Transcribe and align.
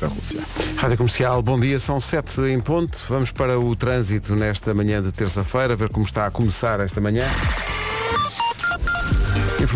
da 0.00 0.06
Rússia. 0.08 0.40
Rádio 0.76 0.96
Comercial, 0.96 1.42
bom 1.42 1.58
dia, 1.58 1.78
são 1.78 2.00
sete 2.00 2.40
em 2.42 2.60
ponto. 2.60 2.98
Vamos 3.08 3.30
para 3.30 3.58
o 3.58 3.74
trânsito 3.76 4.34
nesta 4.34 4.74
manhã 4.74 5.02
de 5.02 5.12
terça-feira, 5.12 5.76
ver 5.76 5.88
como 5.88 6.04
está 6.04 6.26
a 6.26 6.30
começar 6.30 6.80
esta 6.80 7.00
manhã. 7.00 7.24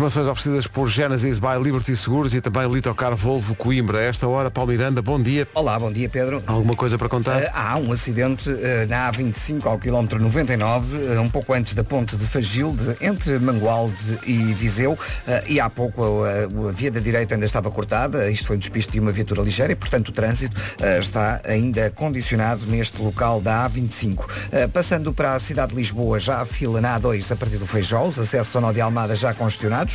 Informações 0.03 0.27
oferecidas 0.27 0.67
por 0.67 0.89
Genesis 0.89 1.39
by 1.39 1.63
Liberty 1.63 1.95
Seguros 1.95 2.33
e 2.33 2.41
também 2.41 2.69
Litocar 2.69 3.15
Volvo 3.15 3.55
Coimbra. 3.55 3.99
A 3.99 4.01
esta 4.01 4.27
hora, 4.27 4.51
Paulo 4.51 4.69
Miranda, 4.69 5.01
bom 5.01 5.17
dia. 5.17 5.47
Olá, 5.53 5.79
bom 5.79 5.89
dia 5.89 6.09
Pedro. 6.09 6.43
Alguma 6.45 6.75
coisa 6.75 6.97
para 6.97 7.07
contar? 7.07 7.41
Uh, 7.41 7.49
há 7.53 7.77
um 7.77 7.89
acidente 7.89 8.49
uh, 8.49 8.59
na 8.89 9.09
A25 9.09 9.65
ao 9.65 9.79
quilómetro 9.79 10.21
99, 10.21 10.97
uh, 10.97 11.21
um 11.21 11.29
pouco 11.29 11.53
antes 11.53 11.73
da 11.73 11.85
ponte 11.85 12.17
de 12.17 12.25
Fagilde, 12.25 12.97
entre 12.99 13.39
Mangualde 13.39 13.95
e 14.27 14.53
Viseu, 14.53 14.99
e 15.47 15.61
há 15.61 15.69
pouco 15.69 16.25
a, 16.25 16.67
a, 16.67 16.71
via 16.73 16.91
da 16.91 16.99
direita 16.99 17.35
ainda 17.35 17.45
estava 17.45 17.71
cortada, 17.71 18.29
isto 18.29 18.47
foi 18.47 18.57
um 18.57 18.59
despiste 18.59 18.91
de 18.91 18.99
uma 18.99 19.13
viatura 19.13 19.41
ligeira 19.41 19.71
e, 19.71 19.75
portanto, 19.75 20.09
o 20.09 20.11
trânsito 20.11 20.59
está 20.99 21.39
ainda 21.45 21.89
condicionado 21.91 22.65
neste 22.65 23.01
local 23.01 23.39
da 23.39 23.69
A25. 23.69 24.69
passando 24.73 25.13
para 25.13 25.35
a 25.35 25.39
cidade 25.39 25.71
de 25.71 25.77
Lisboa, 25.77 26.19
já 26.19 26.41
a 26.41 26.45
fila 26.45 26.81
na 26.81 26.99
A2 26.99 27.31
a 27.31 27.37
partir 27.37 27.55
do 27.55 27.65
Feijó, 27.65 28.03
os 28.03 28.19
acessos 28.19 28.53
ao 28.53 28.61
Nó 28.61 28.73
de 28.73 28.81
Almada 28.81 29.15
já 29.15 29.33
congestionados. 29.33 29.92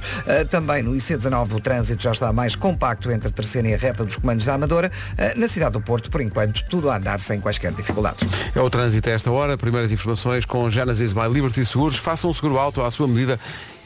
Também 0.51 0.83
no 0.83 0.93
IC19 0.93 1.55
o 1.55 1.61
trânsito 1.61 2.03
já 2.03 2.13
está 2.13 2.33
mais 2.33 2.55
compacto 2.55 3.11
entre 3.11 3.29
a 3.29 3.31
terceira 3.31 3.69
e 3.69 3.75
a 3.75 3.79
reta 3.79 4.05
dos 4.05 4.17
comandos 4.17 4.45
da 4.45 4.55
Amadora. 4.55 4.91
na 5.37 5.49
cidade 5.49 5.73
do 5.73 5.81
Porto, 5.81 6.11
por 6.11 6.21
enquanto, 6.21 6.65
tudo 6.69 6.91
a 6.91 6.97
andar 6.97 7.21
sem 7.21 7.41
quaisquer 7.41 7.73
dificuldades. 7.73 8.27
É 8.55 8.61
o 8.61 8.71
trânsito 8.71 9.09
a 9.09 9.13
esta 9.13 9.31
hora. 9.31 9.57
Primeiras 9.57 9.93
informações 9.93 10.45
com 10.45 10.69
Genesis 10.71 11.13
by 11.13 11.29
Liberty 11.33 11.65
Seguros. 11.65 11.97
Faça 11.97 12.27
um 12.27 12.33
seguro 12.33 12.59
alto 12.59 12.83
à 12.83 12.91
sua 12.91 13.09
medida 13.09 13.39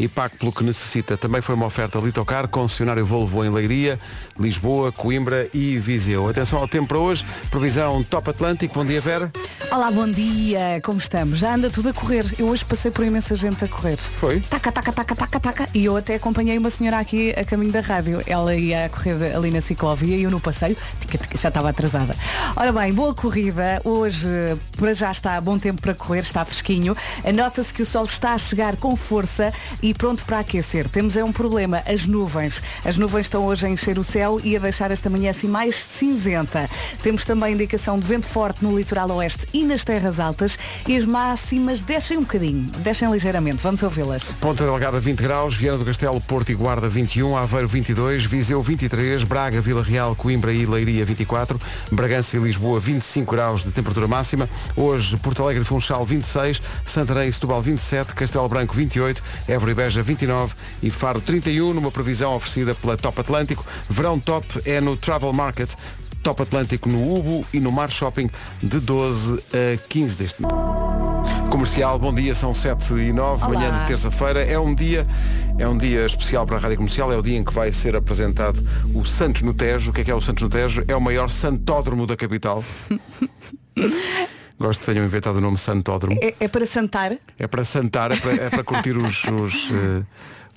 e 0.02 0.08
pague 0.08 0.36
pelo 0.36 0.50
que 0.50 0.64
necessita. 0.64 1.16
Também 1.16 1.40
foi 1.40 1.54
uma 1.54 1.66
oferta 1.66 1.98
Litocar, 2.00 2.48
concessionário 2.48 3.06
Volvo 3.06 3.44
em 3.44 3.50
Leiria, 3.50 4.00
Lisboa, 4.38 4.90
Coimbra 4.90 5.48
e 5.54 5.78
Viseu. 5.78 6.28
Atenção 6.28 6.58
ao 6.58 6.66
tempo 6.66 6.88
para 6.88 6.98
hoje. 6.98 7.24
Previsão 7.50 8.02
Top 8.02 8.28
Atlântico. 8.28 8.74
Bom 8.74 8.84
dia, 8.84 9.00
Vera. 9.00 9.30
Olá, 9.70 9.90
bom 9.92 10.08
dia. 10.08 10.80
Como 10.82 10.98
estamos? 10.98 11.38
Já 11.38 11.54
anda 11.54 11.70
tudo 11.70 11.90
a 11.90 11.92
correr. 11.92 12.26
Eu 12.36 12.48
hoje 12.48 12.64
passei 12.64 12.90
por 12.90 13.04
imensa 13.04 13.36
gente 13.36 13.64
a 13.64 13.68
correr. 13.68 13.96
Foi? 13.96 14.40
Taca, 14.40 14.72
taca, 14.72 14.92
taca, 14.92 15.14
taca, 15.14 15.40
taca. 15.40 15.68
E 15.72 15.84
eu 15.84 15.96
até 15.96 16.16
acompanhei 16.16 16.58
uma 16.58 16.68
senhora 16.68 16.98
aqui 16.98 17.32
a 17.36 17.44
caminho 17.44 17.70
da 17.70 17.80
rádio. 17.80 18.20
Ela 18.26 18.56
ia 18.56 18.88
correr 18.88 19.34
ali 19.34 19.52
na 19.52 19.60
ciclovia 19.60 20.16
e 20.16 20.24
eu 20.24 20.30
no 20.30 20.40
passeio 20.40 20.76
já 21.38 21.48
estava 21.48 21.70
atrasada. 21.70 22.16
Ora 22.56 22.72
bem, 22.72 22.92
boa 22.92 23.14
corrida. 23.14 23.80
Hoje, 23.84 24.28
para 24.76 24.92
já 24.92 25.12
está 25.12 25.40
bom 25.40 25.58
tempo 25.58 25.80
para 25.80 25.94
correr, 25.94 26.20
está 26.20 26.44
fresquinho. 26.44 26.96
Nota-se 27.32 27.72
que 27.72 27.82
o 27.82 27.86
sol 27.86 28.04
está 28.04 28.34
a 28.34 28.38
chegar 28.38 28.76
com 28.76 28.96
força 28.96 29.52
e 29.80 29.91
pronto 29.94 30.24
para 30.24 30.40
aquecer. 30.40 30.88
Temos 30.88 31.16
é 31.16 31.24
um 31.24 31.32
problema, 31.32 31.82
as 31.86 32.06
nuvens. 32.06 32.62
As 32.84 32.96
nuvens 32.96 33.26
estão 33.26 33.44
hoje 33.44 33.66
a 33.66 33.68
encher 33.68 33.98
o 33.98 34.04
céu 34.04 34.40
e 34.42 34.56
a 34.56 34.60
deixar 34.60 34.90
esta 34.90 35.08
manhã 35.10 35.30
assim 35.30 35.48
mais 35.48 35.74
cinzenta. 35.74 36.68
Temos 37.02 37.24
também 37.24 37.54
indicação 37.54 37.98
de 37.98 38.06
vento 38.06 38.26
forte 38.26 38.64
no 38.64 38.76
litoral 38.76 39.10
oeste 39.10 39.46
e 39.52 39.64
nas 39.64 39.84
terras 39.84 40.20
altas 40.20 40.58
e 40.86 40.96
as 40.96 41.04
máximas 41.04 41.82
descem 41.82 42.18
um 42.18 42.22
bocadinho, 42.22 42.70
descem 42.78 43.10
ligeiramente. 43.10 43.62
Vamos 43.62 43.82
ouvi-las. 43.82 44.32
Ponta 44.32 44.64
Delgada 44.64 45.00
20 45.00 45.20
graus, 45.20 45.54
Viana 45.54 45.78
do 45.78 45.84
Castelo, 45.84 46.20
Porto 46.20 46.50
e 46.50 46.54
Guarda 46.54 46.88
21, 46.88 47.36
Aveiro 47.36 47.68
22, 47.68 48.24
Viseu 48.24 48.62
23, 48.62 49.24
Braga, 49.24 49.60
Vila 49.60 49.82
Real, 49.82 50.14
Coimbra 50.14 50.52
e 50.52 50.64
Leiria 50.64 51.04
24, 51.04 51.60
Bragança 51.90 52.36
e 52.36 52.40
Lisboa 52.40 52.78
25 52.78 53.34
graus 53.34 53.62
de 53.62 53.70
temperatura 53.70 54.06
máxima. 54.06 54.48
Hoje 54.76 55.16
Porto 55.16 55.42
Alegre 55.42 55.64
Funchal 55.64 56.04
26, 56.04 56.62
Santarém 56.84 57.28
e 57.28 57.32
Setúbal 57.32 57.60
27, 57.62 58.14
Castelo 58.14 58.48
Branco 58.48 58.74
28, 58.74 59.22
Évora 59.48 59.71
e 59.72 59.74
Beja 59.74 60.02
29 60.02 60.54
e 60.82 60.90
Faro 60.90 61.20
31, 61.20 61.72
numa 61.72 61.90
previsão 61.90 62.34
oferecida 62.34 62.74
pela 62.74 62.96
Top 62.96 63.18
Atlântico. 63.20 63.64
Verão 63.88 64.20
top 64.20 64.46
é 64.64 64.80
no 64.80 64.96
Travel 64.96 65.32
Market. 65.32 65.70
Top 66.22 66.40
Atlântico 66.40 66.88
no 66.88 67.12
Ubo 67.12 67.44
e 67.52 67.58
no 67.58 67.72
Mar 67.72 67.90
Shopping 67.90 68.30
de 68.62 68.78
12 68.78 69.42
a 69.52 69.76
15 69.88 70.16
deste 70.16 70.42
mês. 70.42 70.52
Comercial, 71.50 71.98
bom 71.98 72.14
dia, 72.14 72.34
são 72.34 72.54
7 72.54 72.94
e 72.94 73.12
9, 73.12 73.44
Olá. 73.44 73.54
manhã 73.54 73.80
de 73.80 73.86
terça-feira. 73.88 74.42
É 74.44 74.58
um 74.58 74.74
dia, 74.74 75.06
é 75.58 75.66
um 75.66 75.76
dia 75.76 76.06
especial 76.06 76.46
para 76.46 76.56
a 76.56 76.60
Rádio 76.60 76.76
Comercial, 76.76 77.12
é 77.12 77.16
o 77.16 77.22
dia 77.22 77.36
em 77.36 77.44
que 77.44 77.52
vai 77.52 77.72
ser 77.72 77.96
apresentado 77.96 78.62
o 78.94 79.04
Santos 79.04 79.42
no 79.42 79.52
Tejo. 79.52 79.90
O 79.90 79.92
que 79.92 80.02
é 80.02 80.04
que 80.04 80.10
é 80.10 80.14
o 80.14 80.20
Santos 80.20 80.42
no 80.42 80.48
Tejo? 80.48 80.84
É 80.86 80.94
o 80.94 81.00
maior 81.00 81.28
santódromo 81.28 82.06
da 82.06 82.16
capital. 82.16 82.62
Gosto 84.62 84.80
que 84.80 84.86
tenham 84.86 85.04
inventado 85.04 85.36
o 85.36 85.40
nome 85.40 85.58
Santódromo. 85.58 86.16
É, 86.22 86.34
é 86.40 86.48
para 86.48 86.64
santar? 86.66 87.16
É 87.38 87.46
para 87.46 87.64
santar, 87.64 88.12
é 88.12 88.16
para, 88.16 88.32
é 88.32 88.50
para 88.50 88.62
curtir 88.64 88.96
os, 88.96 89.24
os, 89.24 89.54
eh, 89.72 90.02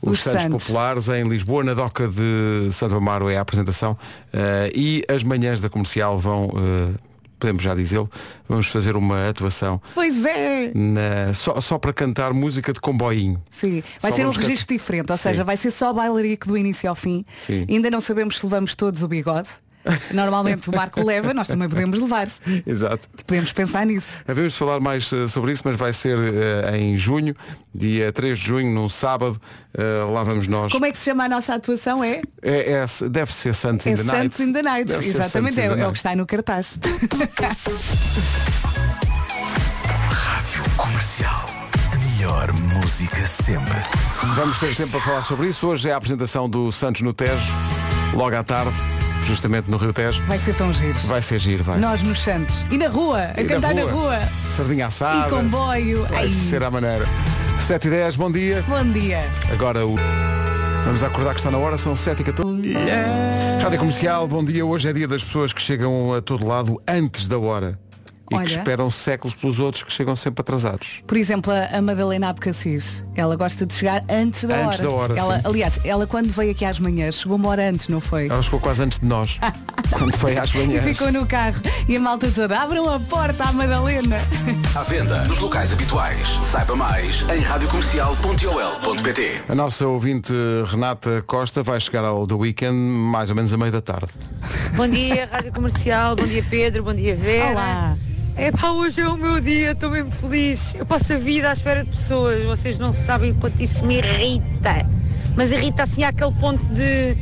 os 0.01 0.11
Os 0.13 0.19
Santos, 0.21 0.41
Santos. 0.43 0.63
Populares 0.65 1.09
em 1.09 1.27
Lisboa, 1.27 1.63
na 1.63 1.73
Doca 1.73 2.07
de 2.07 2.69
Santo 2.71 2.95
Amaro 2.95 3.29
é 3.29 3.37
a 3.37 3.41
apresentação. 3.41 3.97
Eh, 4.31 4.71
e 4.75 5.03
as 5.09 5.23
manhãs 5.23 5.59
da 5.59 5.69
comercial 5.69 6.17
vão, 6.19 6.49
eh, 6.55 6.99
podemos 7.39 7.63
já 7.63 7.73
dizê-lo, 7.73 8.09
vamos 8.47 8.67
fazer 8.67 8.95
uma 8.95 9.27
atuação 9.29 9.81
Pois 9.93 10.23
é! 10.25 10.71
na- 10.73 11.33
só, 11.33 11.59
só 11.59 11.77
para 11.79 11.91
cantar 11.91 12.31
música 12.33 12.71
de 12.71 12.79
comboinho. 12.79 13.41
Sim, 13.49 13.83
vai 14.01 14.11
Só 14.11 14.17
ser 14.17 14.25
um 14.27 14.29
registro 14.31 14.67
cantar- 14.67 14.73
diferente, 14.75 15.11
ou 15.11 15.17
Sim. 15.17 15.23
seja, 15.23 15.43
vai 15.43 15.57
ser 15.57 15.71
só 15.71 15.91
bailarico 15.91 16.47
do 16.47 16.57
início 16.57 16.87
ao 16.89 16.95
fim. 16.95 17.25
Sim. 17.35 17.65
Ainda 17.69 17.89
não 17.89 17.99
sabemos 17.99 18.37
se 18.37 18.45
levamos 18.45 18.75
todos 18.75 19.01
o 19.03 19.07
bigode. 19.07 19.49
Normalmente 20.11 20.69
o 20.69 20.75
Marco 20.75 21.03
leva, 21.03 21.33
nós 21.33 21.47
também 21.47 21.69
podemos 21.69 21.99
levar. 21.99 22.27
Exato. 22.65 23.07
Podemos 23.25 23.51
pensar 23.53 23.85
nisso. 23.85 24.07
Havemos 24.27 24.53
de 24.53 24.59
falar 24.59 24.79
mais 24.79 25.11
eh, 25.13 25.27
sobre 25.27 25.51
isso, 25.51 25.61
mas 25.65 25.75
vai 25.75 25.93
ser 25.93 26.17
eh, 26.17 26.77
em 26.77 26.97
junho, 26.97 27.35
dia 27.73 28.11
3 28.11 28.37
de 28.37 28.45
junho, 28.45 28.71
num 28.73 28.89
sábado. 28.89 29.39
eh, 29.77 29.83
lá 30.11 30.23
vamos 30.23 30.47
nós. 30.47 30.71
Como 30.71 30.85
é 30.85 30.91
que 30.91 30.97
se 30.97 31.05
chama 31.05 31.25
a 31.25 31.29
nossa 31.29 31.53
atuação? 31.55 32.03
É? 32.03 32.21
É, 32.41 32.71
é- 32.83 33.09
deve 33.09 33.31
ser 33.33 33.53
Santos 33.53 33.85
in 33.85 33.91
É 33.91 33.95
the 33.97 34.03
Night. 34.03 34.17
Santos 34.21 34.39
in 34.39 34.53
the 34.53 34.61
Night. 34.61 34.85
Deve 34.85 35.07
Exatamente, 35.07 35.57
in 35.59 35.63
é, 35.63 35.67
the 35.67 35.73
é 35.73 35.73
o 35.73 35.77
Night. 35.77 35.91
que 35.91 35.97
está 35.97 36.15
no 36.15 36.25
cartaz. 36.25 36.79
Comercial. 40.77 41.45
A 41.93 41.97
melhor 41.97 42.51
música 42.53 43.25
sempre. 43.27 43.73
Vamos 44.35 44.59
ter 44.59 44.75
tempo 44.75 44.91
para 44.91 45.01
falar 45.01 45.23
sobre 45.23 45.47
isso. 45.47 45.67
Hoje 45.67 45.89
é 45.89 45.93
a 45.93 45.97
apresentação 45.97 46.49
do 46.49 46.71
Santos 46.71 47.01
no 47.01 47.13
Tejo, 47.13 47.43
logo 48.13 48.35
à 48.35 48.43
tarde, 48.43 48.71
justamente 49.25 49.69
no 49.69 49.77
Rio 49.77 49.91
Tejo. 49.91 50.21
Vai 50.23 50.37
ser 50.37 50.55
tão 50.55 50.71
giro. 50.73 50.97
Vai 51.05 51.21
ser 51.21 51.39
giro, 51.39 51.63
vai. 51.63 51.77
Nós 51.79 52.01
nos 52.03 52.19
Santos. 52.21 52.65
E 52.71 52.77
na 52.77 52.87
rua, 52.87 53.31
a 53.35 53.41
E 53.41 53.43
na 53.43 53.49
cantar 53.55 53.73
na 53.75 53.81
rua. 53.81 53.91
rua. 53.91 54.19
Sardinha 54.49 54.87
assada. 54.87 55.27
E 55.27 55.29
comboio. 55.29 56.05
Vai 56.05 56.25
Ai, 56.25 56.31
ser 56.31 56.63
à 56.63 56.71
maneira. 56.71 57.05
7 57.59 57.87
e 57.87 57.89
10, 57.89 58.15
bom 58.15 58.31
dia. 58.31 58.63
Bom 58.67 58.83
dia. 58.91 59.21
Agora 59.51 59.85
o. 59.85 59.95
Vamos 60.85 61.03
acordar 61.03 61.33
que 61.33 61.39
está 61.39 61.49
na 61.49 61.57
hora, 61.57 61.77
são 61.79 61.95
7 61.95 62.21
e 62.21 62.23
14. 62.25 62.73
Rádio 63.61 63.79
Comercial, 63.79 64.27
bom 64.27 64.43
dia. 64.45 64.63
Hoje 64.63 64.87
é 64.87 64.93
dia 64.93 65.07
das 65.07 65.23
pessoas 65.23 65.51
que 65.51 65.59
chegam 65.61 66.13
a 66.13 66.21
todo 66.21 66.45
lado 66.45 66.79
antes 66.87 67.27
da 67.27 67.39
hora. 67.39 67.79
E 68.31 68.35
Olha. 68.35 68.45
que 68.45 68.51
esperam 68.53 68.89
séculos 68.89 69.35
pelos 69.35 69.59
outros 69.59 69.83
que 69.83 69.91
chegam 69.91 70.15
sempre 70.15 70.41
atrasados. 70.41 71.03
Por 71.05 71.15
exemplo, 71.15 71.53
a 71.53 71.79
Madalena 71.81 72.29
Abcacis, 72.29 73.05
ela 73.15 73.35
gosta 73.35 73.67
de 73.67 73.73
chegar 73.75 74.01
antes 74.09 74.45
da 74.45 74.65
Antes 74.65 74.79
hora. 74.79 74.89
da 74.89 74.95
hora, 74.95 75.19
ela, 75.19 75.35
sim. 75.35 75.41
aliás, 75.45 75.79
ela 75.85 76.07
quando 76.07 76.29
veio 76.31 76.51
aqui 76.51 76.65
às 76.65 76.79
manhãs, 76.79 77.19
chegou 77.19 77.37
uma 77.37 77.49
hora 77.49 77.69
antes, 77.69 77.87
não 77.87 78.01
foi? 78.01 78.27
Ela 78.27 78.41
chegou 78.41 78.59
quase 78.59 78.81
antes 78.81 78.97
de 78.99 79.05
nós. 79.05 79.39
quando 79.95 80.17
foi 80.17 80.35
às 80.39 80.49
E 80.55 80.57
manhãs. 80.57 80.83
ficou 80.83 81.11
no 81.11 81.23
carro. 81.27 81.61
E 81.87 81.95
a 81.95 81.99
malta 81.99 82.27
toda, 82.31 82.59
abram 82.59 82.89
a 82.89 82.99
porta 82.99 83.43
à 83.43 83.51
Madalena. 83.51 84.17
À 84.75 84.81
venda 84.81 85.23
nos 85.25 85.37
locais 85.37 85.71
habituais. 85.71 86.27
Saiba 86.41 86.75
mais 86.75 87.21
em 87.29 87.41
radiocomercial.ol.pt 87.41 89.43
A 89.47 89.53
nossa 89.55 89.85
ouvinte 89.87 90.33
Renata 90.67 91.23
Costa 91.27 91.61
vai 91.61 91.79
chegar 91.79 92.03
ao 92.03 92.25
The 92.25 92.33
Weekend 92.33 92.73
mais 92.75 93.29
ou 93.29 93.35
menos 93.35 93.53
a 93.53 93.57
meio 93.57 93.71
da 93.71 93.81
tarde. 93.81 94.07
Bom 94.75 94.87
dia, 94.87 95.29
Rádio 95.31 95.51
Comercial, 95.53 96.15
bom 96.15 96.25
dia 96.25 96.43
Pedro, 96.49 96.83
bom 96.83 96.93
dia 96.93 97.15
Vera. 97.15 97.51
Olá. 97.51 97.97
É 98.37 98.51
pá, 98.51 98.71
hoje 98.71 98.99
é 98.99 99.07
o 99.07 99.15
meu 99.15 99.39
dia, 99.39 99.71
estou 99.71 99.89
mesmo 99.89 100.11
feliz. 100.11 100.75
Eu 100.75 100.85
passo 100.85 101.13
a 101.13 101.17
vida 101.17 101.49
à 101.49 101.53
espera 101.53 101.85
de 101.85 101.89
pessoas, 101.89 102.43
vocês 102.43 102.77
não 102.77 102.91
sabem 102.91 103.31
o 103.31 103.35
quanto 103.35 103.61
isso 103.63 103.85
me 103.85 103.97
irrita. 103.97 104.85
Mas 105.37 105.53
irrita 105.53 105.83
assim 105.83 106.03
àquele 106.03 106.33
ponto 106.33 106.61
de 106.65 107.15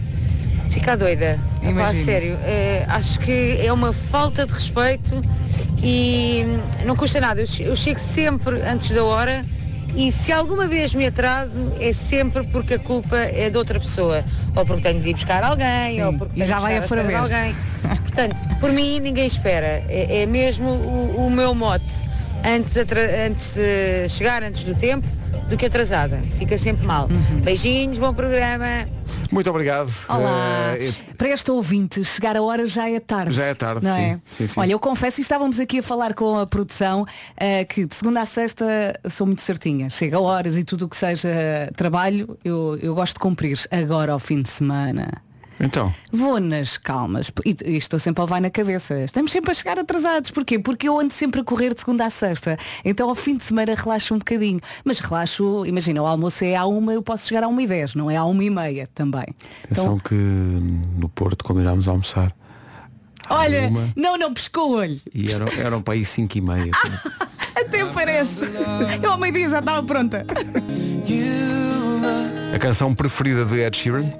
ficar 0.72 0.96
doida. 0.96 1.40
É 1.62 1.72
pá, 1.72 1.90
a 1.90 1.94
sério, 1.94 2.38
é, 2.42 2.86
acho 2.88 3.20
que 3.20 3.60
é 3.64 3.72
uma 3.72 3.94
falta 3.94 4.46
de 4.46 4.54
respeito 4.54 5.22
e 5.84 6.44
não 6.84 6.96
custa 6.96 7.22
nada. 7.22 7.44
Eu 7.60 7.76
chego 7.76 8.00
sempre 8.00 8.62
antes 8.64 8.90
da 8.90 9.04
hora 9.04 9.46
e 9.96 10.12
se 10.12 10.32
alguma 10.32 10.68
vez 10.68 10.94
me 10.94 11.06
atraso 11.06 11.72
é 11.80 11.94
sempre 11.94 12.44
porque 12.48 12.76
a 12.76 12.80
culpa 12.80 13.18
é 13.18 13.50
de 13.50 13.58
outra 13.58 13.80
pessoa. 13.80 14.24
Ou 14.56 14.66
porque 14.66 14.82
tenho 14.82 15.02
de 15.02 15.10
ir 15.10 15.14
buscar 15.14 15.44
alguém, 15.44 15.96
Sim, 15.96 16.04
ou 16.04 16.14
porque 16.14 16.34
tenho 16.34 16.46
já 16.46 16.60
vai 16.60 16.78
a 16.78 16.82
alguém. 17.20 17.56
Portanto, 18.02 18.36
por 18.60 18.72
mim 18.72 19.00
ninguém 19.00 19.28
espera. 19.28 19.84
É, 19.88 20.22
é 20.22 20.26
mesmo 20.26 20.70
o, 20.70 21.28
o 21.28 21.32
meu 21.32 21.54
mote. 21.54 22.04
Antes, 22.46 22.76
antes 22.78 23.58
eh, 23.58 24.06
chegar 24.10 24.44
antes 24.44 24.64
do 24.64 24.76
tempo 24.76 25.08
do 25.50 25.56
que 25.56 25.66
atrasada. 25.66 26.20
Fica 26.38 26.58
sempre 26.58 26.86
mal. 26.86 27.08
Uhum. 27.10 27.40
Beijinhos, 27.42 27.98
bom 27.98 28.14
programa. 28.14 28.86
Muito 29.32 29.50
obrigado. 29.50 29.90
Olá. 30.10 30.76
Eh, 30.78 30.92
Para 31.18 31.30
esta 31.30 31.54
ouvinte, 31.54 32.04
chegar 32.04 32.36
a 32.36 32.42
hora 32.42 32.68
já 32.68 32.90
é 32.90 33.00
tarde. 33.00 33.32
Já 33.34 33.46
é 33.46 33.54
tarde, 33.54 33.86
não 33.86 33.96
sim. 33.96 34.02
é? 34.02 34.20
Sim, 34.30 34.48
sim. 34.48 34.60
Olha, 34.60 34.74
eu 34.74 34.80
confesso, 34.80 35.22
e 35.22 35.24
estávamos 35.24 35.60
aqui 35.60 35.80
a 35.80 35.84
falar 35.84 36.14
com 36.14 36.38
a 36.38 36.46
produção, 36.46 37.06
eh, 37.38 37.64
que 37.64 37.86
de 37.86 37.96
segunda 37.96 38.22
a 38.22 38.26
sexta 38.26 38.66
sou 39.10 39.26
muito 39.26 39.42
certinha. 39.42 39.90
Chega 39.90 40.18
a 40.18 40.22
horas 40.22 40.58
e 40.58 40.64
tudo 40.64 40.86
o 40.86 40.90
que 40.90 40.98
seja 40.98 41.30
trabalho, 41.76 42.38
eu, 42.44 42.78
eu 42.82 42.94
gosto 42.94 43.14
de 43.14 43.20
cumprir. 43.20 43.58
Agora 43.72 44.12
ao 44.12 44.20
fim 44.20 44.42
de 44.42 44.50
semana. 44.50 45.08
Então, 45.60 45.94
Vou 46.12 46.40
nas 46.40 46.78
calmas 46.78 47.32
e, 47.46 47.56
e 47.66 47.78
estou 47.78 47.98
sempre 48.00 48.22
a 48.22 48.26
levar 48.26 48.42
na 48.42 48.50
cabeça. 48.50 49.00
Estamos 49.02 49.32
sempre 49.32 49.52
a 49.52 49.54
chegar 49.54 49.80
atrasados. 49.80 50.30
Porquê? 50.32 50.60
Porque 50.60 50.88
eu 50.90 51.00
ando 51.00 51.14
sempre 51.14 51.42
a 51.42 51.44
correr 51.44 51.74
de 51.74 51.80
segunda 51.80 52.06
a 52.06 52.10
sexta. 52.10 52.58
Então 52.84 53.08
ao 53.08 53.16
fim 53.16 53.38
de 53.38 53.44
semana 53.44 53.74
relaxo 53.76 54.14
um 54.14 54.18
bocadinho. 54.18 54.60
Mas 54.84 55.00
relaxo, 55.00 55.66
imagina, 55.66 56.02
o 56.02 56.06
almoço 56.06 56.44
é 56.44 56.56
à 56.56 56.66
uma, 56.66 56.94
eu 56.94 57.02
posso 57.02 57.28
chegar 57.28 57.44
a 57.44 57.48
uma 57.48 57.62
e 57.62 57.68
dez, 57.68 57.96
não 57.96 58.10
é 58.12 58.18
à 58.18 58.26
uma 58.26 58.44
e 58.44 58.50
meia 58.50 58.88
também. 58.94 59.26
atenção 59.64 59.86
Então, 59.86 60.00
que 60.00 60.14
no 60.16 61.08
Porto 61.10 61.44
combinámos 61.46 61.88
a 61.88 61.92
almoçar. 61.92 62.36
olha, 63.30 63.68
uma. 63.70 63.90
não, 63.96 64.18
não 64.18 64.34
pescou 64.34 64.72
o 64.72 64.76
olho. 64.76 65.00
E 65.14 65.32
eram, 65.32 65.48
eram 65.58 65.82
para 65.82 65.94
aí 65.94 66.04
5 66.04 66.38
e 66.38 66.42
meia. 66.42 66.72
Até 67.56 67.86
parece. 67.86 68.42
Eu 69.02 69.12
ao 69.12 69.18
meio-dia 69.20 69.48
já 69.48 69.60
estava 69.60 69.82
pronta. 69.84 70.26
A 72.54 72.60
canção 72.60 72.94
preferida 72.94 73.46
de 73.46 73.60
Ed 73.60 73.78
Sheeran, 73.78 74.12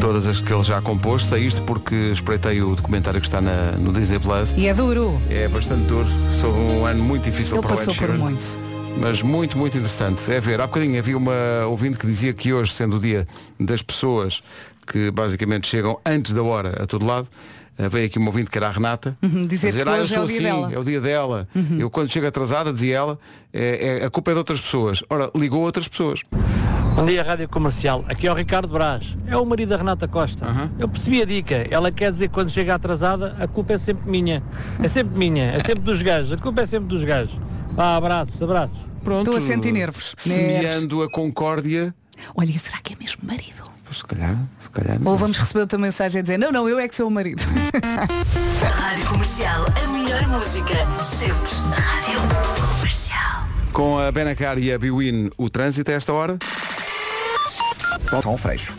todas 0.00 0.26
as 0.26 0.40
que 0.40 0.52
ele 0.52 0.62
já 0.62 0.80
compôs, 0.80 1.24
sei 1.24 1.42
isto 1.46 1.62
porque 1.62 1.94
espreitei 2.12 2.60
o 2.62 2.74
documentário 2.74 3.20
que 3.20 3.26
está 3.26 3.40
na- 3.40 3.72
no 3.72 3.92
Disney 3.92 4.18
Plus. 4.18 4.52
E 4.56 4.66
é 4.68 4.74
duro. 4.74 5.20
É 5.30 5.48
bastante 5.48 5.82
duro, 5.86 6.08
sobre 6.40 6.60
um 6.60 6.86
ano 6.86 7.02
muito 7.02 7.24
difícil 7.24 7.56
Ele 7.56 7.62
para 7.62 7.76
o 7.76 7.78
Ed 7.78 7.86
passou 7.86 7.94
por 7.94 8.06
Sheeran. 8.08 8.18
muitos. 8.24 8.58
Mas 8.96 9.22
muito, 9.22 9.58
muito 9.58 9.76
interessante. 9.76 10.30
É 10.30 10.40
ver, 10.40 10.60
há 10.60 10.66
bocadinho 10.66 10.98
havia 10.98 11.16
uma 11.16 11.66
ouvinte 11.68 11.98
que 11.98 12.06
dizia 12.06 12.32
que 12.32 12.52
hoje, 12.52 12.72
sendo 12.72 12.96
o 12.96 13.00
dia 13.00 13.26
das 13.58 13.82
pessoas 13.82 14.40
que 14.86 15.10
basicamente 15.10 15.66
chegam 15.66 15.98
antes 16.06 16.32
da 16.32 16.42
hora 16.42 16.80
a 16.82 16.86
todo 16.86 17.04
lado, 17.04 17.26
eh, 17.76 17.88
veio 17.88 18.06
aqui 18.06 18.18
uma 18.18 18.28
ouvinte 18.28 18.50
que 18.50 18.56
era 18.58 18.68
a 18.68 18.70
Renata, 18.70 19.16
Uhum, 19.20 19.42
dizer 19.42 19.72
que 19.72 19.80
ah, 19.88 19.96
eu 19.96 20.04
é 20.04 20.06
sou 20.06 20.26
dia 20.26 20.36
assim, 20.36 20.44
dela." 20.44 20.66
Uhum. 20.68 20.72
é 20.74 20.78
o 20.78 20.84
dia 20.84 21.00
dela. 21.00 21.48
Eu 21.76 21.90
quando 21.90 22.08
chego 22.12 22.26
atrasada, 22.28 22.72
dizia 22.72 22.96
ela, 22.98 23.18
é, 23.52 23.98
é- 24.02 24.06
a 24.06 24.10
culpa 24.10 24.30
é 24.30 24.34
de 24.34 24.38
outras 24.38 24.60
pessoas. 24.60 25.02
Ora, 25.10 25.28
ligou 25.34 25.62
outras 25.62 25.88
pessoas. 25.88 26.20
Bom 26.94 27.04
dia, 27.04 27.24
Rádio 27.24 27.48
Comercial. 27.48 28.04
Aqui 28.08 28.26
é 28.28 28.30
o 28.30 28.34
Ricardo 28.34 28.68
Brás. 28.68 29.16
É 29.26 29.36
o 29.36 29.44
marido 29.44 29.70
da 29.70 29.76
Renata 29.76 30.06
Costa. 30.06 30.46
Aham. 30.46 30.70
Eu 30.78 30.88
percebi 30.88 31.20
a 31.20 31.24
dica. 31.24 31.66
Ela 31.68 31.90
quer 31.90 32.12
dizer 32.12 32.28
que 32.28 32.34
quando 32.34 32.50
chega 32.50 32.72
atrasada, 32.72 33.34
a 33.40 33.48
culpa 33.48 33.72
é 33.72 33.78
sempre 33.78 34.08
minha. 34.08 34.40
É 34.80 34.86
sempre 34.86 35.18
minha. 35.18 35.46
É 35.46 35.58
sempre 35.58 35.80
dos 35.80 36.00
gajos. 36.00 36.32
A 36.32 36.36
culpa 36.36 36.62
é 36.62 36.66
sempre 36.66 36.88
dos 36.88 37.02
gajos. 37.02 37.36
Vá, 37.72 37.96
abraço, 37.96 38.44
abraço. 38.44 38.80
Pronto. 39.02 39.28
Estou 39.28 39.36
a 39.36 39.46
sentir 39.46 39.72
nervos. 39.72 40.14
Semeando 40.16 41.02
a 41.02 41.10
concórdia. 41.10 41.92
Olha, 42.36 42.50
e 42.50 42.58
será 42.58 42.78
que 42.78 42.92
é 42.92 42.96
mesmo 42.96 43.22
marido? 43.24 43.64
Pois, 43.84 43.98
Se 43.98 44.04
calhar, 44.04 44.38
se 44.60 44.70
calhar. 44.70 44.98
Ou 45.04 45.16
vamos 45.16 45.36
receber 45.36 45.60
outra 45.60 45.78
mensagem 45.78 46.20
a 46.20 46.22
dizer, 46.22 46.38
não, 46.38 46.52
não, 46.52 46.68
eu 46.68 46.78
é 46.78 46.86
que 46.86 46.94
sou 46.94 47.08
o 47.08 47.10
marido. 47.10 47.42
Rádio 48.62 49.06
Comercial, 49.08 49.66
a 49.66 49.88
melhor 49.88 50.26
música, 50.28 50.74
sempre. 51.02 51.50
Rádio 51.74 52.20
Comercial. 52.76 53.44
Com 53.72 53.98
a 53.98 54.12
Benacar 54.12 54.58
e 54.58 54.72
a 54.72 54.78
Biwin, 54.78 55.28
o 55.36 55.50
trânsito 55.50 55.90
a 55.90 55.94
esta 55.94 56.12
hora. 56.12 56.38
São 58.22 58.36
Freixo. 58.36 58.74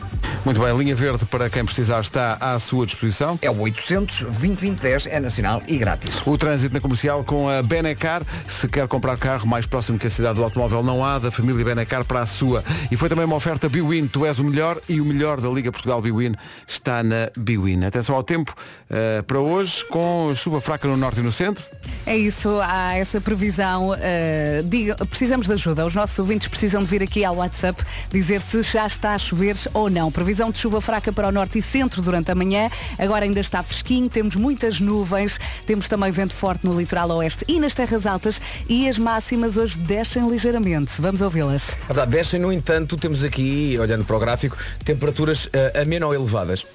Muito 0.46 0.62
bem, 0.62 0.78
linha 0.78 0.96
verde 0.96 1.26
para 1.26 1.50
quem 1.50 1.66
precisar 1.66 2.02
está 2.02 2.38
à 2.40 2.60
sua 2.60 2.86
disposição. 2.86 3.40
É 3.42 3.50
o 3.50 3.60
800 3.62 4.22
2010 4.22 5.08
é 5.08 5.20
nacional 5.20 5.60
e 5.68 5.76
grátis. 5.76 6.22
O 6.24 6.38
trânsito 6.38 6.72
na 6.72 6.80
comercial 6.80 7.24
com 7.24 7.50
a 7.50 7.64
Benacar. 7.64 8.22
Se 8.48 8.68
quer 8.68 8.88
comprar 8.88 9.18
carro 9.18 9.48
mais 9.48 9.66
próximo 9.66 9.98
que 9.98 10.06
a 10.06 10.10
cidade 10.10 10.36
do 10.36 10.44
automóvel, 10.44 10.84
não 10.84 11.04
há 11.04 11.18
da 11.18 11.32
família 11.32 11.66
Benacar 11.66 12.06
para 12.06 12.22
a 12.22 12.28
sua. 12.28 12.64
E 12.92 12.96
foi 12.96 13.10
também 13.10 13.26
uma 13.26 13.36
oferta 13.36 13.68
Biwin. 13.68 14.06
Tu 14.06 14.24
és 14.24 14.38
o 14.38 14.44
melhor 14.44 14.80
e 14.88 15.02
o 15.02 15.06
melhor 15.06 15.42
da 15.42 15.50
Liga 15.50 15.72
Portugal 15.72 16.00
Biwin 16.00 16.36
está 16.68 17.02
na 17.02 17.32
Biwin. 17.36 17.84
Atenção 17.84 18.16
ao 18.16 18.22
tempo 18.22 18.54
eh, 18.88 19.24
para 19.24 19.40
hoje 19.40 19.84
com 19.86 20.32
chuva 20.36 20.62
fraca 20.62 20.88
no 20.88 20.96
norte 20.96 21.22
e 21.22 21.24
no 21.24 21.32
centro. 21.32 21.66
É 22.06 22.16
isso, 22.16 22.60
há 22.62 22.94
essa 22.96 23.20
previsão. 23.20 23.96
eh, 24.00 24.62
diga, 24.64 24.96
precisamos 25.08 25.48
de 25.48 25.54
ajuda. 25.54 25.88
Os 25.88 25.96
nossos 25.96 26.20
ouvintes 26.20 26.48
precisam 26.48 26.84
de 26.84 26.88
vir 26.88 27.02
aqui 27.02 27.26
ao 27.26 27.38
WhatsApp 27.38 27.84
dizer 28.12 28.42
se 28.42 28.62
já 28.62 28.86
está 28.86 29.16
a 29.16 29.18
chover 29.18 29.58
ou 29.74 29.90
não. 29.90 30.12
Previsão 30.12 30.35
de 30.36 30.58
chuva 30.60 30.82
fraca 30.82 31.12
para 31.12 31.28
o 31.28 31.32
norte 31.32 31.60
e 31.60 31.62
centro 31.62 32.02
durante 32.02 32.32
a 32.32 32.36
manhã. 32.36 32.70
Agora 32.98 33.26
ainda 33.26 33.40
está 33.40 33.64
fresquinho, 33.64 34.10
temos 34.10 34.36
muitas 34.36 34.80
nuvens, 34.80 35.40
temos 35.66 35.88
também 35.88 36.12
vento 36.12 36.34
forte 36.34 36.66
no 36.66 36.78
litoral 36.78 37.10
oeste 37.12 37.46
e 37.48 37.60
nas 37.60 37.74
terras 37.74 38.06
altas 38.06 38.42
e 38.68 38.88
as 38.88 38.98
máximas 38.98 39.58
hoje 39.58 39.80
descem 39.80 40.28
ligeiramente. 40.28 40.94
Vamos 41.00 41.22
ouvi-las. 41.22 41.78
É 41.84 41.88
verdade, 41.88 42.12
descem, 42.12 42.40
no 42.40 42.52
entanto, 42.52 42.98
temos 42.98 43.24
aqui, 43.24 43.78
olhando 43.80 44.04
para 44.04 44.16
o 44.16 44.20
gráfico, 44.20 44.58
temperaturas 44.84 45.46
uh, 45.46 45.82
ameno 45.82 46.14
elevadas. 46.14 46.66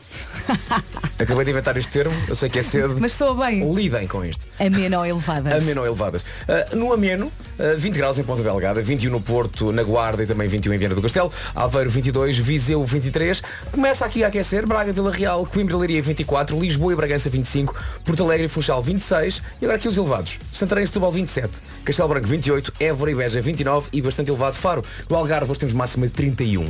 Acabei 1.19 1.45
de 1.45 1.51
inventar 1.51 1.77
este 1.77 1.93
termo, 1.93 2.15
eu 2.29 2.35
sei 2.35 2.49
que 2.49 2.59
é 2.59 2.63
cedo. 2.63 2.97
Mas 2.99 3.13
soa 3.13 3.35
bem. 3.35 3.73
Lidem 3.75 4.07
com 4.07 4.25
isto. 4.25 4.47
Ameno 4.59 5.05
elevadas. 5.05 5.63
Ameno 5.63 5.85
elevadas. 5.85 6.23
Uh, 6.23 6.77
no 6.77 6.93
ameno, 6.93 7.27
uh, 7.27 7.79
20 7.79 7.95
graus 7.95 8.19
em 8.19 8.25
Ponta 8.25 8.43
Delgada, 8.43 8.83
21 8.83 9.11
no 9.11 9.21
Porto, 9.21 9.73
na 9.73 9.83
Guarda 9.83 10.23
e 10.23 10.27
também 10.27 10.49
21 10.49 10.73
em 10.73 10.79
Viana 10.79 10.95
do 10.95 11.03
Castelo, 11.03 11.31
Aveiro 11.55 11.91
22, 11.91 12.39
Viseu 12.39 12.85
23. 12.85 13.43
Começa 13.73 14.05
aqui 14.05 14.25
a 14.25 14.29
aquecer, 14.29 14.67
Braga, 14.67 14.93
Vila 14.93 15.13
Real, 15.13 15.47
Coimbra, 15.47 15.77
Leiria 15.77 16.03
24, 16.03 16.59
Lisboa 16.59 16.93
e 16.93 16.97
Bragança 16.97 17.31
25, 17.31 17.75
Porto 18.05 18.25
Alegre 18.25 18.47
e 18.47 18.49
Funchal 18.49 18.83
26 18.83 19.43
e 19.61 19.65
agora 19.65 19.79
aqui 19.79 19.89
os 19.89 19.97
elevados. 19.97 20.39
Santarém 20.53 20.85
e 20.85 20.87
Setúbal 20.87 21.13
27, 21.13 21.53
Castelo 21.85 22.09
Branco 22.09 22.27
28, 22.27 22.73
Évora 22.81 23.11
e 23.11 23.15
Beja 23.15 23.41
29 23.41 23.89
e 23.93 24.03
bastante 24.03 24.31
elevado 24.31 24.57
Faro. 24.57 24.83
No 25.09 25.17
Algarve 25.17 25.51
hoje 25.51 25.61
temos 25.61 25.75
máxima 25.75 26.07
de 26.07 26.13
31. 26.13 26.65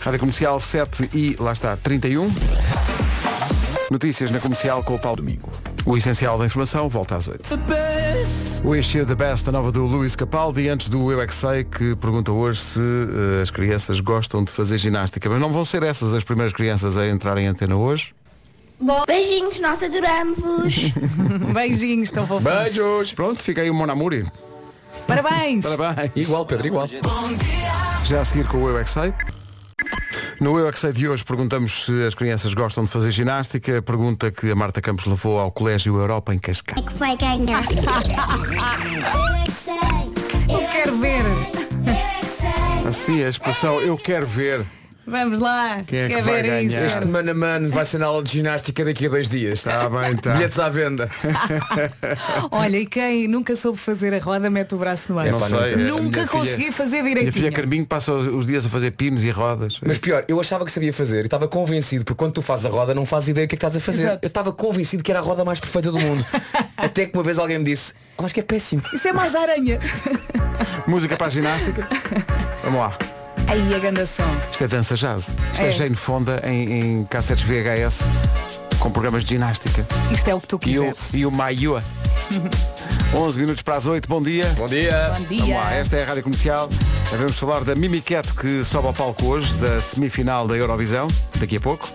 Rádio 0.00 0.20
Comercial 0.20 0.58
7 0.58 1.10
e 1.14 1.36
lá 1.38 1.52
está, 1.52 1.76
31. 1.76 2.30
Notícias 3.90 4.30
na 4.30 4.40
comercial 4.40 4.82
com 4.82 4.94
o 4.94 4.98
Paulo 4.98 5.18
Domingo. 5.18 5.71
O 5.84 5.96
essencial 5.96 6.38
da 6.38 6.46
informação 6.46 6.88
volta 6.88 7.16
às 7.16 7.26
8. 7.26 7.50
O 8.64 8.76
Issue 8.76 9.04
The 9.04 9.16
Best, 9.16 9.48
a 9.48 9.52
nova 9.52 9.72
do 9.72 9.84
Luís 9.84 10.14
Capaldi, 10.14 10.68
antes 10.68 10.88
do 10.88 11.10
Eu 11.10 11.20
é 11.20 11.26
que 11.26 11.34
Sei, 11.34 11.64
que 11.64 11.96
pergunta 11.96 12.30
hoje 12.30 12.60
se 12.60 12.80
eh, 12.80 13.42
as 13.42 13.50
crianças 13.50 13.98
gostam 13.98 14.44
de 14.44 14.52
fazer 14.52 14.78
ginástica. 14.78 15.28
Mas 15.28 15.40
não 15.40 15.52
vão 15.52 15.64
ser 15.64 15.82
essas 15.82 16.14
as 16.14 16.22
primeiras 16.22 16.52
crianças 16.52 16.96
a 16.96 17.06
entrar 17.08 17.36
em 17.36 17.48
antena 17.48 17.74
hoje. 17.74 18.14
Bom, 18.80 19.02
beijinhos, 19.06 19.58
nós 19.58 19.82
adoramos-vos. 19.82 20.92
Beijinhos, 21.52 22.08
estão 22.08 22.26
fofos. 22.26 22.44
Beijos! 22.44 23.12
Pronto, 23.12 23.40
fica 23.40 23.60
aí 23.60 23.70
o 23.70 23.74
Monamuri. 23.74 24.26
Parabéns. 25.06 25.64
Parabéns. 25.64 26.12
Igual, 26.14 26.46
Pedro, 26.46 26.66
igual. 26.66 26.88
Já 28.04 28.20
a 28.20 28.24
seguir 28.24 28.46
com 28.46 28.58
o 28.58 28.68
Eu 28.68 28.78
é 28.78 28.84
que 28.84 28.90
Sei. 28.90 29.12
No 30.42 30.58
Eu 30.58 30.66
é 30.66 30.72
que 30.72 30.78
Sei 30.80 30.90
de 30.90 31.08
hoje 31.08 31.24
perguntamos 31.24 31.84
se 31.84 32.04
as 32.04 32.16
crianças 32.16 32.52
gostam 32.52 32.84
de 32.84 32.90
fazer 32.90 33.12
ginástica. 33.12 33.80
Pergunta 33.80 34.28
que 34.28 34.50
a 34.50 34.56
Marta 34.56 34.82
Campos 34.82 35.04
levou 35.04 35.38
ao 35.38 35.52
Colégio 35.52 35.96
Europa 35.96 36.34
em 36.34 36.38
Cascais. 36.40 36.84
que 36.84 36.94
vai 36.94 37.16
ganhar? 37.16 37.62
Eu 37.62 39.36
é 39.36 39.44
que 39.44 39.52
sei. 39.52 39.76
Eu 40.50 40.60
é 40.60 40.66
Quero 40.66 40.96
ver. 40.96 41.24
Eu 41.86 41.92
é 41.92 42.18
que 42.18 42.26
sei. 42.26 42.88
Assim 42.88 43.22
a 43.22 43.28
expressão 43.28 43.80
eu 43.80 43.96
quero 43.96 44.26
ver. 44.26 44.66
Vamos 45.06 45.40
lá. 45.40 45.82
Quem 45.86 45.98
é 45.98 46.08
que 46.08 46.14
Quer 46.14 46.22
vai 46.22 46.42
ver 46.42 46.62
isso? 46.62 46.72
ganhar? 46.76 46.86
Este 46.86 47.04
mano 47.06 47.30
a 47.30 47.34
mano 47.34 47.68
vai 47.70 47.84
ser 47.84 47.98
na 47.98 48.06
aula 48.06 48.22
de 48.22 48.30
ginástica 48.32 48.84
daqui 48.84 49.06
a 49.06 49.08
dois 49.08 49.28
dias. 49.28 49.58
Está 49.58 49.88
bem, 49.90 50.16
tá. 50.16 50.32
Bilhetes 50.34 50.58
à 50.60 50.68
venda. 50.68 51.10
Olha, 52.50 52.78
e 52.78 52.86
quem 52.86 53.26
nunca 53.28 53.56
soube 53.56 53.78
fazer 53.78 54.14
a 54.14 54.18
roda 54.18 54.48
mete 54.48 54.74
o 54.74 54.78
braço 54.78 55.12
no 55.12 55.18
ar. 55.18 55.26
Não 55.26 55.40
sei, 55.40 55.76
nunca. 55.76 55.76
Nunca 55.76 56.20
filha- 56.26 56.28
consegui 56.28 56.72
fazer 56.72 57.02
Minha 57.02 57.16
filha 57.16 57.30
direitinho. 57.32 57.52
Carminho 57.52 57.86
passa 57.86 58.12
os 58.12 58.46
dias 58.46 58.64
a 58.66 58.68
fazer 58.68 58.92
pinos 58.92 59.24
e 59.24 59.30
rodas. 59.30 59.78
Mas 59.84 59.98
pior, 59.98 60.24
eu 60.28 60.40
achava 60.40 60.64
que 60.64 60.70
sabia 60.72 60.92
fazer 60.92 61.22
e 61.22 61.24
estava 61.24 61.48
convencido, 61.48 62.04
porque 62.04 62.18
quando 62.18 62.34
tu 62.34 62.42
fazes 62.42 62.66
a 62.66 62.68
roda 62.68 62.94
não 62.94 63.04
fazes 63.04 63.30
ideia 63.30 63.46
do 63.46 63.50
que 63.50 63.56
é 63.56 63.58
que 63.58 63.64
estás 63.66 63.76
a 63.76 63.80
fazer. 63.80 64.02
Exato. 64.04 64.18
Eu 64.22 64.28
estava 64.28 64.52
convencido 64.52 65.02
que 65.02 65.10
era 65.10 65.18
a 65.20 65.22
roda 65.22 65.44
mais 65.44 65.58
perfeita 65.58 65.90
do 65.90 65.98
mundo. 65.98 66.24
Até 66.76 67.06
que 67.06 67.16
uma 67.16 67.22
vez 67.24 67.38
alguém 67.38 67.58
me 67.58 67.64
disse, 67.64 67.94
"Ah, 68.16 68.22
mas 68.22 68.32
que 68.32 68.40
é 68.40 68.42
péssimo. 68.42 68.82
Isso 68.92 69.06
é 69.08 69.12
mais 69.12 69.34
aranha. 69.34 69.78
Música 70.86 71.16
para 71.16 71.26
a 71.26 71.30
ginástica. 71.30 71.88
Vamos 72.62 72.78
lá. 72.80 72.96
Aí 73.52 73.74
a 73.74 73.78
ganda 73.78 74.06
som. 74.06 74.22
Isto 74.50 74.64
é 74.64 74.68
dança 74.68 74.94
jazz. 74.94 75.30
Isto 75.52 75.62
é, 75.62 75.68
É. 75.68 75.70
Jane 75.72 75.94
Fonda 75.94 76.40
em, 76.42 76.72
em 77.00 77.04
cassetes 77.04 77.44
VHS 77.44 78.00
com 78.78 78.90
programas 78.90 79.24
de 79.24 79.30
ginástica. 79.34 79.86
Isto 80.10 80.28
é 80.30 80.34
o 80.34 80.40
que 80.40 80.48
tu 80.48 80.58
E 80.66 80.78
o, 80.78 80.82
quiseres. 80.84 81.10
e 81.12 81.26
o 81.26 81.30
Maiua. 81.30 81.84
11 83.14 83.38
minutos 83.38 83.60
para 83.62 83.76
as 83.76 83.86
8. 83.86 84.08
Bom 84.08 84.22
dia. 84.22 84.46
Bom 84.56 84.64
dia. 84.66 85.12
Bom 85.14 85.22
Vamos 85.26 85.44
dia. 85.44 85.58
lá, 85.60 85.74
esta 85.74 85.96
é 85.96 86.02
a 86.02 86.06
Rádio 86.06 86.22
Comercial. 86.22 86.66
Vamos 87.10 87.36
falar 87.38 87.62
da 87.62 87.74
Mimiquete 87.74 88.32
que 88.32 88.64
sobe 88.64 88.86
ao 88.86 88.94
palco 88.94 89.26
hoje, 89.26 89.54
da 89.58 89.82
semifinal 89.82 90.48
da 90.48 90.56
Eurovisão, 90.56 91.06
daqui 91.38 91.58
a 91.58 91.60
pouco. 91.60 91.92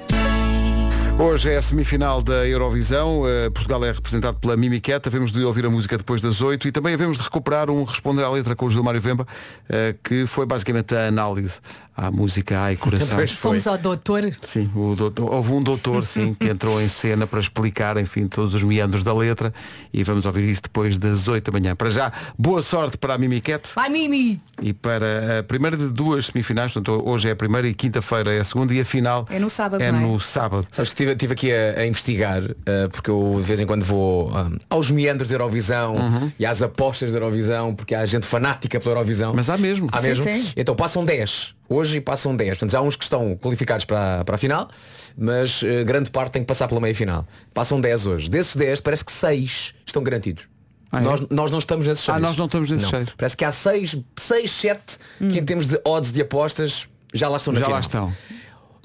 Hoje 1.19 1.51
é 1.51 1.57
a 1.57 1.61
semifinal 1.63 2.21
da 2.21 2.47
Eurovisão. 2.47 3.21
Uh, 3.21 3.49
Portugal 3.51 3.83
é 3.83 3.91
representado 3.91 4.37
pela 4.37 4.55
Mimiqueta. 4.55 5.09
Havemos 5.09 5.31
de 5.31 5.43
ouvir 5.43 5.65
a 5.65 5.69
música 5.69 5.97
depois 5.97 6.21
das 6.21 6.41
8 6.41 6.67
e 6.67 6.71
também 6.71 6.93
havemos 6.93 7.17
de 7.17 7.23
recuperar 7.23 7.71
um 7.71 7.83
Responder 7.83 8.23
à 8.23 8.29
Letra 8.29 8.55
com 8.55 8.67
o 8.67 8.69
Gilmário 8.69 9.01
Vemba, 9.01 9.23
uh, 9.23 9.97
que 10.03 10.27
foi 10.27 10.45
basicamente 10.45 10.93
a 10.93 11.07
análise 11.07 11.59
à 11.97 12.11
música 12.11 12.59
Ai 12.59 12.75
Coração. 12.77 13.17
Fomos 13.27 13.65
ao 13.65 13.77
doutor. 13.77 14.31
Sim, 14.41 14.69
o 14.75 14.95
doutor, 14.95 15.33
houve 15.33 15.51
um 15.51 15.61
doutor 15.61 16.05
sim, 16.05 16.33
que 16.39 16.47
entrou 16.47 16.79
em 16.79 16.87
cena 16.87 17.25
para 17.25 17.39
explicar, 17.39 17.97
enfim, 17.97 18.27
todos 18.27 18.53
os 18.53 18.61
meandros 18.63 19.03
da 19.03 19.13
letra 19.13 19.51
e 19.91 20.03
vamos 20.03 20.25
ouvir 20.27 20.43
isso 20.43 20.61
depois 20.63 20.97
das 20.97 21.27
8 21.27 21.51
da 21.51 21.59
manhã. 21.59 21.75
Para 21.75 21.89
já, 21.89 22.11
boa 22.37 22.61
sorte 22.61 22.97
para 22.97 23.15
a 23.15 23.17
Mimiquete 23.17 23.71
Vai, 23.73 23.89
Mimi! 23.89 24.39
e 24.61 24.73
para 24.73 25.39
a 25.39 25.43
primeira 25.43 25.75
de 25.75 25.87
duas 25.89 26.27
semifinais, 26.27 26.71
portanto 26.71 27.01
hoje 27.03 27.27
é 27.27 27.31
a 27.31 27.35
primeira 27.35 27.67
e 27.67 27.73
quinta-feira 27.73 28.31
é 28.31 28.39
a 28.39 28.43
segunda 28.43 28.73
e 28.73 28.79
a 28.79 28.85
final 28.85 29.25
É 29.29 29.39
no 29.39 29.49
sábado, 29.49 29.81
é 29.81 29.87
é? 29.87 29.91
no 29.91 30.19
sábado. 30.19 30.67
Sabes 30.71 30.89
que 30.89 30.93
estive, 30.93 31.11
estive 31.13 31.33
aqui 31.33 31.51
a, 31.51 31.81
a 31.81 31.87
investigar, 31.87 32.43
eh, 32.65 32.87
porque 32.91 33.09
eu 33.09 33.35
de 33.37 33.41
vez 33.43 33.59
em 33.59 33.65
quando 33.65 33.83
vou 33.83 34.31
ah, 34.35 34.51
aos 34.69 34.91
meandros 34.91 35.29
da 35.29 35.35
Eurovisão 35.35 35.95
e 36.37 36.45
às 36.45 36.61
apostas 36.61 37.11
da 37.11 37.17
Eurovisão, 37.17 37.73
porque 37.73 37.95
há 37.95 38.05
gente 38.05 38.25
fanática 38.27 38.79
pela 38.79 38.91
Eurovisão. 38.91 39.33
Mas 39.35 39.49
há 39.49 39.57
mesmo. 39.57 39.87
Há 39.91 39.99
Sim, 40.01 40.07
mesmo. 40.07 40.23
sim. 40.23 40.51
Então 40.55 40.75
passam 40.75 41.03
10. 41.03 41.55
Hoje 41.69 41.99
passam 42.01 42.35
10. 42.35 42.49
Portanto, 42.51 42.71
já 42.71 42.79
há 42.79 42.81
uns 42.81 42.95
que 42.95 43.03
estão 43.03 43.35
qualificados 43.35 43.85
para, 43.85 44.23
para 44.23 44.35
a 44.35 44.37
final, 44.37 44.69
mas 45.17 45.61
eh, 45.63 45.83
grande 45.83 46.09
parte 46.09 46.31
tem 46.31 46.41
que 46.41 46.47
passar 46.47 46.67
pela 46.67 46.79
meia 46.79 46.95
final. 46.95 47.27
Passam 47.53 47.79
10 47.81 48.05
hoje. 48.07 48.29
Desses 48.29 48.55
10, 48.55 48.79
parece 48.81 49.03
que 49.03 49.11
6 49.11 49.73
estão 49.85 50.01
garantidos. 50.03 50.47
Ah, 50.91 50.99
é? 50.99 51.01
nós, 51.01 51.21
nós 51.29 51.51
não 51.51 51.59
estamos 51.59 51.85
nesses 51.87 52.05
6. 52.05 52.15
Ah, 52.17 52.19
nós 52.19 52.37
não 52.37 52.45
estamos 52.45 52.71
nesses 52.71 52.87
seis. 52.87 53.09
Parece 53.17 53.35
que 53.35 53.43
há 53.43 53.51
6, 53.51 53.97
6 54.15 54.51
7 54.51 54.97
que 55.29 55.39
em 55.39 55.43
termos 55.43 55.67
de 55.67 55.77
odds 55.83 56.11
de 56.13 56.21
apostas 56.21 56.87
já 57.13 57.27
lá 57.27 57.35
estão 57.37 57.51
na 57.53 57.59
Já 57.59 57.65
final. 57.65 57.75
lá 57.75 57.79
estão. 57.81 58.13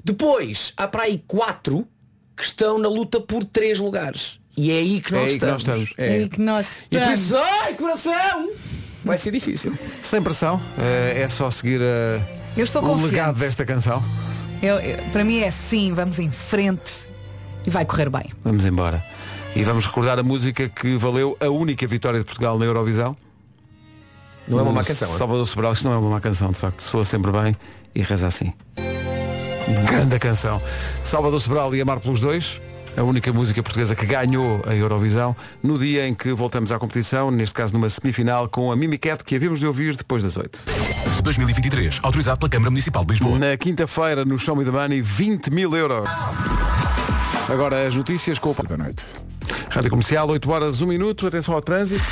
Depois, 0.03 0.73
há 0.75 0.87
para 0.87 1.03
aí 1.03 1.23
4 1.27 1.87
que 2.35 2.43
estão 2.43 2.77
na 2.77 2.89
luta 2.89 3.21
por 3.21 3.43
3 3.45 3.79
lugares. 3.79 4.39
E 4.57 4.69
é 4.71 4.75
aí 4.79 4.99
que 5.01 5.13
É 5.15 5.17
nós 5.17 5.29
aí 5.29 5.39
que 5.39 5.45
nós 5.45 5.61
estamos. 5.61 5.83
estamos. 5.89 5.99
É 6.09 6.13
aí 6.15 6.29
que 6.29 6.41
nós 6.41 6.77
E 6.77 6.89
por 6.89 6.97
estamos. 6.97 7.19
isso, 7.21 7.37
ai, 7.37 7.73
coração! 7.75 8.49
Vai 9.05 9.17
ser 9.17 9.31
difícil. 9.31 9.77
Sem 10.01 10.21
pressão, 10.21 10.61
eh, 10.77 11.21
é 11.21 11.29
só 11.29 11.49
seguir 11.49 11.79
eh, 11.81 12.21
Eu 12.55 12.63
estou 12.63 12.81
o 12.83 12.85
confiante. 12.85 13.11
legado 13.11 13.39
desta 13.39 13.65
canção. 13.65 14.03
Eu- 14.61 14.79
eu- 14.79 15.03
para 15.11 15.23
mim 15.23 15.39
é 15.39 15.51
sim, 15.51 15.91
vamos 15.93 16.19
em 16.19 16.31
frente 16.31 17.07
e 17.65 17.69
vai 17.69 17.85
correr 17.85 18.09
bem. 18.09 18.25
Vamos 18.43 18.65
embora. 18.65 19.03
E 19.55 19.63
vamos 19.63 19.85
recordar 19.85 20.17
a 20.19 20.23
música 20.23 20.67
que 20.69 20.95
valeu 20.97 21.37
a 21.39 21.47
única 21.49 21.85
vitória 21.87 22.19
de 22.19 22.25
Portugal 22.25 22.57
na 22.57 22.65
Eurovisão. 22.65 23.15
Não 24.47 24.59
é 24.59 24.61
uma 24.61 24.71
O 24.71 24.73
má 24.73 24.83
canção. 24.83 25.13
é? 25.13 25.17
Salvador 25.17 25.45
Sobral, 25.47 25.73
isto 25.73 25.85
não 25.85 25.93
é 25.93 25.97
uma 25.97 26.09
má 26.09 26.19
canção, 26.21 26.51
de 26.51 26.57
facto. 26.57 26.81
Soa 26.81 27.05
sempre 27.05 27.31
bem 27.31 27.55
e 27.95 28.01
reza 28.01 28.27
assim. 28.27 28.51
Grande 29.89 30.19
canção. 30.19 30.61
Salvador 31.03 31.39
Sobral 31.39 31.73
e 31.75 31.81
Amar 31.81 31.99
pelos 31.99 32.19
Dois. 32.19 32.59
A 32.95 33.01
única 33.01 33.33
música 33.33 33.61
portuguesa 33.63 33.95
que 33.95 34.05
ganhou 34.05 34.61
a 34.67 34.75
Eurovisão 34.75 35.35
no 35.63 35.79
dia 35.79 36.07
em 36.07 36.13
que 36.13 36.31
voltamos 36.31 36.71
à 36.71 36.77
competição, 36.77 37.31
neste 37.31 37.55
caso 37.55 37.73
numa 37.73 37.89
semifinal 37.89 38.47
com 38.47 38.71
a 38.71 38.75
Mimicat 38.75 39.23
que 39.23 39.35
havíamos 39.35 39.59
de 39.59 39.65
ouvir 39.65 39.95
depois 39.95 40.21
das 40.21 40.37
8. 40.37 40.61
2023, 41.23 41.99
autorizado 42.03 42.39
pela 42.39 42.49
Câmara 42.49 42.69
Municipal 42.69 43.03
de 43.03 43.13
Lisboa. 43.13 43.39
Na 43.39 43.57
quinta-feira, 43.57 44.23
no 44.23 44.37
Show 44.37 44.55
Me 44.55 44.63
the 44.63 44.71
Money, 44.71 45.01
20 45.01 45.49
mil 45.51 45.75
euros. 45.75 46.07
Agora 47.49 47.87
as 47.87 47.95
notícias 47.95 48.37
com 48.37 48.51
o 48.51 48.67
da 48.67 48.77
noite. 48.77 49.07
Rádio 49.69 49.89
Comercial, 49.89 50.29
8 50.29 50.51
horas, 50.51 50.81
1 50.81 50.87
minuto. 50.87 51.25
Atenção 51.25 51.53
ao 51.55 51.61
trânsito. 51.61 52.03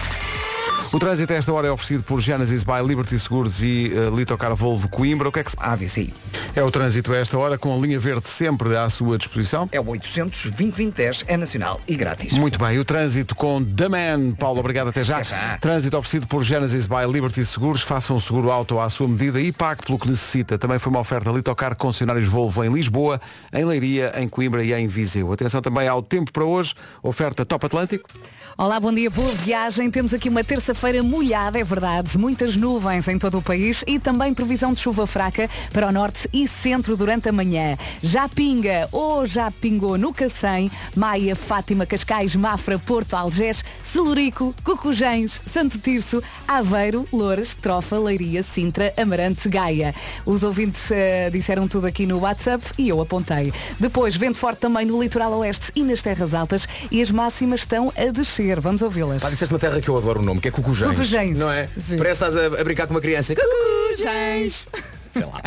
O 0.91 0.99
trânsito 0.99 1.31
a 1.31 1.35
esta 1.35 1.53
hora 1.53 1.67
é 1.67 1.71
oferecido 1.71 2.03
por 2.03 2.19
Genesis 2.19 2.63
by 2.63 2.85
Liberty 2.85 3.17
Seguros 3.19 3.61
e 3.61 3.93
uh, 3.93 4.15
Litocar 4.15 4.53
Volvo 4.55 4.89
Coimbra. 4.89 5.29
O 5.29 5.31
que 5.31 5.39
é 5.39 5.43
que 5.43 5.51
se... 5.51 5.57
AVC. 5.59 6.11
É 6.53 6.61
o 6.61 6.69
trânsito 6.69 7.13
a 7.13 7.17
esta 7.17 7.37
hora 7.37 7.57
com 7.57 7.73
a 7.73 7.77
linha 7.77 7.97
verde 7.97 8.27
sempre 8.27 8.75
à 8.75 8.89
sua 8.89 9.17
disposição. 9.17 9.69
É 9.71 9.79
o 9.79 9.87
800 9.87 10.51
2010 10.51 11.23
é 11.27 11.37
nacional 11.37 11.79
e 11.87 11.95
grátis. 11.95 12.33
Muito 12.33 12.59
bem, 12.59 12.77
o 12.77 12.83
trânsito 12.83 13.33
com 13.35 13.63
The 13.63 13.87
Man. 13.87 14.33
Paulo, 14.33 14.59
obrigado 14.59 14.89
até 14.89 15.01
já. 15.01 15.17
Até 15.17 15.29
já. 15.29 15.57
Trânsito 15.59 15.97
oferecido 15.97 16.27
por 16.27 16.43
Genesis 16.43 16.85
by 16.85 17.09
Liberty 17.09 17.45
Seguros. 17.45 17.81
Faça 17.81 18.13
um 18.13 18.19
seguro 18.19 18.51
auto 18.51 18.81
à 18.81 18.89
sua 18.89 19.07
medida 19.07 19.39
e 19.39 19.53
pague 19.53 19.85
pelo 19.85 19.97
que 19.97 20.09
necessita. 20.09 20.57
Também 20.57 20.77
foi 20.77 20.89
uma 20.89 20.99
oferta 20.99 21.31
Litocar 21.31 21.73
concessionários 21.77 22.27
Volvo 22.27 22.65
em 22.65 22.73
Lisboa, 22.73 23.21
em 23.53 23.63
Leiria, 23.63 24.11
em 24.17 24.27
Coimbra 24.27 24.61
e 24.61 24.73
em 24.73 24.87
Viseu. 24.87 25.31
Atenção 25.31 25.61
também 25.61 25.87
ao 25.87 26.03
tempo 26.03 26.33
para 26.33 26.43
hoje. 26.43 26.75
Oferta 27.01 27.45
Top 27.45 27.65
Atlântico. 27.65 28.09
Olá, 28.57 28.79
bom 28.81 28.91
dia, 28.91 29.09
boa 29.09 29.31
viagem. 29.31 29.89
Temos 29.89 30.13
aqui 30.13 30.27
uma 30.27 30.43
terça-feira 30.43 31.01
molhada, 31.01 31.57
é 31.57 31.63
verdade. 31.63 32.17
Muitas 32.17 32.57
nuvens 32.57 33.07
em 33.07 33.17
todo 33.17 33.37
o 33.37 33.41
país 33.41 33.81
e 33.87 33.97
também 33.97 34.33
previsão 34.33 34.73
de 34.73 34.79
chuva 34.81 35.07
fraca 35.07 35.49
para 35.71 35.87
o 35.87 35.91
norte 35.91 36.29
e 36.33 36.47
centro 36.47 36.97
durante 36.97 37.29
a 37.29 37.31
manhã. 37.31 37.77
Já 38.03 38.27
pinga 38.27 38.89
ou 38.91 39.25
já 39.25 39.49
pingou 39.49 39.97
no 39.97 40.13
Cacém, 40.13 40.69
Maia, 40.95 41.33
Fátima, 41.33 41.85
Cascais, 41.85 42.35
Mafra, 42.35 42.77
Porto, 42.77 43.13
Algés, 43.13 43.63
Celurico, 43.83 44.53
Cucujães, 44.65 45.39
Santo 45.45 45.79
Tirso, 45.79 46.21
Aveiro, 46.45 47.07
Loures, 47.11 47.55
Trofa, 47.55 47.97
Leiria, 47.97 48.43
Sintra, 48.43 48.93
Amarante, 48.97 49.47
Gaia. 49.47 49.95
Os 50.25 50.43
ouvintes 50.43 50.91
eh, 50.91 51.29
disseram 51.31 51.69
tudo 51.69 51.87
aqui 51.87 52.05
no 52.05 52.19
WhatsApp 52.19 52.65
e 52.77 52.89
eu 52.89 52.99
apontei. 52.99 53.53
Depois, 53.79 54.15
vento 54.15 54.37
forte 54.37 54.59
também 54.59 54.85
no 54.85 55.01
litoral 55.01 55.31
oeste 55.39 55.71
e 55.73 55.83
nas 55.83 56.01
terras 56.01 56.33
altas 56.33 56.67
e 56.91 57.01
as 57.01 57.09
máximas 57.09 57.61
estão 57.61 57.91
a 57.95 58.11
descer. 58.11 58.40
Vamos 58.61 58.81
ouvi-las. 58.81 59.21
Pá, 59.21 59.29
disseste 59.29 59.53
uma 59.53 59.59
terra 59.59 59.79
que 59.79 59.89
eu 59.89 59.97
adoro 59.97 60.19
o 60.19 60.23
nome, 60.23 60.41
que 60.41 60.47
é 60.47 60.51
Cucujães. 60.51 60.91
Cucujães. 60.91 61.37
Não 61.37 61.51
é? 61.51 61.67
Sim. 61.77 61.97
Parece 61.97 62.23
que 62.23 62.29
estás 62.29 62.37
a, 62.37 62.61
a 62.61 62.63
brincar 62.63 62.87
com 62.87 62.93
uma 62.93 63.01
criança. 63.01 63.33
Cucujães. 63.35 64.67
Sei 65.13 65.25
lá. 65.25 65.41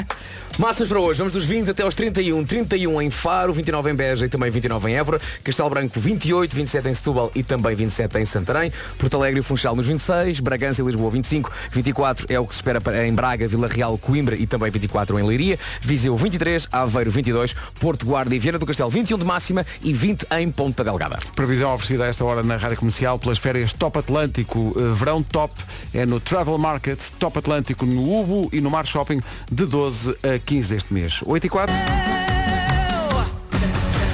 Máximas 0.56 0.88
para 0.88 1.00
hoje, 1.00 1.18
vamos 1.18 1.32
dos 1.32 1.44
20 1.44 1.70
até 1.70 1.82
aos 1.82 1.96
31. 1.96 2.44
31 2.44 3.02
em 3.02 3.10
Faro, 3.10 3.52
29 3.52 3.90
em 3.90 3.94
Beja 3.94 4.26
e 4.26 4.28
também 4.28 4.52
29 4.52 4.88
em 4.88 4.94
Évora. 4.94 5.20
Castelo 5.42 5.68
Branco 5.68 5.98
28, 5.98 6.54
27 6.54 6.88
em 6.88 6.94
Setúbal 6.94 7.32
e 7.34 7.42
também 7.42 7.74
27 7.74 8.18
em 8.18 8.24
Santarém. 8.24 8.72
Porto 8.96 9.16
Alegre 9.16 9.40
e 9.40 9.42
Funchal 9.42 9.74
nos 9.74 9.88
26, 9.88 10.38
Bragança 10.38 10.80
e 10.80 10.84
Lisboa 10.84 11.10
25, 11.10 11.50
24 11.72 12.26
é 12.28 12.38
o 12.38 12.46
que 12.46 12.54
se 12.54 12.58
espera 12.60 12.80
em 13.04 13.12
Braga, 13.12 13.48
Vila 13.48 13.66
Real, 13.66 13.98
Coimbra 13.98 14.36
e 14.36 14.46
também 14.46 14.70
24 14.70 15.18
em 15.18 15.24
Leiria. 15.24 15.58
Viseu 15.80 16.16
23, 16.16 16.68
Aveiro 16.70 17.10
22, 17.10 17.52
Porto 17.80 18.06
Guarda 18.06 18.32
e 18.32 18.38
Viana 18.38 18.58
do 18.58 18.64
Castelo 18.64 18.90
21 18.90 19.18
de 19.18 19.24
máxima 19.24 19.66
e 19.82 19.92
20 19.92 20.24
em 20.38 20.52
Ponta 20.52 20.84
Delgada. 20.84 21.18
Previsão 21.34 21.74
oferecida 21.74 22.04
a 22.04 22.06
esta 22.06 22.24
hora 22.24 22.44
na 22.44 22.56
Rádio 22.56 22.78
Comercial 22.78 23.18
pelas 23.18 23.38
férias 23.38 23.72
Top 23.72 23.98
Atlântico. 23.98 24.72
Eh, 24.76 24.94
Verão 24.94 25.20
Top 25.20 25.52
é 25.92 26.06
no 26.06 26.20
Travel 26.20 26.58
Market, 26.58 27.00
Top 27.18 27.36
Atlântico 27.36 27.84
no 27.84 28.08
Ubo 28.08 28.48
e 28.52 28.60
no 28.60 28.70
Mar 28.70 28.86
Shopping 28.86 29.20
de 29.50 29.66
12 29.66 30.16
a 30.22 30.43
15 30.44 30.68
deste 30.68 30.92
mês. 30.92 31.20
8 31.24 31.46
e 31.46 31.48
4. 31.48 31.74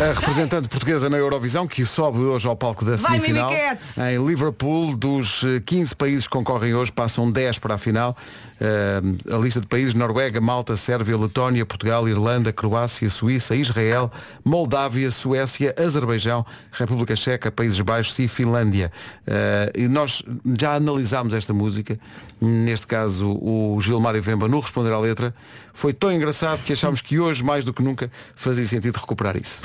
A 0.00 0.14
representante 0.14 0.66
portuguesa 0.66 1.10
na 1.10 1.18
Eurovisão, 1.18 1.66
que 1.66 1.84
sobe 1.84 2.20
hoje 2.20 2.48
ao 2.48 2.56
palco 2.56 2.86
da 2.86 2.96
Vai, 2.96 3.20
semifinal. 3.20 3.52
Em 3.52 4.26
Liverpool, 4.26 4.96
dos 4.96 5.44
eh, 5.44 5.60
15 5.60 5.94
países 5.94 6.26
que 6.26 6.30
concorrem 6.30 6.74
hoje, 6.74 6.90
passam 6.90 7.30
10 7.30 7.58
para 7.58 7.74
a 7.74 7.78
final. 7.78 8.16
Eh, 8.60 9.34
a 9.34 9.38
lista 9.38 9.60
de 9.60 9.66
países, 9.66 9.94
Noruega, 9.94 10.40
Malta, 10.40 10.76
Sérvia, 10.76 11.16
Letónia, 11.16 11.64
Portugal, 11.64 12.06
Irlanda, 12.06 12.52
Croácia, 12.52 13.08
Suíça, 13.08 13.56
Israel, 13.56 14.12
Moldávia, 14.44 15.10
Suécia, 15.10 15.74
Azerbaijão, 15.78 16.44
República 16.70 17.16
Checa, 17.16 17.50
Países 17.50 17.80
Baixos 17.80 18.18
e 18.18 18.28
Finlândia. 18.28 18.92
Eh, 19.26 19.72
e 19.76 19.88
nós 19.88 20.22
já 20.60 20.74
analisámos 20.74 21.32
esta 21.32 21.54
música, 21.54 21.98
neste 22.40 22.86
caso 22.86 23.30
o 23.30 23.80
Gilmar 23.80 24.14
e 24.14 24.20
Vemba 24.20 24.46
no 24.46 24.60
Responder 24.60 24.92
à 24.92 24.98
Letra. 24.98 25.34
Foi 25.72 25.94
tão 25.94 26.12
engraçado 26.12 26.62
que 26.62 26.74
achámos 26.74 27.00
que 27.00 27.18
hoje, 27.18 27.42
mais 27.42 27.64
do 27.64 27.72
que 27.72 27.82
nunca, 27.82 28.10
fazia 28.36 28.66
sentido 28.66 28.96
recuperar 28.96 29.36
isso. 29.36 29.62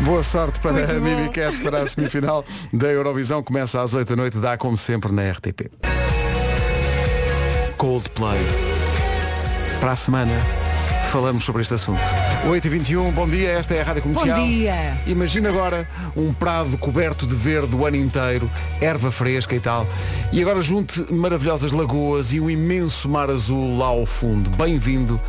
Boa 0.00 0.22
sorte 0.22 0.58
para 0.60 0.96
a 0.96 1.00
Mimi 1.00 1.28
Cat 1.28 1.60
para 1.62 1.82
a 1.82 1.86
semifinal 1.86 2.44
da 2.72 2.88
Eurovisão. 2.88 3.42
Começa 3.42 3.80
às 3.80 3.94
8 3.94 4.08
da 4.08 4.16
noite, 4.16 4.38
dá 4.38 4.56
como 4.56 4.76
sempre 4.76 5.12
na 5.12 5.30
RTP. 5.30 5.95
Coldplay. 7.76 8.38
Para 9.80 9.92
a 9.92 9.96
semana 9.96 10.32
falamos 11.12 11.44
sobre 11.44 11.62
este 11.62 11.74
assunto. 11.74 12.00
8h21, 12.48 13.12
bom 13.12 13.28
dia, 13.28 13.50
esta 13.50 13.74
é 13.74 13.82
a 13.82 13.84
Rádio 13.84 14.02
Comercial. 14.02 14.38
Bom 14.38 14.46
dia. 14.46 14.96
Imagina 15.06 15.50
agora 15.50 15.86
um 16.16 16.32
prado 16.32 16.78
coberto 16.78 17.26
de 17.26 17.34
verde 17.34 17.74
o 17.74 17.84
ano 17.84 17.96
inteiro, 17.96 18.50
erva 18.80 19.12
fresca 19.12 19.54
e 19.54 19.60
tal. 19.60 19.86
E 20.32 20.40
agora 20.40 20.60
junte 20.62 21.12
maravilhosas 21.12 21.70
lagoas 21.70 22.32
e 22.32 22.40
um 22.40 22.48
imenso 22.48 23.08
mar 23.08 23.30
azul 23.30 23.76
lá 23.76 23.86
ao 23.86 24.06
fundo. 24.06 24.50
Bem-vindo. 24.50 25.20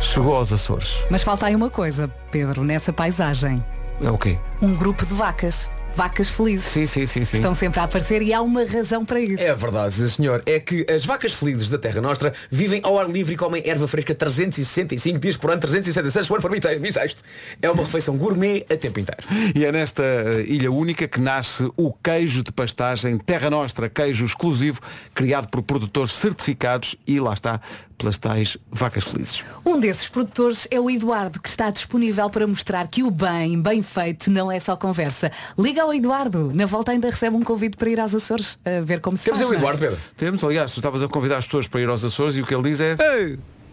Chegou 0.00 0.34
aos 0.36 0.52
Açores. 0.52 0.96
Mas 1.10 1.22
falta 1.22 1.46
aí 1.46 1.54
uma 1.54 1.70
coisa, 1.70 2.08
Pedro, 2.30 2.64
nessa 2.64 2.92
paisagem. 2.92 3.64
É 4.00 4.10
o 4.10 4.18
quê? 4.18 4.38
Um 4.60 4.74
grupo 4.74 5.06
de 5.06 5.14
vacas. 5.14 5.68
Vacas 5.98 6.28
felizes. 6.28 6.66
Sim, 6.66 6.86
sim, 6.86 7.06
sim, 7.08 7.24
sim. 7.24 7.38
Estão 7.38 7.56
sempre 7.56 7.80
a 7.80 7.82
aparecer 7.82 8.22
e 8.22 8.32
há 8.32 8.40
uma 8.40 8.64
razão 8.64 9.04
para 9.04 9.18
isso. 9.18 9.42
É 9.42 9.52
verdade, 9.52 10.08
senhor. 10.08 10.44
É 10.46 10.60
que 10.60 10.86
as 10.88 11.04
vacas 11.04 11.34
felizes 11.34 11.68
da 11.68 11.76
Terra 11.76 12.00
Nostra 12.00 12.32
vivem 12.48 12.80
ao 12.84 13.00
ar 13.00 13.10
livre 13.10 13.34
e 13.34 13.36
comem 13.36 13.64
erva 13.66 13.88
fresca 13.88 14.14
365 14.14 15.18
dias 15.18 15.36
por 15.36 15.50
ano, 15.50 15.60
366 15.60 16.28
por 16.28 16.34
ano 16.34 16.60
por. 16.60 16.78
Bissexto. 16.78 17.20
É 17.60 17.68
uma 17.68 17.82
refeição 17.82 18.16
gourmet 18.16 18.64
a 18.70 18.76
tempo 18.76 19.00
inteiro. 19.00 19.26
E 19.56 19.64
é 19.64 19.72
nesta 19.72 20.04
eh, 20.04 20.44
ilha 20.46 20.70
única 20.70 21.08
que 21.08 21.20
nasce 21.20 21.68
o 21.76 21.92
queijo 21.92 22.44
de 22.44 22.52
pastagem 22.52 23.18
Terra 23.18 23.50
Nostra, 23.50 23.88
queijo 23.88 24.24
exclusivo, 24.24 24.80
criado 25.12 25.48
por 25.48 25.62
produtores 25.62 26.12
certificados 26.12 26.94
e 27.08 27.18
lá 27.18 27.34
está, 27.34 27.60
pelas 27.98 28.16
tais 28.16 28.56
vacas 28.70 29.04
felizes. 29.04 29.44
Um 29.66 29.78
desses 29.78 30.08
produtores 30.08 30.66
é 30.70 30.78
o 30.80 30.88
Eduardo, 30.88 31.40
que 31.40 31.48
está 31.48 31.68
disponível 31.68 32.30
para 32.30 32.46
mostrar 32.46 32.86
que 32.88 33.02
o 33.02 33.10
bem, 33.10 33.60
bem 33.60 33.82
feito, 33.82 34.30
não 34.30 34.50
é 34.50 34.60
só 34.60 34.76
conversa. 34.76 35.30
Liga 35.58 35.82
ao 35.82 35.92
Eduardo. 35.92 36.52
Na 36.54 36.64
volta 36.64 36.92
ainda 36.92 37.10
recebe 37.10 37.36
um 37.36 37.42
convite 37.42 37.76
para 37.76 37.90
ir 37.90 38.00
aos 38.00 38.14
Açores 38.14 38.58
a 38.64 38.80
ver 38.82 39.00
como 39.00 39.16
se 39.16 39.24
Temos 39.24 39.40
faz. 39.40 39.50
aí 39.50 39.56
o 39.56 39.58
é? 39.58 39.60
Eduardo, 39.60 39.80
Pedro. 39.80 39.98
Temos, 40.16 40.44
aliás, 40.44 40.72
tu 40.72 40.78
estavas 40.80 41.02
a 41.02 41.08
convidar 41.08 41.38
as 41.38 41.44
pessoas 41.44 41.66
para 41.66 41.80
ir 41.80 41.88
aos 41.88 42.04
Açores 42.04 42.36
e 42.36 42.40
o 42.40 42.46
que 42.46 42.54
ele 42.54 42.62
diz 42.70 42.80
é. 42.80 42.96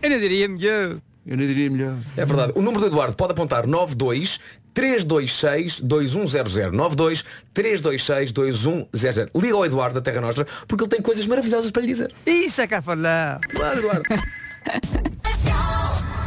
Eu 0.01 0.09
não 0.09 0.19
diria 0.19 0.49
melhor. 0.49 0.97
Eu 1.25 1.37
não 1.37 1.45
diria 1.45 1.69
melhor. 1.69 1.95
É 2.15 2.23
verdade. 2.23 2.53
O 2.55 2.61
número 2.61 2.81
do 2.81 2.87
Eduardo 2.87 3.15
pode 3.15 3.31
apontar 3.31 3.65
92 3.65 4.39
326 4.73 5.79
2100 5.79 6.71
92 6.71 7.25
326 7.53 8.31
2100 8.31 9.29
Liga 9.35 9.55
ao 9.55 9.65
Eduardo 9.65 9.95
da 9.95 10.01
Terra 10.01 10.21
Nostra 10.21 10.45
porque 10.67 10.83
ele 10.83 10.91
tem 10.91 11.01
coisas 11.01 11.25
maravilhosas 11.25 11.71
para 11.71 11.81
lhe 11.81 11.87
dizer. 11.87 12.13
Isso 12.25 12.61
é 12.61 12.67
cá 12.67 12.81
falar. 12.81 13.39
Claro, 13.39 13.79
Eduardo. 13.79 14.03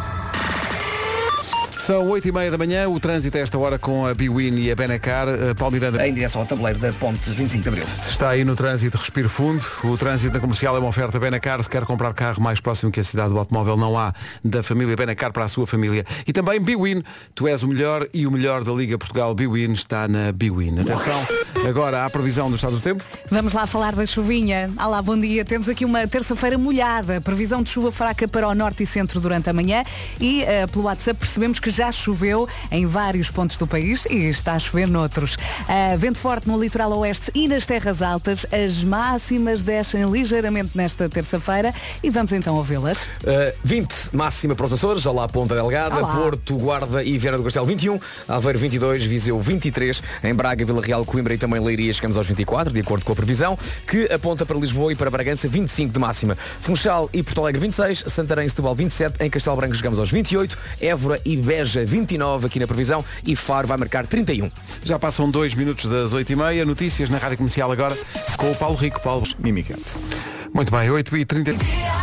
São 1.89 2.07
8 2.07 2.29
e 2.29 2.33
meia 2.33 2.51
da 2.51 2.59
manhã, 2.59 2.87
o 2.87 3.01
trânsito 3.01 3.39
a 3.39 3.41
esta 3.41 3.57
hora 3.57 3.79
com 3.79 4.05
a 4.05 4.13
Biwin 4.13 4.59
e 4.59 4.71
a 4.71 4.77
Benacar. 4.77 5.27
Uh, 5.27 5.55
Paulo 5.55 5.73
Miranda. 5.73 6.07
Em 6.07 6.13
direção 6.13 6.43
ao 6.43 6.47
tabuleiro 6.47 6.79
da 6.79 6.93
Ponte 6.93 7.31
25 7.31 7.63
de 7.63 7.69
Abril. 7.71 7.85
Se 8.03 8.11
está 8.11 8.29
aí 8.29 8.45
no 8.45 8.55
trânsito, 8.55 8.99
respire 8.99 9.27
fundo. 9.27 9.65
O 9.83 9.97
trânsito 9.97 10.35
da 10.35 10.39
comercial 10.39 10.77
é 10.77 10.81
uma 10.81 10.91
oferta 10.91 11.19
Benacar. 11.19 11.63
Se 11.63 11.71
quer 11.71 11.87
comprar 11.87 12.13
carro 12.13 12.43
mais 12.43 12.61
próximo 12.61 12.93
que 12.93 13.01
a 13.01 13.05
cidade 13.05 13.31
do 13.31 13.39
automóvel, 13.39 13.75
não 13.79 13.99
há 13.99 14.13
da 14.45 14.63
família 14.63 14.95
Benacar 14.95 15.33
para 15.33 15.45
a 15.45 15.49
sua 15.49 15.67
família. 15.67 16.05
E 16.27 16.33
também 16.35 16.61
Biwin. 16.61 17.03
Tu 17.35 17.49
és 17.49 17.63
o 17.63 17.69
melhor 17.69 18.07
e 18.13 18.27
o 18.27 18.31
melhor 18.31 18.65
da 18.65 18.73
Liga 18.73 18.99
Portugal. 18.99 19.35
Biwin 19.35 19.73
está 19.73 20.07
na 20.07 20.31
Biwin. 20.31 20.81
Atenção, 20.81 21.27
agora 21.67 22.05
à 22.05 22.11
previsão 22.11 22.51
do 22.51 22.57
estado 22.57 22.77
do 22.77 22.83
tempo. 22.83 23.03
Vamos 23.31 23.55
lá 23.55 23.67
falar 23.67 23.95
da 23.95 24.05
chuvinha. 24.05 24.71
Olá, 24.79 25.01
bom 25.01 25.17
dia. 25.17 25.43
Temos 25.43 25.71
aqui 25.71 25.87
uma 25.87 26.07
terça-feira 26.07 26.59
molhada. 26.59 27.19
Previsão 27.19 27.63
de 27.63 27.71
chuva 27.71 27.91
fraca 27.91 28.29
para 28.29 28.47
o 28.47 28.55
norte 28.55 28.83
e 28.83 28.87
centro 28.87 29.23
durante 29.23 29.49
a 29.49 29.55
manhã. 29.55 29.85
E 30.21 30.43
eh, 30.43 30.67
pelo 30.67 30.85
WhatsApp 30.85 31.19
percebemos 31.19 31.59
que 31.59 31.78
já 31.79 31.93
choveu 31.93 32.49
em 32.73 32.87
vários 32.87 33.31
pontos 33.31 33.57
do 33.57 33.65
país 33.65 34.05
e 34.07 34.29
está 34.29 34.55
a 34.55 34.59
chover 34.59 34.89
noutros. 34.89 35.37
Ah, 35.69 35.95
vento 35.97 36.19
forte 36.19 36.49
no 36.49 36.61
litoral 36.61 36.91
oeste 36.99 37.31
e 37.33 37.47
nas 37.47 37.65
terras 37.67 38.03
altas. 38.03 38.45
As 38.51 38.83
máximas 38.83 39.63
descem 39.63 40.11
ligeiramente 40.11 40.77
nesta 40.77 41.09
terça-feira 41.09 41.73
e 42.03 42.11
vamos 42.11 42.33
então 42.33 42.57
ouvi-las. 42.57 43.05
Uh, 43.05 43.57
20 43.63 43.95
máxima 44.13 44.57
para 44.57 44.67
os 44.67 44.73
Açores, 44.73 45.03
já 45.03 45.13
lá 45.13 45.29
Ponta 45.29 45.55
Delgada, 45.55 45.99
Olá. 45.99 46.17
Porto, 46.17 46.57
Guarda 46.57 47.05
e 47.05 47.17
Viana 47.17 47.39
do 47.39 47.45
Castelo 47.45 47.67
21, 47.67 48.01
Aveiro 48.27 48.59
22, 48.59 49.05
Viseu 49.05 49.39
23, 49.39 50.03
em 50.25 50.35
Braga, 50.35 50.65
Vila 50.65 50.83
Real, 50.83 51.05
Coimbra 51.05 51.35
e 51.35 51.39
também 51.39 51.61
Leiria 51.61 51.93
chegamos 51.93 52.17
aos 52.17 52.27
24, 52.27 52.73
de 52.73 52.81
acordo 52.81 53.05
com 53.05 53.13
a 53.13 53.17
previsão, 53.17 53.57
que 53.87 54.13
aponta 54.13 54.45
para 54.45 54.59
Lisboa 54.59 54.93
e 54.93 54.97
para 54.97 55.13
Bragança 55.13 55.47
25 55.47 55.93
de 55.93 55.99
máxima. 56.01 56.37
Funchal 56.61 57.09
e 57.13 57.23
Porto 57.23 57.43
Alegre 57.43 57.61
26, 57.61 58.05
Santarém 58.09 58.47
e 58.47 58.51
Setúbal 58.51 58.75
27, 58.75 59.23
em 59.23 59.31
Castelo 59.31 59.55
Branco 59.55 59.77
chegamos 59.77 60.01
aos 60.01 60.11
28, 60.11 60.59
Évora 60.81 61.21
e 61.25 61.37
Beja 61.37 61.68
29 61.75 62.47
aqui 62.47 62.59
na 62.59 62.67
previsão 62.67 63.05
e 63.27 63.35
Faro 63.35 63.67
vai 63.67 63.77
marcar 63.77 64.07
31. 64.07 64.51
Já 64.83 64.99
passam 64.99 65.31
dois 65.31 65.55
minutos 65.55 65.91
das 65.91 66.13
8h30. 66.13 66.65
Notícias 66.65 67.09
na 67.09 67.19
Rádio 67.19 67.39
Comercial 67.39 67.71
agora 67.71 67.97
com 68.37 68.51
o 68.51 68.57
Paulo 68.57 68.77
Rico. 68.77 69.01
Paulo 69.01 69.27
Mimicante. 69.39 69.99
Muito 70.53 70.71
bem, 70.71 70.89
8h30. 70.89 71.98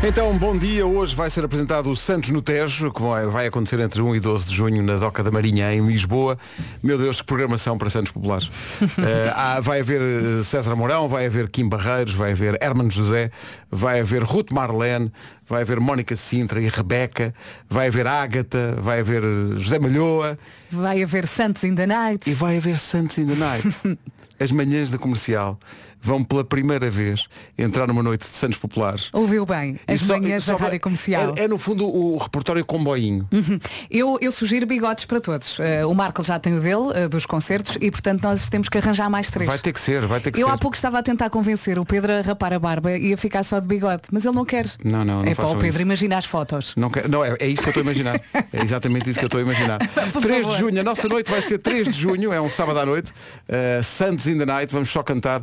Então, 0.00 0.36
bom 0.38 0.56
dia. 0.56 0.86
Hoje 0.86 1.12
vai 1.14 1.28
ser 1.28 1.44
apresentado 1.44 1.90
o 1.90 1.96
Santos 1.96 2.30
no 2.30 2.40
Tejo, 2.40 2.92
que 2.92 3.02
vai, 3.02 3.48
acontecer 3.48 3.80
entre 3.80 4.00
1 4.00 4.14
e 4.14 4.20
12 4.20 4.46
de 4.48 4.54
junho 4.54 4.80
na 4.80 4.96
Doca 4.96 5.24
da 5.24 5.30
Marinha, 5.30 5.74
em 5.74 5.84
Lisboa. 5.84 6.38
Meu 6.80 6.96
Deus, 6.96 7.20
que 7.20 7.26
programação 7.26 7.76
para 7.76 7.90
Santos 7.90 8.12
Populares. 8.12 8.48
Há- 9.34 9.60
vai 9.60 9.80
haver 9.80 10.00
eh, 10.00 10.42
César 10.44 10.76
Mourão, 10.76 11.08
vai 11.08 11.26
haver 11.26 11.48
Kim 11.48 11.68
Barreiros, 11.68 12.14
vai 12.14 12.30
haver 12.30 12.56
Hermano 12.62 12.90
José, 12.92 13.32
vai 13.72 13.98
haver 14.00 14.22
Ruth 14.22 14.52
Marlene, 14.52 15.12
vai 15.48 15.62
haver 15.62 15.80
Mónica 15.80 16.14
Sintra 16.14 16.60
e 16.62 16.68
Rebeca, 16.68 17.34
vai 17.68 17.88
haver 17.88 18.06
Ágata, 18.06 18.76
vai 18.80 19.00
haver 19.00 19.22
eh, 19.24 19.56
José 19.58 19.80
Malhoa 19.80 20.38
Vai 20.70 21.02
haver 21.02 21.26
Santos 21.26 21.64
in 21.64 21.74
the 21.74 21.86
Night. 21.88 22.30
e 22.30 22.34
vai 22.34 22.56
haver 22.56 22.78
Santos 22.78 23.18
in 23.18 23.26
the 23.26 23.34
Night. 23.34 23.98
As 24.40 24.52
manhãs 24.52 24.88
da 24.90 24.98
comercial 24.98 25.58
vão 26.00 26.22
pela 26.24 26.44
primeira 26.44 26.90
vez 26.90 27.26
entrar 27.56 27.86
numa 27.86 28.02
noite 28.02 28.22
de 28.22 28.36
Santos 28.36 28.58
Populares. 28.58 29.08
Ouviu 29.12 29.44
bem, 29.44 29.78
as 29.86 30.00
só- 30.00 30.18
manhãs 30.18 30.44
da 30.46 30.56
Rádio 30.56 30.80
Comercial. 30.80 31.34
É, 31.36 31.44
é, 31.44 31.48
no 31.48 31.58
fundo 31.58 31.86
o 31.86 32.16
repertório 32.18 32.64
comboinho. 32.64 33.26
Uhum. 33.32 33.58
Eu, 33.90 34.18
eu 34.20 34.32
sugiro 34.32 34.66
bigodes 34.66 35.04
para 35.04 35.20
todos. 35.20 35.58
Eh, 35.60 35.84
o 35.84 35.94
Marco 35.94 36.22
já 36.22 36.38
tem 36.38 36.54
o 36.56 36.60
dele, 36.60 36.92
eh, 36.94 37.08
dos 37.08 37.26
concertos, 37.26 37.76
e 37.80 37.90
portanto 37.90 38.22
nós 38.22 38.48
temos 38.48 38.68
que 38.68 38.78
arranjar 38.78 39.08
mais 39.10 39.30
três. 39.30 39.48
Vai 39.48 39.58
ter 39.58 39.72
que 39.72 39.80
ser, 39.80 40.06
vai 40.06 40.20
ter 40.20 40.30
que 40.30 40.40
eu 40.40 40.46
ser. 40.46 40.52
há 40.52 40.58
pouco 40.58 40.76
estava 40.76 40.98
a 40.98 41.02
tentar 41.02 41.30
convencer 41.30 41.78
o 41.78 41.84
Pedro 41.84 42.12
a 42.12 42.20
rapar 42.20 42.52
a 42.52 42.58
barba 42.58 42.96
e 42.96 43.12
a 43.12 43.16
ficar 43.16 43.42
só 43.42 43.58
de 43.60 43.66
bigode, 43.66 44.02
mas 44.12 44.24
ele 44.24 44.34
não 44.34 44.44
quer. 44.44 44.66
Não, 44.84 45.04
não, 45.04 45.22
não 45.22 45.30
é 45.30 45.34
para 45.34 45.46
o 45.46 45.54
Pedro, 45.56 45.68
isso. 45.70 45.82
imagina 45.82 46.18
as 46.18 46.24
fotos. 46.24 46.74
Não, 46.76 46.90
quer- 46.90 47.08
não, 47.08 47.24
é, 47.24 47.36
é 47.40 47.46
isso 47.46 47.62
que 47.62 47.68
eu 47.68 47.70
estou 47.70 47.80
a 47.80 47.84
imaginar. 47.84 48.20
É 48.52 48.62
exatamente 48.62 49.08
isso 49.10 49.18
que 49.18 49.24
eu 49.24 49.28
estou 49.28 49.38
a 49.40 49.42
imaginar. 49.42 49.78
3 50.22 50.46
de 50.46 50.56
junho, 50.58 50.80
a 50.80 50.84
nossa 50.84 51.06
noite 51.08 51.30
vai 51.30 51.42
ser 51.42 51.58
3 51.58 51.86
de 51.88 51.92
junho, 52.00 52.32
é 52.32 52.40
um 52.40 52.48
sábado 52.48 52.78
à 52.78 52.86
noite. 52.86 53.12
Uh, 53.48 53.82
Santos 53.82 54.26
in 54.26 54.38
the 54.38 54.46
Night, 54.46 54.72
vamos 54.72 54.88
só 54.90 55.02
cantar 55.02 55.42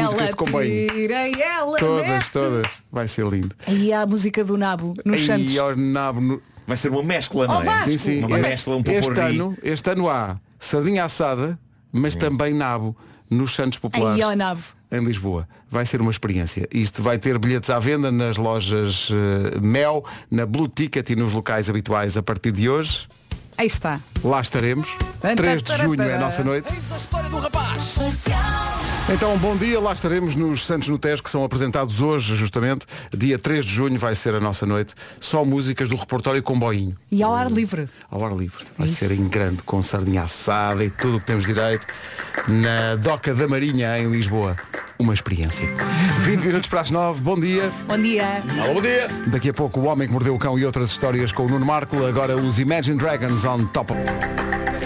as 0.00 0.04
músicas 0.06 0.28
de 0.30 0.36
comboinho. 0.36 0.90
tira 0.92 1.28
e 1.28 1.42
ela 1.42 1.78
Todas, 1.78 2.08
mete. 2.08 2.30
todas. 2.32 2.66
Vai 2.90 3.08
ser 3.08 3.26
lindo. 3.26 3.54
Aí 3.66 3.92
há 3.92 4.02
a 4.02 4.06
música 4.06 4.44
do 4.44 4.56
Nabo 4.56 4.94
nos 5.04 5.24
Santos. 5.24 5.52
E 5.52 5.58
ao 5.58 5.76
nabo 5.76 6.20
no- 6.20 6.42
Vai 6.66 6.76
ser 6.76 6.90
uma 6.90 7.02
mescla, 7.02 7.46
não 7.48 7.58
Oh, 7.58 7.62
é? 7.62 7.64
Vasco! 7.64 7.90
Sim, 7.90 7.98
sim. 7.98 8.18
Uma 8.24 8.38
Este, 8.38 8.48
mescla, 8.50 8.76
um 8.76 8.82
este 8.86 9.00
popurrí. 9.00 9.20
ano, 9.20 9.58
este 9.62 9.90
ano 9.90 10.08
há 10.08 10.36
sardinha 10.58 11.04
assada, 11.04 11.58
mas 11.92 12.14
também 12.14 12.54
nabo 12.54 12.96
nos 13.28 13.52
Santos 13.54 13.78
Populares. 13.78 14.22
Ao 14.22 14.36
Nabo. 14.36 14.60
em 14.92 15.02
Lisboa. 15.04 15.48
Vai 15.70 15.84
ser 15.86 16.00
uma 16.02 16.10
experiência. 16.10 16.68
Isto 16.72 17.02
vai 17.02 17.18
ter 17.18 17.38
bilhetes 17.38 17.68
à 17.70 17.78
venda 17.78 18.12
nas 18.12 18.36
lojas 18.36 19.08
eh, 19.10 19.58
Mel, 19.58 20.04
na 20.30 20.44
Blue 20.46 20.68
Ticket 20.68 21.08
e 21.10 21.16
nos 21.16 21.32
locais 21.32 21.68
habituais 21.70 22.16
a 22.16 22.22
partir 22.22 22.52
de 22.52 22.68
hoje. 22.68 23.08
Aí 23.58 23.66
está. 23.66 23.98
Lá 24.22 24.40
estaremos. 24.40 24.86
3 25.22 25.62
de 25.62 25.76
junho 25.76 26.02
é 26.02 26.16
a 26.16 26.18
nossa 26.18 26.42
noite. 26.42 26.72
Eis 26.74 26.90
a 26.90 26.96
história 26.96 27.30
do 27.30 27.38
rapaz. 27.38 27.96
Então, 29.08 29.38
bom 29.38 29.56
dia. 29.56 29.78
Lá 29.78 29.92
estaremos 29.92 30.34
nos 30.34 30.64
Santos 30.66 30.88
no 30.88 30.98
Tejo, 30.98 31.22
que 31.22 31.30
são 31.30 31.44
apresentados 31.44 32.00
hoje, 32.00 32.34
justamente. 32.34 32.86
Dia 33.16 33.38
3 33.38 33.64
de 33.64 33.70
junho 33.72 33.96
vai 33.98 34.16
ser 34.16 34.34
a 34.34 34.40
nossa 34.40 34.66
noite. 34.66 34.94
Só 35.20 35.44
músicas 35.44 35.88
do 35.88 35.96
repertório 35.96 36.42
Comboinho. 36.42 36.96
E 37.10 37.22
ao 37.22 37.32
ar 37.34 37.50
livre. 37.50 37.88
Ao 38.10 38.24
ar 38.24 38.34
livre. 38.34 38.64
Vai 38.76 38.88
ser 38.88 39.12
em 39.12 39.28
grande, 39.28 39.62
com 39.62 39.80
sardinha 39.80 40.22
assada 40.22 40.84
e 40.84 40.90
tudo 40.90 41.18
o 41.18 41.20
que 41.20 41.26
temos 41.26 41.44
direito. 41.44 41.86
Na 42.48 42.96
Doca 42.96 43.32
da 43.32 43.46
Marinha, 43.46 43.96
em 44.00 44.10
Lisboa. 44.10 44.56
Uma 44.98 45.14
experiência. 45.14 45.68
20 46.22 46.40
minutos 46.40 46.68
para 46.68 46.80
as 46.80 46.90
9. 46.90 47.20
Bom 47.20 47.38
dia. 47.38 47.72
Bom 47.86 47.98
dia. 47.98 48.42
Alô, 48.60 48.74
bom 48.74 48.82
dia! 48.82 49.08
Daqui 49.28 49.50
a 49.50 49.54
pouco 49.54 49.80
o 49.80 49.84
Homem 49.84 50.06
que 50.06 50.12
Mordeu 50.12 50.34
o 50.34 50.38
Cão 50.38 50.58
e 50.58 50.64
outras 50.64 50.90
histórias 50.90 51.32
com 51.32 51.44
o 51.44 51.48
Nuno 51.48 51.66
Marco. 51.66 52.04
Agora 52.04 52.36
os 52.36 52.58
Imagine 52.58 52.98
Dragons 52.98 53.44
on 53.44 53.66
top. 53.66 53.92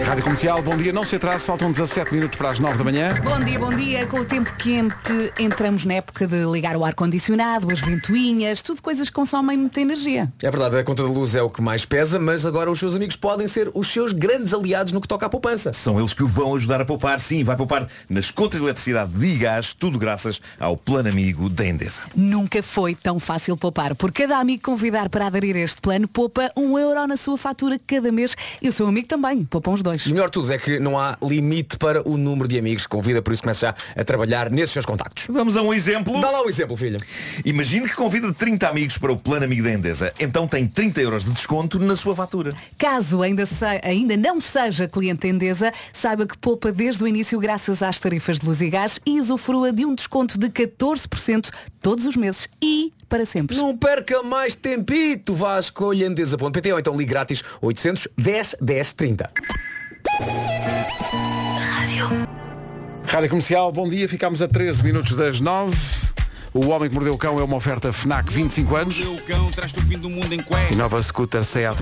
Rádio 0.04 0.24
Comercial, 0.24 0.62
bom 0.62 0.76
dia. 0.76 0.92
Não 0.92 1.04
se 1.04 1.16
atrase, 1.16 1.46
faltam 1.46 1.72
17 1.72 2.12
minutos 2.12 2.36
para 2.36 2.50
as 2.50 2.58
9 2.58 2.78
da 2.78 2.84
manhã. 2.84 3.14
Bom 3.24 3.40
dia, 3.40 3.58
bom 3.58 3.74
dia. 3.74 4.06
Com 4.06 4.20
o 4.20 4.24
tempo 4.24 4.54
quente, 4.56 5.32
entramos 5.38 5.84
na 5.84 5.94
época 5.94 6.26
de 6.26 6.44
ligar 6.44 6.76
o 6.76 6.84
ar-condicionado, 6.84 7.72
as 7.72 7.80
ventoinhas, 7.80 8.62
tudo 8.62 8.82
coisas 8.82 9.08
que 9.08 9.14
consomem 9.14 9.56
muita 9.56 9.80
energia. 9.80 10.32
É 10.42 10.50
verdade, 10.50 10.76
a 10.76 10.84
conta 10.84 11.02
de 11.02 11.08
luz 11.08 11.34
é 11.34 11.42
o 11.42 11.48
que 11.48 11.62
mais 11.62 11.84
pesa, 11.84 12.18
mas 12.18 12.44
agora 12.44 12.70
os 12.70 12.78
seus 12.78 12.94
amigos 12.94 13.16
podem 13.16 13.48
ser 13.48 13.70
os 13.74 13.88
seus 13.88 14.12
grandes 14.12 14.52
aliados 14.52 14.92
no 14.92 15.00
que 15.00 15.08
toca 15.08 15.26
à 15.26 15.28
poupança. 15.28 15.72
São 15.72 15.98
eles 15.98 16.12
que 16.12 16.22
o 16.22 16.28
vão 16.28 16.54
ajudar 16.54 16.80
a 16.80 16.84
poupar. 16.84 17.18
Sim, 17.18 17.42
vai 17.42 17.56
poupar 17.56 17.88
nas 18.08 18.30
contas 18.30 18.60
de 18.60 18.66
eletricidade 18.66 19.12
e 19.24 19.38
gás, 19.38 19.72
tudo 19.72 19.98
graças 19.98 20.40
ao 20.60 20.76
plano 20.76 21.08
amigo 21.08 21.48
da 21.48 21.66
Endesa. 21.66 22.02
Nunca 22.14 22.62
foi 22.62 22.94
tão 22.94 23.18
fácil 23.18 23.56
poupar. 23.56 23.94
Por 23.94 24.12
cada 24.12 24.38
amigo 24.38 24.62
convidar 24.62 25.08
para 25.08 25.26
aderir 25.26 25.56
a 25.56 25.60
este 25.60 25.80
plano, 25.80 26.06
poupa 26.06 26.50
um 26.56 26.78
euro 26.78 27.06
na 27.06 27.16
sua 27.16 27.38
fatura 27.38 27.80
cada 27.86 28.12
mês. 28.12 28.36
E 28.60 28.68
o 28.68 28.72
seu 28.72 28.86
amigo 28.86 29.08
também, 29.08 29.44
poupa 29.44 29.70
uns 29.70 29.82
dois. 29.86 30.04
E 30.06 30.10
o 30.10 30.12
melhor 30.12 30.26
de 30.26 30.32
tudo 30.32 30.52
é 30.52 30.58
que 30.58 30.78
não 30.78 30.98
há 30.98 31.16
limite 31.22 31.76
para 31.78 32.06
o 32.06 32.16
número 32.16 32.48
de 32.48 32.58
amigos 32.58 32.82
que 32.84 32.88
convida, 32.90 33.22
por 33.22 33.32
isso 33.32 33.42
começa 33.42 33.60
já 33.68 33.74
a 34.00 34.04
trabalhar 34.04 34.50
nesses 34.50 34.70
seus 34.72 34.84
contactos. 34.84 35.26
Vamos 35.30 35.56
a 35.56 35.62
um 35.62 35.72
exemplo. 35.72 36.20
Dá 36.20 36.30
lá 36.30 36.42
um 36.42 36.48
exemplo, 36.48 36.76
filho. 36.76 36.98
Imagine 37.44 37.88
que 37.88 37.94
convida 37.94 38.32
30 38.32 38.68
amigos 38.68 38.98
para 38.98 39.12
o 39.12 39.16
plano 39.16 39.44
amigo 39.44 39.62
da 39.62 39.72
Endesa. 39.72 40.12
Então 40.20 40.46
tem 40.46 40.66
30 40.66 41.00
euros 41.00 41.24
de 41.24 41.30
desconto 41.30 41.78
na 41.78 41.96
sua 41.96 42.14
fatura. 42.14 42.52
Caso 42.76 43.22
ainda, 43.22 43.46
se- 43.46 43.64
ainda 43.82 44.16
não 44.16 44.40
seja 44.40 44.86
cliente 44.88 45.26
Endesa, 45.26 45.72
saiba 45.92 46.26
que 46.26 46.36
poupa 46.36 46.70
desde 46.72 47.02
o 47.04 47.08
início 47.08 47.38
graças 47.38 47.82
às 47.82 47.98
tarifas 48.00 48.38
de 48.38 48.46
luz 48.46 48.60
e 48.60 48.68
gás 48.68 48.98
e 49.06 49.20
usufrua 49.20 49.72
de 49.72 49.84
um 49.84 49.94
desconto 49.94 50.38
de 50.38 50.48
14% 50.48 51.50
todos 51.80 52.04
os 52.06 52.16
meses 52.16 52.48
e 52.60 52.92
para 53.08 53.24
sempre. 53.24 53.56
Não 53.56 53.76
perca 53.76 54.22
mais 54.22 54.54
tempito, 54.56 55.32
vá 55.34 55.56
à 55.56 55.60
escolha 55.60 56.06
endesa.pt 56.06 56.72
ou 56.72 56.78
então 56.80 56.96
ligue 56.96 57.10
grátis 57.10 57.42
800 57.60 58.08
10 58.18 58.56
10 58.60 58.92
30. 58.94 59.30
Rádio 63.04 63.28
Comercial, 63.30 63.72
bom 63.72 63.88
dia. 63.88 64.08
Ficámos 64.08 64.42
a 64.42 64.48
13 64.48 64.82
minutos 64.82 65.14
das 65.14 65.40
9. 65.40 65.76
O 66.52 66.68
Homem 66.68 66.88
que 66.88 66.94
Mordeu 66.94 67.14
o 67.14 67.18
Cão 67.18 67.38
é 67.38 67.42
uma 67.42 67.56
oferta 67.56 67.92
FNAC 67.92 68.32
25 68.32 68.76
anos. 68.76 68.98
O 69.00 69.16
cão 69.26 69.50
traz-te 69.52 69.78
o 69.78 69.82
fim 69.82 69.98
do 69.98 70.08
mundo 70.08 70.32
em. 70.32 70.40
E 70.70 70.74
nova 70.74 71.02
scooter 71.02 71.44
Seat. 71.44 71.76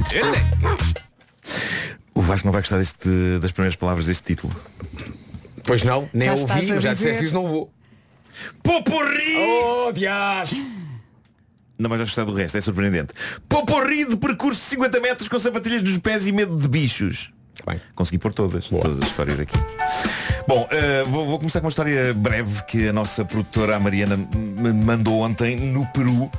O 2.14 2.20
Vasco 2.22 2.46
não 2.46 2.52
vai 2.52 2.60
gostar 2.62 2.78
deste- 2.78 3.38
das 3.40 3.52
primeiras 3.52 3.76
palavras 3.76 4.06
deste 4.06 4.24
título. 4.24 4.54
Pois 5.64 5.82
não, 5.82 6.08
nem 6.12 6.26
Já 6.26 6.32
ouvi, 6.32 6.42
estás 6.44 6.70
a 6.70 6.74
mas 6.74 6.84
já 6.84 6.92
dizer. 6.94 7.06
disseste 7.10 7.24
isso, 7.26 7.34
não 7.34 7.46
vou. 7.46 7.72
Poporri! 8.62 9.36
Oh, 9.36 9.92
dias! 9.92 10.50
Não 11.78 11.88
vais 11.88 12.02
gostar 12.02 12.24
do 12.24 12.32
resto, 12.32 12.56
é 12.56 12.60
surpreendente. 12.60 13.14
Poporri 13.48 14.04
de 14.04 14.16
percurso 14.16 14.60
de 14.60 14.66
50 14.66 15.00
metros 15.00 15.28
com 15.28 15.38
sapatilhas 15.38 15.82
nos 15.82 15.98
pés 15.98 16.26
e 16.26 16.32
medo 16.32 16.56
de 16.58 16.68
bichos. 16.68 17.32
Bem. 17.66 17.80
Consegui 17.94 18.18
pôr 18.18 18.32
todas, 18.32 18.66
todas 18.68 18.98
as 18.98 19.06
histórias 19.06 19.40
aqui. 19.40 19.56
Bom, 20.46 20.66
eh, 20.70 21.04
vou, 21.04 21.26
vou 21.26 21.38
começar 21.38 21.60
com 21.60 21.66
uma 21.66 21.70
história 21.70 22.12
breve 22.12 22.62
que 22.64 22.88
a 22.88 22.92
nossa 22.92 23.24
produtora 23.24 23.76
a 23.76 23.80
Mariana 23.80 24.16
me 24.16 24.72
mandou 24.72 25.20
ontem 25.20 25.56
no 25.56 25.86
Peru. 25.92 26.30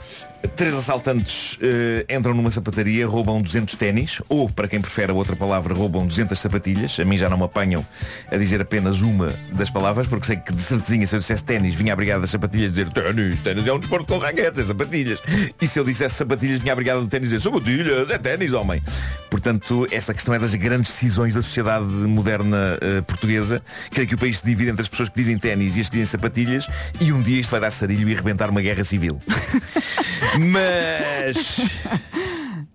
Três 0.47 0.75
assaltantes 0.75 1.57
eh, 1.61 2.05
entram 2.09 2.33
numa 2.33 2.51
sapataria, 2.51 3.07
roubam 3.07 3.41
200 3.41 3.75
ténis, 3.75 4.21
ou, 4.29 4.49
para 4.49 4.67
quem 4.67 4.81
prefere 4.81 5.11
a 5.11 5.15
outra 5.15 5.35
palavra, 5.35 5.73
roubam 5.73 6.05
200 6.05 6.37
sapatilhas. 6.37 6.99
A 6.99 7.05
mim 7.05 7.17
já 7.17 7.29
não 7.29 7.37
me 7.37 7.43
apanham 7.43 7.85
a 8.31 8.37
dizer 8.37 8.61
apenas 8.61 9.01
uma 9.01 9.33
das 9.53 9.69
palavras, 9.69 10.07
porque 10.07 10.27
sei 10.27 10.37
que 10.37 10.53
de 10.53 10.61
certezinha, 10.61 11.07
se 11.07 11.15
eu 11.15 11.19
dissesse 11.19 11.43
ténis, 11.43 11.73
vinha 11.73 11.93
a 11.93 11.95
brigada 11.95 12.21
das 12.21 12.29
sapatilhas 12.29 12.71
dizer 12.71 12.89
ténis, 12.89 13.39
ténis 13.41 13.65
é 13.65 13.73
um 13.73 13.79
desporto 13.79 14.05
com 14.05 14.19
raquetes, 14.19 14.59
é 14.59 14.63
sapatilhas. 14.63 15.21
E 15.61 15.67
se 15.67 15.79
eu 15.79 15.83
dissesse 15.83 16.15
sapatilhas, 16.15 16.61
vinha 16.61 16.73
a 16.73 16.75
brigada 16.75 17.01
do 17.01 17.07
ténis 17.07 17.29
dizer 17.29 17.41
sapatilhas, 17.41 18.09
é 18.09 18.17
ténis, 18.17 18.53
homem. 18.53 18.81
Portanto, 19.29 19.87
esta 19.91 20.13
questão 20.13 20.33
é 20.33 20.39
das 20.39 20.55
grandes 20.55 20.91
decisões 20.91 21.33
da 21.33 21.41
sociedade 21.41 21.85
moderna 21.85 22.77
eh, 22.81 23.01
portuguesa. 23.01 23.61
Creio 23.91 24.07
que 24.07 24.15
o 24.15 24.17
país 24.17 24.39
se 24.39 24.45
divide 24.45 24.71
entre 24.71 24.81
as 24.81 24.89
pessoas 24.89 25.09
que 25.09 25.15
dizem 25.15 25.37
ténis 25.37 25.75
e 25.75 25.81
as 25.81 25.89
que 25.89 25.97
dizem 25.97 26.05
sapatilhas, 26.05 26.67
e 26.99 27.11
um 27.11 27.21
dia 27.21 27.41
isto 27.41 27.51
vai 27.51 27.59
dar 27.59 27.71
sarilho 27.71 28.07
e 28.07 28.13
arrebentar 28.13 28.49
uma 28.49 28.61
guerra 28.61 28.83
civil. 28.83 29.19
Mas 30.39 31.61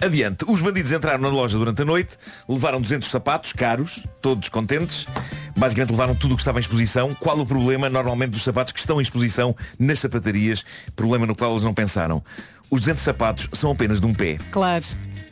Adiante, 0.01 0.47
os 0.49 0.63
bandidos 0.63 0.93
entraram 0.93 1.21
na 1.21 1.29
loja 1.29 1.59
durante 1.59 1.83
a 1.83 1.85
noite, 1.85 2.17
levaram 2.49 2.81
200 2.81 3.07
sapatos 3.07 3.53
caros, 3.53 4.03
todos 4.23 4.49
contentes. 4.49 5.07
Basicamente 5.55 5.91
levaram 5.91 6.15
tudo 6.15 6.33
o 6.33 6.37
que 6.37 6.41
estava 6.41 6.59
em 6.59 6.63
exposição. 6.63 7.15
Qual 7.15 7.39
o 7.39 7.45
problema, 7.45 7.91
normalmente, 7.91 8.31
dos 8.31 8.43
sapatos 8.43 8.73
que 8.73 8.81
estão 8.81 8.99
em 8.99 9.03
exposição 9.03 9.55
nas 9.79 10.01
sapatarias? 10.01 10.65
Problema 10.97 11.27
no 11.27 11.37
qual 11.37 11.53
eles 11.53 11.65
não 11.65 11.75
pensaram. 11.75 12.25
Os 12.71 12.81
200 12.81 13.03
sapatos 13.03 13.49
são 13.53 13.71
apenas 13.71 14.01
de 14.01 14.07
um 14.07 14.15
pé. 14.15 14.39
Claro. 14.51 14.85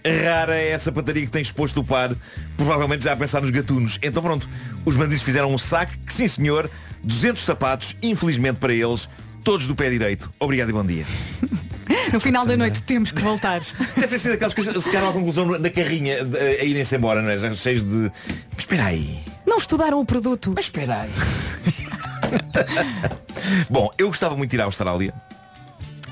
Rara 0.05 0.55
é 0.55 0.75
a 0.75 0.79
sapataria 0.79 1.25
que 1.25 1.33
tem 1.33 1.43
exposto 1.43 1.81
o 1.81 1.85
par, 1.85 2.15
provavelmente 2.57 3.05
já 3.05 3.15
a 3.15 3.17
pensar 3.17 3.41
nos 3.41 3.51
gatunos. 3.51 3.99
Então 4.03 4.23
pronto, 4.23 4.47
os 4.85 4.97
bandidos 4.97 5.23
fizeram 5.23 5.53
um 5.53 5.59
saque, 5.59 5.97
que 5.99 6.13
sim 6.13 6.29
senhor, 6.29 6.71
200 7.03 7.43
sapatos, 7.43 7.97
infelizmente 8.03 8.59
para 8.59 8.73
eles, 8.73 9.09
todos 9.43 9.67
do 9.67 9.75
pé 9.75 9.89
direito. 9.89 10.31
Obrigado 10.39 10.69
e 10.69 10.73
bom 10.73 10.85
dia. 10.85 11.07
No 12.13 12.21
final 12.21 12.47
da 12.47 12.57
noite 12.57 12.83
temos 12.83 13.13
que 13.13 13.23
voltar. 13.23 13.61
Deve 13.95 14.09
ter 14.09 14.19
sido 14.19 14.35
aquelas 14.35 14.55
coisas 14.55 14.73
que 14.73 14.81
chegaram 14.81 15.09
à 15.09 15.13
conclusão 15.13 15.47
na 15.47 15.71
carrinha 15.71 16.17
a 16.61 16.65
irem-se 16.65 16.97
embora, 16.97 17.23
não 17.23 17.31
é? 17.31 17.39
Já 17.39 17.55
cheios 17.55 17.83
de. 17.83 18.11
Mas 18.51 18.59
espera 18.59 18.87
aí. 18.87 19.19
Não 19.47 19.59
estudaram 19.59 20.01
o 20.01 20.05
produto. 20.05 20.53
Mas 20.55 20.67
espera 20.67 21.03
aí. 21.03 21.11
Bom, 23.69 23.91
eu 23.99 24.09
gostava 24.09 24.37
muito 24.37 24.51
de 24.51 24.57
ir 24.57 24.61
à 24.61 24.65
Austrália. 24.65 25.13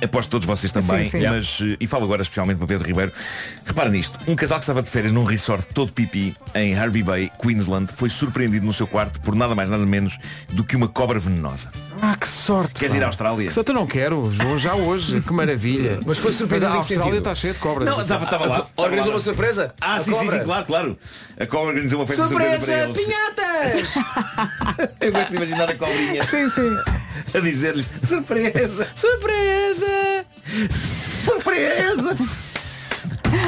Aposto 0.03 0.31
todos 0.31 0.47
vocês 0.47 0.71
também, 0.73 1.05
Sim, 1.11 1.21
sim. 1.21 1.27
mas 1.27 1.59
eh, 1.63 1.77
e 1.81 1.87
falo 1.87 2.05
agora 2.05 2.23
especialmente 2.23 2.59
para 2.59 2.67
Pedro 2.67 2.87
Ribeiro. 2.87 3.13
Repara 3.65 3.89
nisto, 3.89 4.19
um 4.29 4.37
casal 4.37 4.59
que 4.59 4.65
estava 4.65 4.83
de 4.83 4.91
férias 4.91 5.13
num 5.13 5.25
resort 5.25 5.67
todo 5.73 5.91
pipi 5.93 6.37
em 6.55 6.75
Harvey 6.79 7.03
Bay, 7.03 7.31
Queensland, 7.41 7.91
foi 7.93 8.11
surpreendido 8.11 8.65
no 8.67 8.73
seu 8.73 8.87
quarto 8.87 9.21
por 9.23 9.35
nada 9.35 9.55
mais 9.55 9.71
nada 9.71 9.85
menos 9.87 10.19
do 10.51 10.63
que 10.65 10.77
uma 10.77 10.89
cobra 10.89 11.19
venenosa. 11.19 11.71
Ah, 12.03 12.15
que 12.15 12.29
sorte. 12.29 12.75
Queres 12.75 12.93
pá. 12.95 12.99
ir 12.99 13.03
à 13.05 13.07
Austrália? 13.07 13.49
Que 13.49 13.55
sorte 13.55 13.71
eu 13.71 13.75
não 13.75 13.87
quero. 13.87 14.25
Vou 14.29 14.59
já 14.59 14.75
hoje. 14.75 15.21
Que 15.23 15.33
maravilha. 15.33 15.99
Mas 16.05 16.19
foi 16.19 16.33
surpreendido 16.33 16.73
A 16.73 16.77
em 16.77 16.83
que 16.83 16.95
Austrália 16.95 17.19
está 17.19 17.35
cheia 17.35 17.53
de 17.55 17.59
cobras. 17.59 17.89
Não, 17.89 18.01
estava, 18.03 18.25
estava 18.25 18.45
lá. 18.47 18.67
Organizou 18.77 18.87
Estava 18.97 19.09
lá. 19.09 19.15
uma 19.15 19.21
surpresa? 19.21 19.75
Ah, 19.81 19.95
A 19.95 20.01
sim, 20.01 20.13
sim, 20.13 20.19
cobra? 20.21 20.39
sim, 20.39 20.45
claro, 20.45 20.67
claro. 20.67 20.99
A 21.41 21.47
cobra 21.47 21.69
organizou 21.69 22.01
uma 22.01 22.07
festa 22.07 22.27
surpresa, 22.29 22.67
para 22.67 22.83
eles. 22.83 22.99
Pinhatas! 22.99 23.95
Eu 25.01 25.13
gosto 25.13 25.31
de 25.31 25.37
imaginar 25.37 25.71
a 25.71 25.75
cobrinha 25.75 26.25
sim, 26.25 26.51
sim. 26.51 26.77
A 27.35 27.41
dizer-lhes 27.41 27.89
surpresa, 28.03 28.87
surpresa, 28.95 30.25
surpresa. 31.25 32.17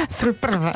Surpresa. 0.09 0.73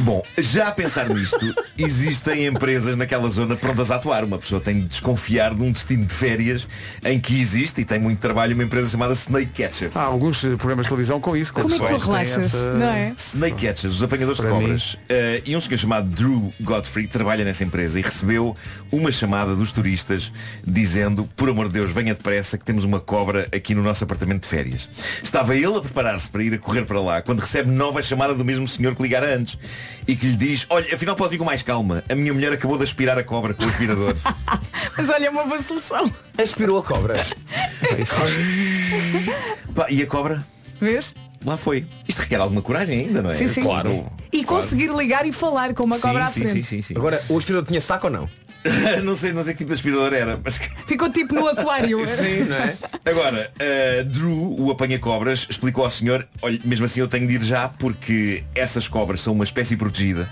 Bom, 0.00 0.22
já 0.38 0.68
a 0.68 0.72
pensar 0.72 1.08
nisto, 1.08 1.54
existem 1.76 2.46
empresas 2.46 2.96
naquela 2.96 3.28
zona 3.28 3.56
prontas 3.56 3.90
a 3.90 3.96
atuar. 3.96 4.24
Uma 4.24 4.38
pessoa 4.38 4.60
tem 4.60 4.80
de 4.80 4.86
desconfiar 4.88 5.54
de 5.54 5.62
um 5.62 5.70
destino 5.72 6.04
de 6.04 6.14
férias 6.14 6.66
em 7.04 7.20
que 7.20 7.40
existe 7.40 7.80
e 7.80 7.84
tem 7.84 7.98
muito 7.98 8.18
trabalho 8.20 8.54
uma 8.54 8.64
empresa 8.64 8.90
chamada 8.90 9.12
Snake 9.14 9.62
Catchers. 9.62 9.96
Há 9.96 10.02
alguns 10.02 10.40
programas 10.40 10.84
de 10.86 10.90
televisão 10.90 11.20
com 11.20 11.36
isso. 11.36 11.52
Como 11.52 11.72
é 11.74 11.78
que 11.78 11.86
tu 11.86 11.96
relaxas? 11.98 12.46
essa- 12.54 12.72
Não 12.74 12.86
é? 12.86 13.12
Snake 13.16 13.66
Catchers, 13.66 13.94
os 13.96 14.02
apanhadores 14.02 14.40
de 14.40 14.46
cobras. 14.46 14.96
Eh, 15.08 15.42
e 15.46 15.56
um 15.56 15.60
senhor 15.60 15.78
chamado 15.78 16.08
Drew 16.08 16.52
Godfrey 16.60 17.06
trabalha 17.06 17.44
nessa 17.44 17.64
empresa 17.64 17.98
e 17.98 18.02
recebeu 18.02 18.56
uma 18.92 19.10
chamada 19.12 19.54
dos 19.54 19.72
turistas 19.72 20.30
dizendo, 20.66 21.28
por 21.36 21.48
amor 21.48 21.66
de 21.66 21.72
Deus, 21.74 21.90
venha 21.90 22.14
depressa 22.14 22.56
que 22.58 22.64
temos 22.64 22.84
uma 22.84 23.00
cobra 23.00 23.48
aqui 23.54 23.74
no 23.74 23.82
nosso 23.82 24.04
apartamento 24.04 24.42
de 24.42 24.48
férias. 24.48 24.88
Estava 25.22 25.54
ele 25.56 25.66
a 25.76 25.80
preparar-se 25.80 26.28
para 26.30 26.42
ir 26.42 26.54
a 26.54 26.58
correr 26.58 26.84
para 26.84 27.00
lá 27.00 27.22
quando 27.22 27.40
recebe 27.40 27.70
nova 27.70 28.00
chamada 28.02 28.34
do 28.34 28.44
mesmo 28.44 28.66
senhor 28.68 28.94
que 28.94 29.02
ligara 29.02 29.34
antes 29.36 29.58
e 30.06 30.14
que 30.14 30.26
lhe 30.26 30.36
diz, 30.36 30.66
olha, 30.70 30.94
afinal 30.94 31.16
pode 31.16 31.30
vir 31.30 31.38
com 31.38 31.44
mais 31.44 31.62
calma. 31.62 32.04
A 32.08 32.14
minha 32.14 32.32
mulher 32.32 32.52
acabou 32.52 32.78
de 32.78 32.84
aspirar 32.84 33.18
a 33.18 33.24
cobra 33.24 33.54
com 33.54 33.64
o 33.64 33.68
aspirador. 33.68 34.14
Mas 34.96 35.08
olha, 35.08 35.26
é 35.26 35.30
uma 35.30 35.44
boa 35.44 35.60
solução. 35.62 36.10
Aspirou 36.38 36.78
a 36.78 36.82
cobra. 36.82 37.16
Pá, 39.74 39.86
e 39.90 40.02
a 40.02 40.06
cobra? 40.06 40.46
Vês? 40.80 41.14
Lá 41.44 41.56
foi. 41.56 41.86
Isto 42.08 42.20
requer 42.22 42.40
alguma 42.40 42.62
coragem 42.62 43.00
ainda, 43.00 43.22
não 43.22 43.30
é? 43.30 43.36
Sim, 43.36 43.48
sim. 43.48 43.62
Claro. 43.62 44.10
E 44.32 44.44
conseguir 44.44 44.90
ligar 44.90 45.26
e 45.26 45.32
falar 45.32 45.74
com 45.74 45.84
uma 45.84 45.96
Sim, 45.96 46.02
cobra 46.02 46.24
à 46.24 46.26
sim, 46.26 46.40
frente. 46.40 46.52
sim, 46.52 46.62
sim, 46.62 46.82
sim. 46.82 46.94
Agora, 46.96 47.22
o 47.28 47.36
aspirador 47.36 47.66
tinha 47.68 47.80
saco 47.80 48.06
ou 48.06 48.12
não? 48.12 48.28
não 49.04 49.16
sei, 49.16 49.32
não 49.32 49.44
sei 49.44 49.52
que 49.52 49.58
tipo 49.58 49.68
de 49.68 49.74
aspirador 49.74 50.12
era, 50.12 50.40
mas 50.42 50.58
Ficou 50.86 51.10
tipo 51.10 51.34
no 51.34 51.46
aquário. 51.48 52.04
Sim, 52.06 52.44
não 52.44 52.56
é? 52.56 52.76
Agora, 53.04 53.52
uh, 53.60 54.04
Drew, 54.04 54.56
o 54.60 54.70
apanha-cobras, 54.70 55.46
explicou 55.48 55.84
ao 55.84 55.90
senhor, 55.90 56.26
olha, 56.42 56.58
mesmo 56.64 56.86
assim 56.86 57.00
eu 57.00 57.08
tenho 57.08 57.26
de 57.26 57.34
ir 57.34 57.42
já 57.42 57.68
porque 57.68 58.44
essas 58.54 58.88
cobras 58.88 59.20
são 59.20 59.32
uma 59.32 59.44
espécie 59.44 59.76
protegida. 59.76 60.28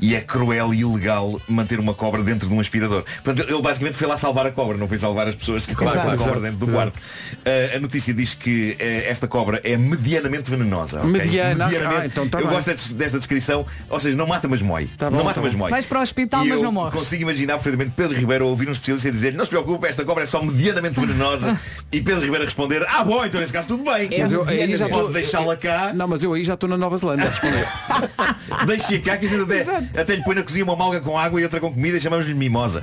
E 0.00 0.14
é 0.14 0.20
cruel 0.20 0.72
e 0.74 0.80
ilegal 0.80 1.40
manter 1.48 1.78
uma 1.78 1.94
cobra 1.94 2.22
dentro 2.22 2.48
de 2.48 2.54
um 2.54 2.60
aspirador. 2.60 3.04
Portanto, 3.22 3.48
ele 3.50 3.62
basicamente 3.62 3.96
foi 3.96 4.06
lá 4.06 4.16
salvar 4.16 4.46
a 4.46 4.50
cobra, 4.50 4.76
não 4.76 4.88
foi 4.88 4.98
salvar 4.98 5.28
as 5.28 5.34
pessoas 5.34 5.66
que 5.66 5.74
Claro, 5.74 5.90
estavam 5.98 6.10
com 6.10 6.14
a 6.14 6.16
claro, 6.16 6.34
cobra 6.34 6.50
dentro 6.50 6.66
do 6.66 6.72
quarto. 6.72 6.96
Uh, 6.96 7.76
a 7.76 7.80
notícia 7.80 8.12
diz 8.14 8.34
que 8.34 8.72
uh, 8.72 9.10
esta 9.10 9.26
cobra 9.28 9.60
é 9.64 9.76
medianamente 9.76 10.50
venenosa. 10.50 10.98
ok? 11.00 11.10
Mediana, 11.10 11.66
Medianamente. 11.66 12.00
ah, 12.02 12.06
então 12.06 12.28
tá 12.28 12.38
eu 12.40 12.46
bem. 12.46 12.54
gosto 12.54 12.66
desta, 12.68 12.94
desta 12.94 13.18
descrição, 13.18 13.66
ou 13.88 14.00
seja, 14.00 14.16
não 14.16 14.26
mata 14.26 14.48
mas 14.48 14.62
mói. 14.62 14.88
Tá 14.98 15.10
bom, 15.10 15.18
não 15.18 15.24
mata 15.24 15.36
tá 15.40 15.42
mas 15.42 15.52
bom. 15.52 15.58
mói. 15.60 15.70
Vais 15.70 15.86
para 15.86 15.98
o 15.98 16.02
hospital, 16.02 16.44
E 16.44 16.48
mas 16.48 16.62
não 16.62 16.72
morres. 16.72 16.94
Consigo 16.94 17.22
imaginar 17.22 17.54
perfeitamente 17.54 17.92
Pedro 17.96 18.16
Ribeiro 18.16 18.46
ouvir 18.46 18.68
um 18.68 18.72
especialista 18.72 19.10
dizer 19.10 19.34
não 19.34 19.44
se 19.44 19.50
preocupe, 19.50 19.86
esta 19.86 20.04
cobra 20.04 20.24
é 20.24 20.26
só 20.26 20.42
medianamente 20.42 20.98
venenosa 20.98 21.58
e 21.92 22.00
Pedro 22.00 22.22
Ribeiro 22.22 22.44
responder 22.44 22.84
ah 22.88 23.04
bom, 23.04 23.24
então 23.24 23.40
nesse 23.40 23.52
caso 23.52 23.68
tudo 23.68 23.84
bem. 23.84 24.08
Mas 24.18 24.32
eu 24.32 24.48
aí 24.48 24.76
já 24.76 24.88
Pode 24.88 25.12
deixá-la 25.12 25.56
cá, 25.56 25.92
Não, 25.94 26.08
mas 26.08 26.22
eu 26.22 26.32
aí 26.32 26.44
já 26.44 26.54
estou 26.54 26.68
na 26.68 26.76
Nova 26.76 26.96
Zelândia 26.96 27.26
a 27.26 27.30
responder. 27.30 27.66
deixe-a 28.66 29.00
cá 29.00 29.16
que 29.16 29.26
a 29.26 29.28
gente 29.28 29.89
até, 29.96 30.14
lhe 30.16 30.22
põe 30.24 30.34
na 30.34 30.42
cozinha 30.42 30.64
uma 30.64 30.76
malga 30.76 31.00
com 31.00 31.16
água 31.18 31.40
e 31.40 31.44
outra 31.44 31.60
com 31.60 31.72
comida 31.72 31.96
e 31.96 32.00
chamamos-lhe 32.00 32.34
mimosa. 32.34 32.82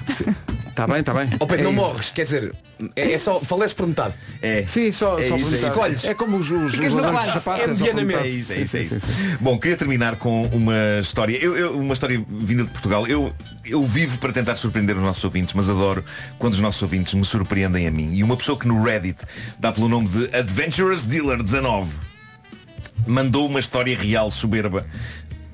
Está 0.67 0.85
bem, 0.85 0.99
está 0.99 1.11
bem. 1.13 1.27
Ó 1.39 1.45
Pedro, 1.47 1.61
É 1.61 1.63
não 1.63 1.71
isso. 1.71 1.81
morres, 1.81 2.09
quer 2.11 2.23
dizer, 2.23 2.53
é, 2.95 3.13
é 3.13 3.17
só 3.17 3.39
faleces 3.39 3.73
por 3.73 3.87
metade. 3.87 4.13
É. 4.43 4.63
Sim, 4.67 4.91
só, 4.91 5.17
É 5.17 5.27
só 5.27 5.35
isso, 5.35 5.47
por 5.49 5.55
é. 5.55 5.67
Escolhes. 5.69 6.05
É 6.05 6.13
como 6.13 6.37
os, 6.37 6.51
os, 6.51 6.73
os 6.75 6.93
ladrões 6.93 7.25
sapatos. 7.29 7.61
É 7.63 7.67
por 7.69 7.77
medianamente. 7.77 8.19
É 8.19 8.27
isso, 8.27 8.53
é 8.53 8.61
isso, 8.61 8.77
é 8.77 8.81
isso. 8.81 8.99
sim. 8.99 9.37
Bom, 9.41 9.57
queria 9.57 9.75
terminar 9.75 10.17
com 10.17 10.45
uma 10.47 10.75
história. 11.01 11.35
Eu, 11.37 11.57
eu- 11.57 11.79
uma 11.79 11.93
história 11.93 12.23
vinda 12.29 12.63
de 12.63 12.69
Portugal. 12.69 13.07
Eu, 13.07 13.33
eu 13.65 13.83
vivo 13.83 14.19
para 14.19 14.31
tentar 14.31 14.53
surpreender 14.53 14.95
os 14.95 15.01
nossos 15.01 15.23
ouvintes, 15.23 15.55
mas 15.55 15.67
adoro 15.67 16.05
quando 16.37 16.53
os 16.53 16.59
nossos 16.61 16.81
ouvintes 16.83 17.15
me 17.15 17.25
surpreendem 17.25 17.87
a 17.87 17.91
mim. 17.91 18.13
E 18.13 18.21
uma 18.23 18.37
pessoa 18.37 18.55
que 18.59 18.67
no 18.67 18.83
Reddit 18.83 19.17
dá 19.57 19.71
pelo 19.71 19.89
nome 19.89 20.07
de 20.09 20.35
Adventurous 20.35 21.05
Dealer 21.05 21.41
19 21.41 21.89
mandou 23.07 23.47
uma 23.47 23.59
história 23.59 23.97
real 23.97 24.29
soberba 24.29 24.85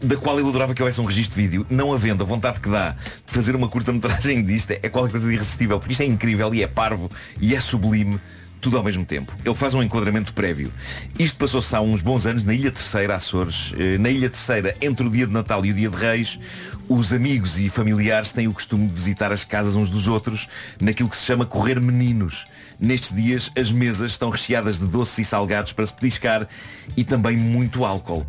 da 0.04 0.18
qual 0.18 0.38
eu 0.38 0.48
adorava 0.48 0.74
que 0.76 0.82
houvesse 0.82 1.00
um 1.00 1.06
registro 1.06 1.36
de 1.36 1.48
vídeo, 1.48 1.66
não 1.70 1.94
havendo 1.94 2.24
a 2.24 2.26
vontade 2.26 2.60
que 2.60 2.70
dá 2.70 2.92
de 2.92 2.98
fazer 3.34 3.56
uma 3.56 3.70
curta-metragem 3.70 4.44
disto, 4.44 4.72
é 4.72 4.89
qualquer 4.89 5.12
coisa 5.12 5.28
de 5.28 5.34
irresistível, 5.34 5.80
porque 5.80 5.94
isto 5.94 6.02
é 6.02 6.06
incrível 6.06 6.54
e 6.54 6.62
é 6.62 6.68
parvo 6.68 7.10
e 7.39 7.56
é 7.56 7.60
sublime, 7.62 8.20
tudo 8.60 8.78
ao 8.78 8.84
mesmo 8.84 9.06
tempo. 9.06 9.34
Ele 9.44 9.56
faz 9.56 9.74
um 9.74 9.82
enquadramento 9.82 10.34
prévio. 10.34 10.74
Isto 11.18 11.38
passou-se 11.38 11.74
há 11.76 11.82
uns 11.82 12.02
bons 12.02 12.26
anos 12.26 12.44
na 12.44 12.54
Ilha 12.54 12.72
Terceira, 12.72 13.16
Açores. 13.16 13.74
Eh, 13.78 13.98
Na 13.98 14.10
Ilha 14.10 14.30
Terceira, 14.30 14.76
entre 14.82 15.06
o 15.06 15.10
dia 15.10 15.26
de 15.26 15.34
Natal 15.34 15.66
e 15.66 15.72
o 15.72 15.74
dia 15.74 15.89
de 15.89 15.96
Reis, 15.98 16.39
os 16.88 17.12
amigos 17.13 17.60
e 17.60 17.70
familiares 17.70 18.32
têm 18.32 18.48
o 18.48 18.54
costume 18.54 18.88
de 18.88 18.94
visitar 18.94 19.32
as 19.32 19.44
casas 19.44 19.76
uns 19.76 19.89
dos 19.89 20.08
outros 20.08 20.48
naquilo 20.80 21.10
que 21.10 21.18
se 21.18 21.26
chama 21.26 21.46
correr 21.46 21.80
meninos. 21.80 22.46
Nestes 22.80 23.16
dias, 23.16 23.52
as 23.58 23.72
mesas 23.72 24.12
estão 24.12 24.30
recheadas 24.30 24.80
de 24.80 24.86
doces 24.86 25.20
e 25.20 25.26
salgados 25.26 25.72
para 25.74 25.86
se 25.86 25.94
petiscar 25.94 26.48
e 26.96 27.04
também 27.04 27.38
muito 27.38 27.86
álcool. 27.86 28.26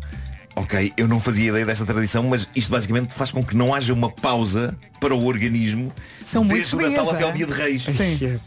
Ok, 0.55 0.93
eu 0.95 1.07
não 1.07 1.19
fazia 1.19 1.49
ideia 1.49 1.65
desta 1.65 1.85
tradição, 1.85 2.23
mas 2.23 2.47
isto 2.55 2.71
basicamente 2.71 3.13
faz 3.13 3.29
com 3.29 3.43
que 3.43 3.55
não 3.55 3.75
haja 3.75 3.93
uma 3.93 4.09
pausa 4.09 4.77
para 5.01 5.13
o 5.13 5.25
organismo 5.25 5.91
São 6.25 6.47
desde 6.47 6.75
o 6.75 6.79
Natal 6.79 7.09
até 7.09 7.23
é? 7.23 7.27
o 7.27 7.33
dia 7.33 7.45
de 7.45 7.51
Reis. 7.51 7.83
Sim. 7.83 8.39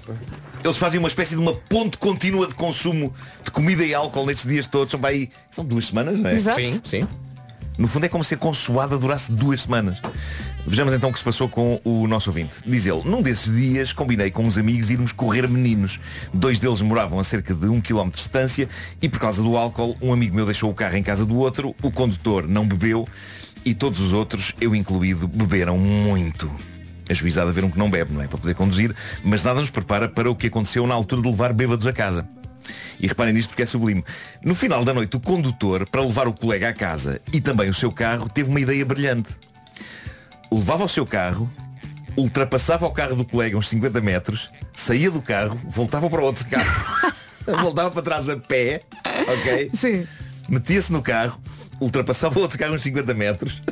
Eles 0.65 0.77
fazem 0.79 0.99
uma 0.99 1.09
espécie 1.09 1.35
de 1.35 1.41
uma 1.41 1.53
ponte 1.53 1.99
contínua 1.99 2.47
de 2.47 2.55
consumo 2.55 3.15
de 3.45 3.51
comida 3.51 3.85
e 3.85 3.95
álcool 3.95 4.25
nestes 4.25 4.47
dias 4.47 4.67
todos. 4.67 4.91
São, 4.91 5.01
aí, 5.05 5.29
são 5.53 5.65
duas 5.65 5.87
semanas, 5.87 6.19
não 6.19 6.31
é? 6.31 6.35
Exato. 6.35 6.57
Sim, 6.57 6.81
sim. 6.83 7.09
No 7.77 7.87
fundo 7.87 8.07
é 8.07 8.09
como 8.09 8.25
se 8.25 8.35
a 8.35 8.37
consoada 8.39 8.99
durasse 8.99 9.31
duas 9.31 9.63
semanas. 9.63 10.01
Vejamos 10.69 10.93
então 10.93 11.09
o 11.09 11.13
que 11.13 11.19
se 11.19 11.25
passou 11.25 11.49
com 11.49 11.81
o 11.83 12.07
nosso 12.07 12.29
ouvinte. 12.29 12.57
Diz 12.67 12.85
ele, 12.85 13.01
num 13.07 13.23
desses 13.23 13.51
dias 13.51 13.91
combinei 13.91 14.31
com 14.31 14.45
uns 14.45 14.59
amigos 14.59 14.91
irmos 14.91 15.13
correr 15.13 15.49
meninos. 15.49 15.99
Dois 16.33 16.59
deles 16.59 16.83
moravam 16.83 17.19
a 17.19 17.25
cerca 17.25 17.55
de 17.55 17.67
um 17.67 17.81
quilómetro 17.81 18.19
de 18.19 18.25
distância 18.25 18.69
e 19.01 19.09
por 19.09 19.19
causa 19.19 19.43
do 19.43 19.57
álcool, 19.57 19.97
um 20.03 20.13
amigo 20.13 20.37
meu 20.37 20.45
deixou 20.45 20.71
o 20.71 20.75
carro 20.75 20.97
em 20.97 21.03
casa 21.03 21.25
do 21.25 21.37
outro, 21.37 21.75
o 21.83 21.91
condutor 21.91 22.47
não 22.47 22.67
bebeu 22.67 23.09
e 23.65 23.73
todos 23.75 23.99
os 23.99 24.13
outros, 24.13 24.55
eu 24.61 24.75
incluído, 24.75 25.27
beberam 25.27 25.79
muito. 25.79 26.51
A 27.09 27.15
juizada 27.15 27.51
viram 27.51 27.71
que 27.71 27.79
não 27.79 27.91
bebe, 27.91 28.13
não 28.13 28.21
é? 28.21 28.29
Para 28.29 28.37
poder 28.37 28.55
conduzir, 28.55 28.95
mas 29.25 29.43
nada 29.43 29.61
nos 29.61 29.71
prepara 29.71 30.07
para 30.07 30.31
o 30.31 30.37
que 30.37 30.49
aconteceu 30.49 30.87
na 30.87 30.93
altura 30.93 31.23
de 31.23 31.29
levar 31.29 31.55
bêbados 31.55 31.87
a 31.87 31.95
casa. 31.95 32.29
E 33.01 33.07
reparem 33.07 33.33
nisto 33.33 33.49
porque 33.49 33.63
é 33.63 33.67
sublime. 33.67 34.05
No 34.45 34.55
final 34.55 34.85
da 34.85 34.93
noite, 34.93 35.17
o 35.17 35.21
condutor, 35.21 35.89
para 35.89 36.03
levar 36.03 36.29
o 36.29 36.33
colega 36.35 36.69
à 36.69 36.75
casa 36.75 37.23
e 37.33 37.41
também 37.41 37.71
o 37.71 37.75
seu 37.75 37.91
carro, 37.91 38.29
teve 38.29 38.51
uma 38.51 38.61
ideia 38.61 38.85
brilhante. 38.85 39.31
Levava 40.51 40.85
o 40.85 40.89
seu 40.89 41.07
carro, 41.07 41.51
ultrapassava 42.17 42.87
o 42.87 42.91
carro 42.91 43.15
do 43.15 43.25
colega 43.25 43.57
uns 43.57 43.69
50 43.69 44.01
metros, 44.01 44.51
saía 44.75 45.11
do 45.11 45.23
carro, 45.23 45.59
voltava 45.65 46.09
para 46.11 46.21
o 46.21 46.25
outro 46.25 46.45
carro, 46.47 47.13
voltava 47.63 47.91
para 47.91 48.03
trás 48.03 48.29
a 48.29 48.37
pé, 48.37 48.83
ok? 49.05 49.71
Sim. 49.75 50.07
Metia-se 50.49 50.93
no 50.93 51.03
carro, 51.03 51.41
ultrapassava 51.81 52.39
o 52.39 52.43
outro 52.43 52.59
carro 52.59 52.75
uns 52.75 52.83
50 52.83 53.15
metros, 53.15 53.63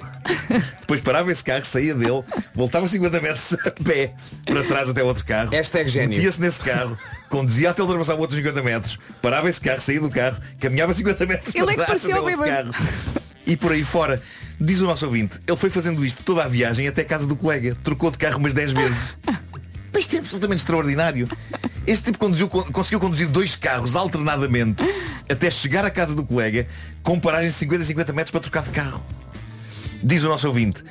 depois 0.81 1.01
parava 1.01 1.33
esse 1.33 1.43
carro, 1.43 1.65
saía 1.65 1.95
dele, 1.95 2.23
voltava 2.55 2.87
50 2.87 3.21
metros 3.21 3.53
a 3.55 3.71
pé 3.83 4.15
para 4.45 4.63
trás 4.65 4.91
até 4.91 5.03
o 5.03 5.07
outro 5.07 5.25
carro. 5.25 5.51
Hashtag 5.51 5.89
gênio. 5.89 6.11
Metia-se 6.11 6.41
nesse 6.41 6.61
carro, 6.61 6.97
conduzia 7.29 7.71
até 7.71 7.83
ultrapassar 7.83 8.15
o 8.15 8.21
outro 8.21 8.37
50 8.37 8.63
metros, 8.63 8.99
parava 9.21 9.49
esse 9.49 9.61
carro, 9.61 9.81
saía 9.81 10.01
do 10.01 10.11
carro, 10.11 10.37
caminhava 10.61 10.95
50 10.95 11.27
metros 11.27 11.55
Ele 11.55 11.65
para 11.65 11.73
é 11.73 11.77
que 11.77 11.85
trás 11.85 11.89
parecia 11.89 12.15
até 12.15 12.23
o 12.23 12.25
outro 12.25 12.45
carro. 12.45 13.17
E 13.47 13.57
por 13.57 13.73
aí 13.73 13.85
fora. 13.85 14.21
Diz 14.59 14.81
o 14.81 14.87
nosso 14.87 15.05
ouvinte, 15.05 15.39
ele 15.47 15.57
foi 15.57 15.69
fazendo 15.71 16.05
isto 16.05 16.23
toda 16.23 16.43
a 16.45 16.49
viagem 16.49 16.89
até 16.89 17.03
a 17.03 17.05
casa 17.05 17.27
do 17.27 17.37
colega. 17.37 17.77
Trocou 17.83 18.11
de 18.11 18.19
carro 18.19 18.39
umas 18.39 18.55
10 18.55 18.73
vezes. 18.73 19.17
Mas 19.93 20.03
Isto 20.03 20.17
é 20.17 20.19
absolutamente 20.19 20.61
extraordinário. 20.61 21.29
Este 21.87 22.07
tipo 22.07 22.19
conduziu- 22.19 22.49
con- 22.49 22.65
conseguiu 22.65 22.99
conduzir 23.01 23.29
dois 23.29 23.55
carros 23.55 23.95
alternadamente 23.95 24.83
até 25.29 25.51
chegar 25.51 25.85
à 25.85 25.91
casa 25.91 26.15
do 26.15 26.25
colega 26.25 26.67
com 27.03 27.19
paragem 27.21 27.49
de 27.49 27.55
50 27.55 27.83
a 27.83 27.87
50 27.87 28.13
metros 28.13 28.31
para 28.31 28.41
trocar 28.41 28.63
de 28.65 28.71
carro. 28.71 29.05
Diz 30.03 30.23
o 30.25 30.29
nosso 30.29 30.47
ouvinte, 30.49 30.83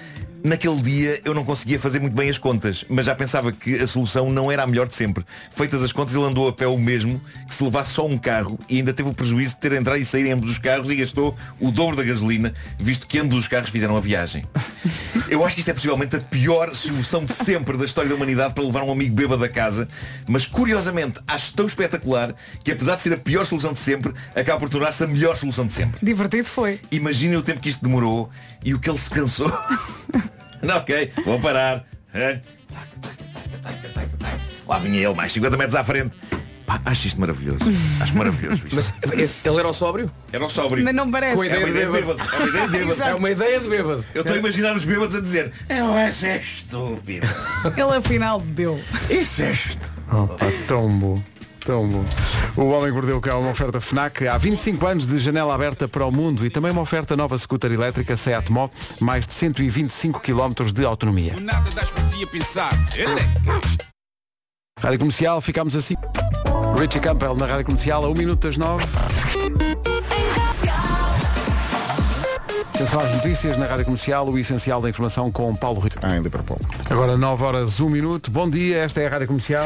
naquele 0.45 0.79
dia 0.79 1.19
eu 1.25 1.33
não 1.33 1.43
conseguia 1.43 1.79
fazer 1.79 1.99
muito 1.99 2.15
bem 2.15 2.29
as 2.29 2.37
contas, 2.37 2.85
mas 2.87 3.07
já 3.07 3.15
pensava 3.15 3.51
que 3.51 3.75
a 3.75 3.87
solução 3.87 4.31
não 4.31 4.51
era 4.51 4.61
a 4.61 4.67
melhor 4.67 4.87
de 4.87 4.95
sempre. 4.95 5.25
Feitas 5.49 5.83
as 5.83 5.91
contas, 5.91 6.13
ele 6.13 6.23
andou 6.23 6.47
a 6.47 6.53
pé 6.53 6.67
o 6.67 6.77
mesmo 6.77 7.19
que 7.47 7.55
se 7.55 7.63
levasse 7.63 7.91
só 7.91 8.05
um 8.05 8.17
carro 8.17 8.59
e 8.69 8.77
ainda 8.77 8.93
teve 8.93 9.09
o 9.09 9.13
prejuízo 9.13 9.55
de 9.55 9.59
ter 9.59 9.71
de 9.71 9.77
entrar 9.77 9.97
e 9.97 10.05
sair 10.05 10.27
em 10.27 10.31
ambos 10.31 10.49
os 10.51 10.59
carros 10.59 10.89
e 10.91 10.95
gastou 10.95 11.35
o 11.59 11.71
dobro 11.71 11.95
da 11.95 12.03
gasolina, 12.03 12.53
visto 12.77 13.07
que 13.07 13.17
ambos 13.17 13.39
os 13.39 13.47
carros 13.47 13.69
fizeram 13.69 13.97
a 13.97 13.99
viagem. 13.99 14.45
Eu 15.27 15.43
acho 15.43 15.55
que 15.55 15.61
isto 15.61 15.69
é 15.69 15.73
possivelmente 15.73 16.15
a 16.15 16.19
pior 16.19 16.73
solução 16.75 17.25
de 17.25 17.33
sempre 17.33 17.75
da 17.75 17.85
história 17.85 18.07
da 18.07 18.15
humanidade 18.15 18.53
para 18.53 18.63
levar 18.63 18.83
um 18.83 18.91
amigo 18.91 19.15
bêbado 19.15 19.43
a 19.43 19.49
casa, 19.49 19.87
mas 20.27 20.45
curiosamente 20.45 21.19
acho 21.27 21.53
tão 21.53 21.65
espetacular 21.65 22.35
que 22.63 22.71
apesar 22.71 22.95
de 22.95 23.01
ser 23.01 23.13
a 23.13 23.17
pior 23.17 23.45
solução 23.45 23.73
de 23.73 23.79
sempre, 23.79 24.13
acaba 24.35 24.59
por 24.59 24.69
tornar-se 24.69 25.03
a 25.03 25.07
melhor 25.07 25.35
solução 25.35 25.65
de 25.65 25.73
sempre. 25.73 25.99
Divertido 26.03 26.47
foi. 26.47 26.79
Imaginem 26.91 27.37
o 27.37 27.41
tempo 27.41 27.59
que 27.59 27.69
isto 27.69 27.83
demorou 27.83 28.29
e 28.63 28.73
o 28.73 28.79
que 28.79 28.89
ele 28.89 28.99
se 28.99 29.09
cansou. 29.09 29.51
Não, 30.65 30.77
ok, 30.77 31.11
vou 31.25 31.39
parar. 31.39 31.85
É. 32.13 32.39
Lá 34.67 34.79
vinha 34.79 34.99
ele, 35.07 35.13
mais 35.13 35.31
50 35.31 35.57
metros 35.57 35.75
à 35.75 35.83
frente. 35.83 36.15
Pá, 36.65 36.81
acho 36.85 37.05
isto 37.07 37.19
maravilhoso. 37.19 37.59
Acho 38.01 38.17
maravilhoso 38.17 38.63
isto. 38.65 38.75
Mas 38.75 39.19
esse- 39.19 39.35
ele 39.47 39.59
era 39.59 39.67
o 39.67 39.73
sóbrio? 39.73 40.09
Era 40.33 40.43
um 40.43 40.49
sóbrio. 40.49 40.83
Mas 40.83 40.95
não 40.95 41.11
parece. 41.11 41.35
Com 41.35 41.41
a 41.43 41.45
É 41.45 41.57
uma 41.59 41.69
ideia 41.69 41.69
ideia 41.69 41.85
de 41.85 41.91
de 41.91 42.01
bêbado. 42.01 42.17
bêbado. 42.17 42.33
É 42.33 42.43
uma 42.43 42.49
ideia 42.49 42.65
de 42.65 42.77
bêbado. 42.87 43.03
É 43.03 43.15
uma 43.15 43.29
ideia 43.31 43.59
de 43.59 43.69
bêbado. 43.69 44.05
Eu 44.15 44.21
estou 44.21 44.35
a 44.35 44.39
imaginar 44.39 44.75
os 44.75 44.83
bêbados 44.83 45.15
a 45.15 45.21
dizer 45.21 45.51
Eu 45.69 45.95
esse 45.99 46.25
é 46.25 46.37
estúpido. 46.37 47.27
Ele 47.65 47.95
afinal 47.97 48.39
bebeu. 48.39 48.81
Isso 49.11 49.43
é 49.43 49.51
estúpido. 49.51 49.91
Oh, 50.11 50.27
pá, 50.27 50.45
tão 50.67 50.89
bom. 50.89 51.23
Tão 51.65 51.87
bom. 51.89 52.05
O 52.55 52.69
Homem 52.69 52.89
que 52.89 52.93
Mordeu 52.93 53.17
o 53.17 53.21
Cão 53.21 53.39
é 53.39 53.41
uma 53.41 53.51
oferta 53.51 53.81
FNAC. 53.81 54.27
Há 54.27 54.37
25 54.37 54.85
anos 54.85 55.07
de 55.07 55.17
janela 55.17 55.55
aberta 55.55 55.87
para 55.87 56.05
o 56.05 56.11
mundo 56.11 56.45
e 56.45 56.49
também 56.51 56.71
uma 56.71 56.81
oferta 56.81 57.17
nova 57.17 57.35
scooter 57.39 57.71
elétrica 57.71 58.15
Seat 58.15 58.51
Mó, 58.51 58.69
mais 58.99 59.25
de 59.25 59.33
125 59.33 60.21
km 60.21 60.71
de 60.71 60.85
autonomia. 60.85 61.35
Nada 61.39 61.71
das 61.71 61.89
por 61.89 62.03
ti 62.09 62.23
a 62.23 62.27
pensar. 62.27 62.71
Elecas. 62.95 63.77
Rádio 64.79 64.99
Comercial, 64.99 65.41
ficamos 65.41 65.75
assim. 65.75 65.95
Richie 66.77 66.99
Campbell 66.99 67.35
na 67.35 67.47
Rádio 67.47 67.65
Comercial, 67.65 68.05
a 68.05 68.09
1 68.09 68.13
minuto 68.13 68.47
das 68.47 68.57
9. 68.57 68.85
Atenção 72.75 72.99
às 72.99 73.11
notícias 73.15 73.57
na 73.57 73.65
Rádio 73.65 73.85
Comercial, 73.85 74.29
o 74.29 74.37
essencial 74.37 74.81
da 74.81 74.89
informação 74.89 75.31
com 75.31 75.55
Paulo 75.55 75.79
Rito. 75.79 75.97
Ah, 76.03 76.15
em 76.15 76.21
Liverpool. 76.21 76.59
Agora 76.89 77.17
9 77.17 77.43
horas 77.43 77.79
1 77.79 77.89
minuto. 77.89 78.29
Bom 78.29 78.47
dia, 78.47 78.77
esta 78.77 79.01
é 79.01 79.07
a 79.07 79.09
Rádio 79.09 79.27
Comercial. 79.27 79.65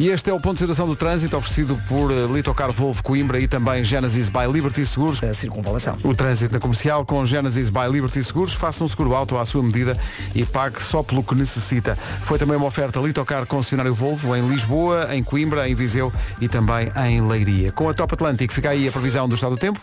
E 0.00 0.08
este 0.08 0.30
é 0.30 0.32
o 0.32 0.40
ponto 0.40 0.54
de 0.54 0.60
situação 0.60 0.86
do 0.86 0.96
trânsito 0.96 1.36
oferecido 1.36 1.78
por 1.86 2.10
eh, 2.10 2.26
Litocar 2.32 2.72
Volvo 2.72 3.02
Coimbra 3.02 3.38
e 3.38 3.46
também 3.46 3.84
Genesis 3.84 4.30
by 4.30 4.50
Liberty 4.50 4.86
Seguros. 4.86 5.20
Da 5.20 5.34
circunvalação. 5.34 5.98
O 6.02 6.14
trânsito 6.14 6.54
na 6.54 6.58
comercial 6.58 7.04
com 7.04 7.26
Genesis 7.26 7.68
by 7.68 7.86
Liberty 7.92 8.24
Seguros. 8.24 8.54
Faça 8.54 8.82
um 8.82 8.88
seguro 8.88 9.14
auto 9.14 9.36
à 9.36 9.44
sua 9.44 9.62
medida 9.62 9.94
e 10.34 10.42
pague 10.42 10.82
só 10.82 11.02
pelo 11.02 11.22
que 11.22 11.34
necessita. 11.34 11.96
Foi 12.22 12.38
também 12.38 12.56
uma 12.56 12.64
oferta 12.64 12.98
Litocar 12.98 13.44
concessionário 13.44 13.94
Volvo 13.94 14.34
em 14.34 14.48
Lisboa, 14.48 15.14
em 15.14 15.22
Coimbra, 15.22 15.68
em 15.68 15.74
Viseu 15.74 16.10
e 16.40 16.48
também 16.48 16.90
em 17.06 17.20
Leiria. 17.20 17.70
Com 17.70 17.86
a 17.86 17.92
Top 17.92 18.14
Atlântico 18.14 18.54
fica 18.54 18.70
aí 18.70 18.88
a 18.88 18.92
previsão 18.92 19.28
do 19.28 19.34
estado 19.34 19.50
do 19.50 19.58
tempo. 19.58 19.78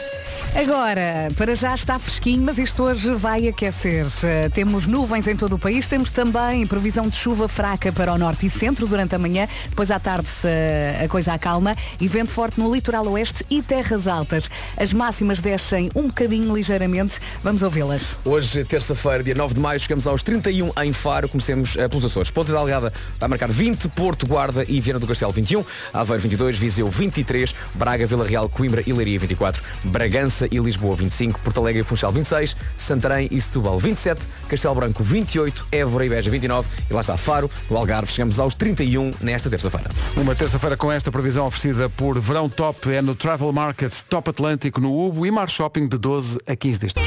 Agora, 0.55 1.27
para 1.37 1.55
já 1.55 1.75
está 1.75 1.99
fresquinho, 1.99 2.41
mas 2.41 2.57
isto 2.57 2.81
hoje 2.81 3.11
vai 3.11 3.47
aquecer. 3.47 4.07
Temos 4.51 4.87
nuvens 4.87 5.27
em 5.27 5.35
todo 5.35 5.53
o 5.53 5.59
país, 5.59 5.87
temos 5.87 6.09
também 6.09 6.65
previsão 6.65 7.07
de 7.07 7.15
chuva 7.15 7.47
fraca 7.47 7.91
para 7.91 8.11
o 8.11 8.17
norte 8.17 8.47
e 8.47 8.49
centro 8.49 8.87
durante 8.87 9.13
a 9.13 9.19
manhã, 9.19 9.47
depois 9.69 9.91
à 9.91 9.99
tarde 10.07 10.29
eh, 10.45 11.01
a 11.03 11.09
coisa 11.09 11.33
acalma 11.33 11.75
e 11.99 12.07
vento 12.07 12.29
forte 12.29 12.57
no 12.57 12.73
litoral 12.73 13.05
oeste 13.09 13.45
e 13.49 13.61
terras 13.61 14.07
altas. 14.07 14.49
As 14.77 14.93
máximas 14.93 15.41
descem 15.41 15.91
um 15.93 16.03
bocadinho 16.03 16.55
ligeiramente, 16.55 17.19
vamos 17.43 17.61
ouvi-las. 17.61 18.17
Hoje, 18.23 18.63
terça-feira, 18.63 19.21
dia 19.21 19.35
9 19.35 19.55
de 19.55 19.59
maio, 19.59 19.77
chegamos 19.77 20.07
aos 20.07 20.23
31 20.23 20.71
em 20.81 20.93
Faro, 20.93 21.27
comecemos 21.27 21.75
eh, 21.75 21.89
pelos 21.89 22.05
Açores. 22.05 22.31
Ponta 22.31 22.53
da 22.53 22.59
Algada 22.59 22.93
vai 23.19 23.27
marcar 23.27 23.49
20, 23.49 23.89
Porto, 23.89 24.25
Guarda 24.25 24.63
e 24.65 24.79
Viana 24.79 24.97
do 24.97 25.05
Castelo 25.05 25.33
21, 25.33 25.65
Aveiro 25.93 26.23
22, 26.23 26.57
Viseu 26.57 26.87
23, 26.87 27.53
Braga, 27.75 28.07
Vila 28.07 28.25
Real, 28.25 28.47
Coimbra 28.47 28.81
e 28.87 28.93
Leiria 28.93 29.19
24, 29.19 29.61
Bragança 29.83 30.47
e 30.49 30.57
Lisboa 30.57 30.95
25, 30.95 31.41
Porto 31.41 31.59
Alegre 31.59 31.81
e 31.81 31.83
Funchal 31.83 32.13
26, 32.13 32.55
Santarém 32.77 33.27
e 33.29 33.41
Setúbal 33.41 33.77
27, 33.77 34.21
Castelo 34.47 34.75
Branco 34.75 35.03
28, 35.03 35.67
Évora 35.69 36.05
e 36.05 36.09
Beja 36.09 36.31
29 36.31 36.65
e 36.89 36.93
lá 36.93 37.01
está 37.01 37.17
Faro, 37.17 37.51
no 37.69 37.75
Algarve 37.75 38.09
chegamos 38.09 38.39
aos 38.39 38.55
31 38.55 39.11
nesta 39.19 39.49
terça-feira. 39.49 39.96
Uma 40.15 40.35
terça-feira 40.35 40.75
com 40.75 40.91
esta 40.91 41.11
previsão 41.11 41.45
oferecida 41.45 41.89
por 41.89 42.19
Verão 42.19 42.49
Top 42.49 42.91
é 42.91 43.01
no 43.01 43.15
Travel 43.15 43.51
Market 43.53 43.93
Top 44.09 44.29
Atlântico 44.29 44.81
no 44.81 44.91
Ubo 44.91 45.25
e 45.25 45.31
Mar 45.31 45.49
Shopping 45.49 45.87
de 45.87 45.97
12 45.97 46.39
a 46.47 46.55
15 46.55 46.79
deste. 46.79 46.99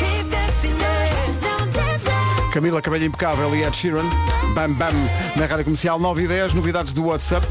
Camila 2.52 2.82
Cabello 2.82 3.04
Impecável 3.04 3.54
e 3.54 3.62
Ed 3.62 3.76
Sheeran. 3.76 4.08
Bam 4.54 4.72
Bam 4.72 4.92
na 5.36 5.46
Rádio 5.46 5.64
Comercial 5.64 5.98
9 5.98 6.24
e 6.24 6.28
10, 6.28 6.54
novidades 6.54 6.92
do 6.92 7.04
WhatsApp. 7.06 7.46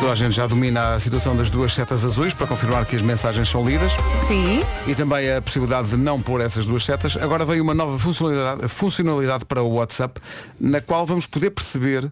Toda 0.00 0.12
a 0.12 0.14
gente 0.14 0.34
já 0.34 0.46
domina 0.46 0.94
a 0.94 0.98
situação 0.98 1.36
das 1.36 1.50
duas 1.50 1.74
setas 1.74 2.06
azuis 2.06 2.32
para 2.32 2.46
confirmar 2.46 2.86
que 2.86 2.96
as 2.96 3.02
mensagens 3.02 3.50
são 3.50 3.62
lidas. 3.62 3.92
Sim. 4.26 4.62
E 4.86 4.94
também 4.94 5.30
a 5.30 5.42
possibilidade 5.42 5.90
de 5.90 5.96
não 5.98 6.18
pôr 6.18 6.40
essas 6.40 6.64
duas 6.64 6.86
setas. 6.86 7.18
Agora 7.18 7.44
veio 7.44 7.62
uma 7.62 7.74
nova 7.74 7.98
funcionalidade, 7.98 8.66
funcionalidade 8.68 9.44
para 9.44 9.62
o 9.62 9.74
WhatsApp, 9.74 10.18
na 10.58 10.80
qual 10.80 11.04
vamos 11.04 11.26
poder 11.26 11.50
perceber 11.50 12.10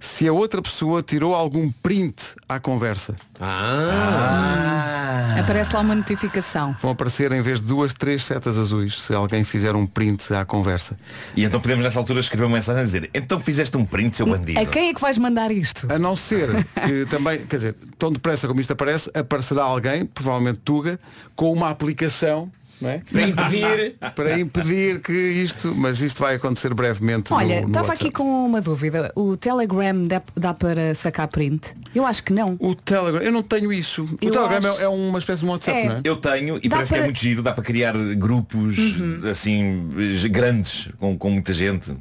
se 0.00 0.26
a 0.26 0.32
outra 0.32 0.62
pessoa 0.62 1.02
tirou 1.02 1.34
algum 1.34 1.70
print 1.82 2.34
à 2.48 2.58
conversa. 2.58 3.14
Ah. 3.38 5.36
Aparece 5.38 5.74
lá 5.74 5.80
uma 5.80 5.94
notificação. 5.94 6.74
Vão 6.80 6.92
aparecer 6.92 7.30
em 7.32 7.42
vez 7.42 7.60
de 7.60 7.66
duas, 7.66 7.92
três 7.92 8.24
setas 8.24 8.58
azuis, 8.58 9.00
se 9.02 9.14
alguém 9.14 9.44
fizer 9.44 9.76
um 9.76 9.86
print 9.86 10.32
à 10.32 10.44
conversa. 10.44 10.96
E 11.36 11.44
então 11.44 11.60
podemos 11.60 11.84
nessa 11.84 11.98
altura 11.98 12.20
escrever 12.20 12.44
uma 12.44 12.56
mensagem 12.56 12.80
a 12.80 12.84
dizer 12.84 13.10
Então 13.12 13.38
fizeste 13.38 13.76
um 13.76 13.84
print, 13.84 14.16
seu 14.16 14.26
bandido. 14.26 14.58
A 14.58 14.64
quem 14.64 14.88
é 14.88 14.94
que 14.94 15.00
vais 15.00 15.18
mandar 15.18 15.50
isto? 15.50 15.86
A 15.92 15.98
não 15.98 16.16
ser 16.16 16.66
que 16.84 17.04
também, 17.06 17.25
quer 17.48 17.56
dizer, 17.56 17.74
tão 17.98 18.12
depressa 18.12 18.46
como 18.48 18.60
isto 18.60 18.72
aparece, 18.72 19.10
aparecerá 19.14 19.62
alguém, 19.64 20.04
provavelmente 20.06 20.60
Tuga, 20.64 20.98
com 21.34 21.52
uma 21.52 21.70
aplicação 21.70 22.50
não 22.78 22.90
é? 22.90 22.98
Para 23.10 23.22
impedir. 23.22 23.94
para 24.14 24.38
impedir 24.38 25.00
que 25.00 25.10
isto, 25.12 25.74
mas 25.74 26.02
isto 26.02 26.18
vai 26.22 26.34
acontecer 26.34 26.74
brevemente. 26.74 27.32
Olha, 27.32 27.56
no, 27.56 27.60
no 27.62 27.68
estava 27.68 27.88
WhatsApp. 27.88 28.08
aqui 28.08 28.14
com 28.14 28.44
uma 28.46 28.60
dúvida. 28.60 29.10
O 29.16 29.34
Telegram 29.34 30.04
dá, 30.04 30.20
dá 30.36 30.52
para 30.52 30.94
sacar 30.94 31.26
print? 31.28 31.74
Eu 31.94 32.04
acho 32.04 32.22
que 32.22 32.34
não. 32.34 32.54
O 32.60 32.74
Telegram, 32.74 33.22
eu 33.22 33.32
não 33.32 33.42
tenho 33.42 33.72
isso. 33.72 34.04
O 34.04 34.18
Eu 34.20 34.30
Telegram 34.30 34.72
acho- 34.72 34.82
é- 34.82 34.88
uma 34.88 35.18
espécie 35.18 35.40
de 35.40 35.46
um 35.48 35.52
WhatsApp, 35.52 35.78
É. 35.78 35.88
não 35.88 35.94
é? 35.96 36.00
Eu 36.04 36.16
tenho 36.16 36.58
e 36.62 36.68
Dá 36.68 36.76
parece 36.76 36.90
que 36.90 36.94
para- 36.96 37.02
é 37.04 37.06
muito 37.06 37.18
giro, 37.18 37.42
dá 37.42 37.52
para 37.52 37.64
criar 37.64 37.94
grupos 38.14 38.76
Uhum. 39.00 39.20
assim 39.30 39.88
grandes 40.30 40.90
com, 40.98 41.16
com 41.16 41.30
muita 41.30 41.54
gente. 41.54 41.96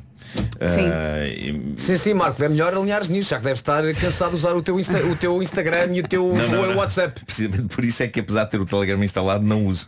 Ah, 0.60 1.26
e- 1.28 1.74
Sim, 1.78 1.96
sim, 1.96 2.14
Marco, 2.14 2.42
é 2.44 2.50
melhor 2.50 2.74
alinhares 2.74 3.10
nisso, 3.10 3.30
já 3.30 3.38
que 3.38 3.44
deves 3.44 3.60
estar 3.60 3.84
cansado 3.96 4.30
de 4.32 4.36
usar 4.38 4.54
o 4.56 4.62
teu, 4.62 4.80
Insta- 4.80 5.04
o 5.06 5.16
teu 5.16 5.42
Instagram 5.42 5.94
e 5.94 6.00
o 6.02 6.08
teu 6.08 6.34
Não, 6.36 6.48
não, 6.48 6.62
o 6.62 6.68
não. 6.68 6.78
WhatsApp. 6.78 7.24
Precisamente 7.26 7.76
por 7.76 7.84
isso 7.86 8.02
é 8.04 8.08
que 8.08 8.20
apesar 8.20 8.46
de 8.46 8.52
ter 8.52 8.60
o 8.62 8.66
Telegram 8.66 9.04
instalado 9.04 9.44
não 9.46 9.66
uso. 9.66 9.88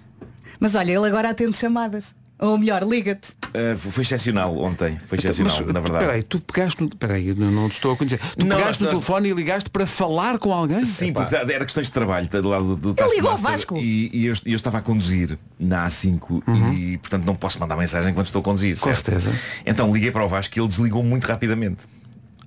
Mas 0.60 0.76
olha, 0.76 0.92
ele 0.92 1.08
agora 1.08 1.30
atende 1.30 1.56
chamadas. 1.58 2.16
Ou 2.40 2.58
melhor, 2.58 2.84
liga-te. 2.84 3.30
Ah, 3.54 3.76
foi 3.78 4.04
excepcional 4.04 4.56
ontem, 4.58 5.00
foi 5.08 5.18
excepcional, 5.18 5.58
Mas, 5.58 5.74
na 5.74 5.80
verdade. 5.80 6.06
Peraí, 6.06 6.24
tu 6.24 6.40
pegaste 6.40 6.84
no. 6.84 6.90
Peraí, 6.90 7.34
não, 7.34 7.50
não 7.50 7.70
te 7.70 7.74
estou 7.74 7.94
a 7.94 7.98
conhecer. 7.98 8.20
Tu 8.38 8.46
Não, 8.46 8.58
pegaste 8.58 8.84
no 8.84 8.90
telefone 8.90 9.30
e 9.30 9.34
ligaste 9.34 9.70
para 9.70 9.88
falar 9.88 10.38
com 10.38 10.54
alguém? 10.54 10.84
Sim, 10.84 11.14
porque 11.14 11.36
era 11.36 11.66
questões 11.66 11.88
de 11.88 11.94
trabalho 11.94 12.28
tá, 12.28 12.40
do 12.40 12.50
lado 12.50 12.76
do 12.76 12.96
Ele 12.98 13.16
ligou 13.16 13.32
ao 13.32 13.38
Vasco. 13.38 13.78
E, 13.78 14.12
e 14.14 14.26
eu, 14.26 14.34
eu 14.46 14.56
estava 14.56 14.78
a 14.78 14.82
conduzir 14.82 15.38
na 15.60 15.88
A5 15.88 16.44
e 16.76 16.98
portanto 16.98 17.26
não 17.26 17.36
posso 17.36 17.60
mandar 17.60 17.76
mensagem 17.76 18.12
enquanto 18.12 18.28
estou 18.28 18.42
a 18.42 18.44
conduzir. 18.44 18.76
Uhum. 18.76 18.82
Com 18.82 18.94
certo? 18.94 19.06
certeza. 19.06 19.32
Então 19.66 19.92
liguei 19.92 20.12
para 20.12 20.24
o 20.24 20.28
Vasco 20.28 20.58
e 20.58 20.62
ele 20.62 20.68
desligou 20.68 21.04
muito 21.04 21.26
rapidamente. 21.26 21.80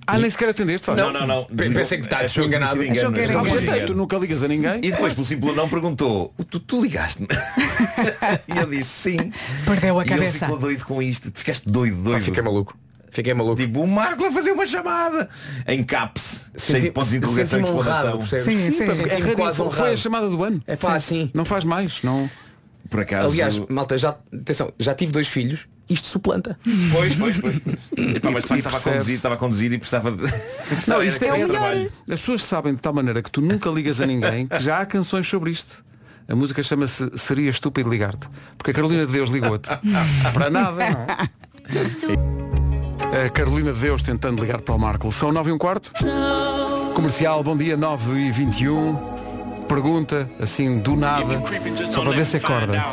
Ah, 0.07 0.17
nem 0.17 0.29
sequer 0.29 0.49
atendeste, 0.49 0.85
faz. 0.85 0.97
Não, 0.97 1.11
não, 1.11 1.25
não. 1.27 1.43
Pe- 1.45 1.69
pensei 1.69 1.97
que 1.99 2.05
estás 2.05 2.31
tinha 2.31 2.43
sido 2.43 2.47
enganado. 2.55 2.83
engano. 2.83 3.13
Tinha 3.13 3.25
engano. 3.25 3.59
engano. 3.61 3.87
Tu 3.87 3.95
nunca 3.95 4.17
ligas 4.17 4.43
a 4.43 4.47
ninguém. 4.47 4.77
E 4.83 4.91
depois, 4.91 5.13
pelo 5.13 5.25
simples 5.25 5.55
não, 5.55 5.69
perguntou 5.69 6.33
tu, 6.49 6.59
tu 6.59 6.81
ligaste-me? 6.81 7.27
e 8.53 8.57
eu 8.57 8.69
disse 8.69 8.89
sim. 8.89 9.31
Perdeu 9.65 9.99
a 9.99 10.03
E 10.03 10.05
ele 10.07 10.09
cabeça. 10.15 10.45
ficou 10.45 10.57
doido 10.59 10.85
com 10.85 11.01
isto. 11.01 11.31
Tu 11.31 11.39
ficaste 11.39 11.69
doido, 11.69 11.95
doido. 11.97 12.19
Pá, 12.19 12.21
fiquei 12.25 12.43
maluco. 12.43 12.77
Fiquei 13.11 13.33
maluco. 13.33 13.57
Tipo, 13.57 13.81
o 13.81 13.87
Marco 13.87 14.25
a 14.25 14.31
fazer 14.31 14.51
uma 14.51 14.65
chamada 14.65 15.27
em 15.67 15.83
caps, 15.83 16.49
cheio 16.57 16.81
de 16.81 16.91
pontos 16.91 17.09
de 17.09 17.17
interrogação 17.17 17.59
e 17.59 17.63
honrado, 17.63 18.17
percebes? 18.19 18.45
Sim, 18.45 18.71
sim. 18.71 18.83
É 19.03 20.29
do 20.29 20.43
ano. 20.43 20.61
É 20.65 20.75
pá, 20.77 20.95
assim. 20.95 21.29
Não 21.33 21.43
faz 21.43 21.63
mais. 21.65 22.01
Não. 22.03 22.29
Por 22.91 22.99
acaso. 22.99 23.29
Aliás, 23.29 23.57
malta, 23.69 23.97
já, 23.97 24.17
atenção, 24.33 24.73
já 24.77 24.93
tive 24.93 25.13
dois 25.13 25.29
filhos, 25.29 25.65
isto 25.87 26.09
suplanta. 26.09 26.59
Pois, 26.91 27.15
pois, 27.15 27.37
pois. 27.37 27.55
Epá, 28.15 28.29
mas 28.29 28.43
de 28.43 28.49
facto 28.49 28.59
estava 28.59 28.77
a 28.77 28.81
conduzir, 28.81 29.15
estava 29.15 29.35
a 29.35 29.37
conduzir 29.37 29.71
e 29.71 29.77
precisava 29.77 30.11
de. 30.11 30.23
Não, 30.87 31.01
isto 31.01 31.23
é 31.23 31.47
trabalho. 31.47 31.91
As 32.09 32.19
pessoas 32.19 32.43
sabem 32.43 32.75
de 32.75 32.81
tal 32.81 32.91
maneira 32.91 33.21
que 33.21 33.31
tu 33.31 33.39
nunca 33.39 33.69
ligas 33.69 34.01
a 34.01 34.05
ninguém 34.05 34.45
que 34.45 34.59
já 34.59 34.81
há 34.81 34.85
canções 34.85 35.25
sobre 35.25 35.51
isto. 35.51 35.85
A 36.27 36.35
música 36.35 36.61
chama-se 36.61 37.09
Seria 37.17 37.49
Estúpido 37.49 37.89
Ligar-te. 37.89 38.27
Porque 38.57 38.71
a 38.71 38.73
Carolina 38.73 39.05
de 39.05 39.11
Deus 39.13 39.29
ligou-te. 39.29 39.69
Para 40.33 40.49
nada, 40.49 40.89
não. 40.89 41.07
A 43.25 43.29
Carolina 43.29 43.71
de 43.71 43.79
Deus 43.79 44.01
tentando 44.01 44.41
ligar 44.41 44.59
para 44.61 44.75
o 44.75 44.79
Marco. 44.79 45.09
São 45.13 45.31
9 45.31 45.49
e 45.49 45.53
um 45.53 45.57
quarto. 45.57 45.93
Comercial, 46.93 47.41
bom 47.41 47.55
dia, 47.55 47.77
9 47.77 48.19
e 48.19 48.31
21. 48.31 49.20
Pergunta, 49.71 50.29
assim, 50.37 50.79
do 50.79 50.97
nada, 50.97 51.41
só 51.89 52.01
para 52.01 52.11
ver 52.11 52.25
se 52.25 52.35
acorda. 52.35 52.83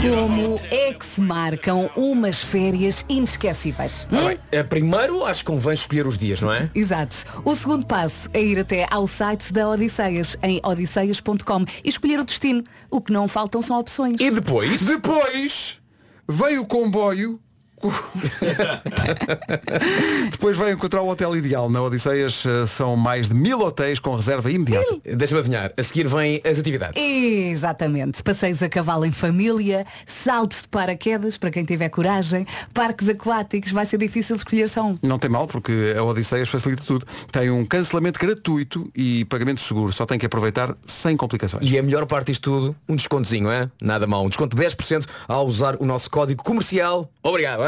Como 0.00 0.58
é 0.68 0.92
que 0.92 1.06
se 1.06 1.20
marcam 1.20 1.88
umas 1.96 2.42
férias 2.42 3.04
inesquecíveis? 3.08 4.04
Ora 4.12 4.30
bem, 4.30 4.38
eh, 4.50 4.64
primeiro 4.64 5.24
acho 5.24 5.44
que 5.44 5.52
convém 5.52 5.74
escolher 5.74 6.08
os 6.08 6.18
dias, 6.18 6.40
não 6.40 6.52
é? 6.52 6.68
Exato. 6.74 7.14
O 7.44 7.54
segundo 7.54 7.86
passo 7.86 8.28
é 8.34 8.42
ir 8.42 8.58
até 8.58 8.84
ao 8.90 9.06
site 9.06 9.52
da 9.52 9.68
Odisseias, 9.68 10.36
em 10.42 10.60
odisseias.com 10.64 11.64
e 11.84 11.88
escolher 11.88 12.18
o 12.18 12.24
destino. 12.24 12.64
O 12.90 13.00
que 13.00 13.12
não 13.12 13.28
faltam 13.28 13.62
são 13.62 13.78
opções. 13.78 14.20
E 14.20 14.28
depois, 14.28 14.82
Depois 14.82 15.80
veio 16.28 16.62
o 16.62 16.66
comboio. 16.66 17.38
Depois 20.30 20.56
veio 20.56 20.74
encontrar 20.74 21.02
o 21.02 21.08
hotel 21.08 21.36
ideal. 21.36 21.68
Na 21.68 21.82
Odisseias 21.82 22.44
eh, 22.46 22.66
são 22.66 22.96
mais 22.96 23.28
de 23.28 23.34
mil 23.34 23.60
hotéis 23.60 23.98
com 23.98 24.14
reserva 24.14 24.50
imediata. 24.50 24.86
deixa-me 25.04 25.40
adivinhar, 25.40 25.72
a 25.76 25.82
seguir 25.82 26.06
vêm 26.06 26.40
as 26.44 26.58
atividades. 26.58 27.00
Exatamente. 27.02 28.22
Passeios 28.22 28.62
a 28.62 28.68
cavalo 28.68 29.04
em 29.04 29.12
família, 29.12 29.86
saltos 30.06 30.62
de 30.62 30.68
paraquedas 30.68 31.36
para 31.36 31.50
quem 31.50 31.64
tiver 31.64 31.88
coragem, 31.88 32.46
parques 32.72 33.08
aquáticos, 33.08 33.72
vai 33.72 33.84
ser 33.84 33.98
difícil 33.98 34.36
escolher 34.36 34.68
só 34.68 34.84
um. 34.84 34.98
Não 35.02 35.18
tem 35.18 35.30
mal, 35.30 35.46
porque 35.46 35.94
a 35.96 36.02
Odisseias 36.02 36.48
facilita 36.48 36.84
tudo. 36.84 37.06
Tem 37.30 37.50
um 37.50 37.64
cancelamento 37.64 38.18
gratuito 38.18 38.90
e 38.94 39.24
pagamento 39.26 39.60
seguro. 39.60 39.92
Só 39.92 40.06
tem 40.06 40.18
que 40.18 40.26
aproveitar 40.26 40.74
sem 40.84 41.16
complicações. 41.16 41.64
E 41.64 41.78
a 41.78 41.82
melhor 41.82 42.06
parte 42.06 42.28
disto 42.28 42.44
tudo, 42.44 42.76
um 42.88 42.96
descontozinho, 42.96 43.50
é? 43.50 43.70
Nada 43.80 44.06
mal. 44.06 44.24
Um 44.24 44.28
desconto 44.28 44.56
de 44.56 44.62
10% 44.62 45.06
ao 45.26 45.46
usar 45.46 45.76
o 45.80 45.86
nosso 45.86 46.10
código 46.10 46.42
comercial. 46.42 47.10
Obrigado, 47.22 47.63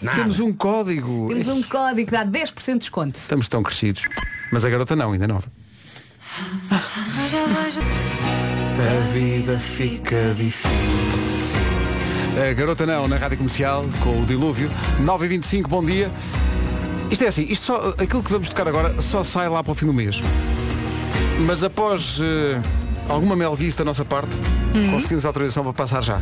Nada. 0.00 0.18
Temos 0.18 0.40
um 0.40 0.52
código. 0.52 1.28
Temos 1.28 1.48
um 1.48 1.62
código 1.62 2.06
que 2.06 2.12
dá 2.12 2.24
10% 2.24 2.72
de 2.72 2.78
desconto. 2.78 3.18
Estamos 3.18 3.48
tão 3.48 3.62
crescidos. 3.62 4.02
Mas 4.52 4.64
a 4.64 4.70
garota 4.70 4.96
não, 4.96 5.12
ainda 5.12 5.24
é 5.24 5.28
nova. 5.28 5.46
A 8.82 9.12
vida 9.12 9.58
fica 9.58 10.34
difícil. 10.34 11.60
A 12.50 12.52
garota 12.54 12.86
não, 12.86 13.06
na 13.06 13.16
rádio 13.16 13.36
comercial, 13.36 13.84
com 14.02 14.22
o 14.22 14.26
dilúvio. 14.26 14.70
9h25, 15.02 15.68
bom 15.68 15.84
dia. 15.84 16.10
Isto 17.10 17.24
é 17.24 17.28
assim, 17.28 17.42
isto 17.42 17.66
só, 17.66 17.94
aquilo 17.98 18.22
que 18.22 18.32
vamos 18.32 18.48
tocar 18.48 18.66
agora 18.66 19.00
só 19.00 19.22
sai 19.22 19.48
lá 19.48 19.62
para 19.62 19.72
o 19.72 19.74
fim 19.74 19.86
do 19.86 19.92
mês. 19.92 20.16
Mas 21.46 21.62
após 21.62 22.18
eh, 22.22 22.60
alguma 23.08 23.36
melguice 23.36 23.76
da 23.76 23.84
nossa 23.84 24.04
parte, 24.04 24.38
conseguimos 24.90 25.26
autorização 25.26 25.62
para 25.62 25.74
passar 25.74 26.02
já. 26.02 26.18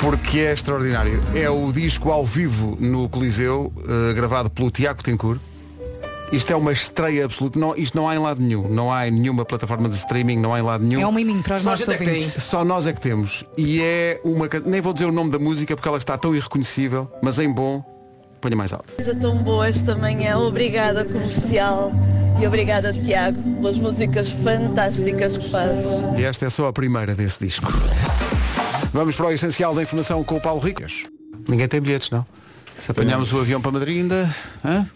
Porque 0.00 0.40
é 0.40 0.52
extraordinário. 0.52 1.22
É 1.34 1.48
o 1.50 1.70
disco 1.72 2.10
ao 2.10 2.24
vivo 2.24 2.76
no 2.80 3.08
Coliseu, 3.08 3.72
eh, 3.86 4.14
gravado 4.14 4.48
pelo 4.48 4.70
Tiago 4.70 5.02
Tencourt. 5.02 5.40
Isto 6.32 6.52
é 6.52 6.56
uma 6.56 6.72
estreia 6.72 7.24
absoluta. 7.24 7.58
Não, 7.58 7.74
isto 7.76 7.96
não 7.96 8.08
há 8.08 8.14
em 8.14 8.18
lado 8.18 8.40
nenhum. 8.40 8.68
Não 8.68 8.92
há 8.92 9.08
em 9.08 9.10
nenhuma 9.10 9.44
plataforma 9.44 9.88
de 9.88 9.96
streaming, 9.96 10.38
não 10.38 10.54
há 10.54 10.60
em 10.60 10.62
lado 10.62 10.84
nenhum. 10.84 11.00
É 11.02 11.06
um 11.06 11.12
miminho 11.12 11.42
para 11.42 11.56
os 11.56 11.62
Só 11.62 11.70
nossos 11.70 11.88
é 11.88 11.98
que 11.98 12.04
tem. 12.04 12.14
ouvintes. 12.14 12.42
Só 12.42 12.64
nós 12.64 12.86
é 12.86 12.92
que 12.92 13.00
temos. 13.00 13.44
E 13.58 13.82
é 13.82 14.20
uma. 14.24 14.48
Nem 14.64 14.80
vou 14.80 14.92
dizer 14.92 15.06
o 15.06 15.12
nome 15.12 15.30
da 15.30 15.38
música 15.38 15.74
porque 15.74 15.88
ela 15.88 15.98
está 15.98 16.16
tão 16.16 16.34
irreconhecível, 16.34 17.10
mas 17.20 17.38
em 17.40 17.52
bom, 17.52 17.84
ponha 18.40 18.56
mais 18.56 18.72
alto. 18.72 18.94
Coisa 18.94 19.14
tão 19.16 19.36
boa 19.38 19.68
esta 19.68 19.96
manhã. 19.96 20.38
Obrigada, 20.38 21.04
comercial. 21.04 21.92
E 22.40 22.46
obrigada, 22.46 22.92
Tiago, 22.92 23.42
pelas 23.56 23.76
músicas 23.76 24.30
fantásticas 24.30 25.36
que 25.36 25.50
fazes. 25.50 25.86
E 26.16 26.24
esta 26.24 26.46
é 26.46 26.50
só 26.50 26.68
a 26.68 26.72
primeira 26.72 27.14
desse 27.14 27.44
disco. 27.44 27.70
Vamos 28.92 29.14
para 29.14 29.26
o 29.26 29.30
essencial 29.32 29.74
da 29.74 29.82
informação 29.82 30.22
com 30.24 30.36
o 30.36 30.40
Paulo 30.40 30.60
Ricas. 30.60 31.04
Ninguém 31.48 31.68
tem 31.68 31.80
bilhetes, 31.80 32.10
não? 32.10 32.26
Se 32.78 32.90
apanharmos 32.90 33.32
o 33.32 33.38
avião 33.38 33.60
para 33.60 33.70
Madrid 33.72 33.98
ainda. 33.98 34.34
hã? 34.64 34.86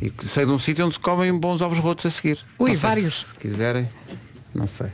E 0.00 0.12
sei 0.26 0.44
de 0.44 0.52
um 0.52 0.58
sítio 0.58 0.84
onde 0.84 0.94
se 0.94 1.00
comem 1.00 1.32
bons 1.38 1.60
ovos 1.60 1.78
rotos 1.78 2.06
a 2.06 2.10
seguir. 2.10 2.38
Ui, 2.58 2.74
vários. 2.76 3.28
Se 3.28 3.34
quiserem. 3.36 3.88
Não 4.54 4.66
sei. 4.66 4.88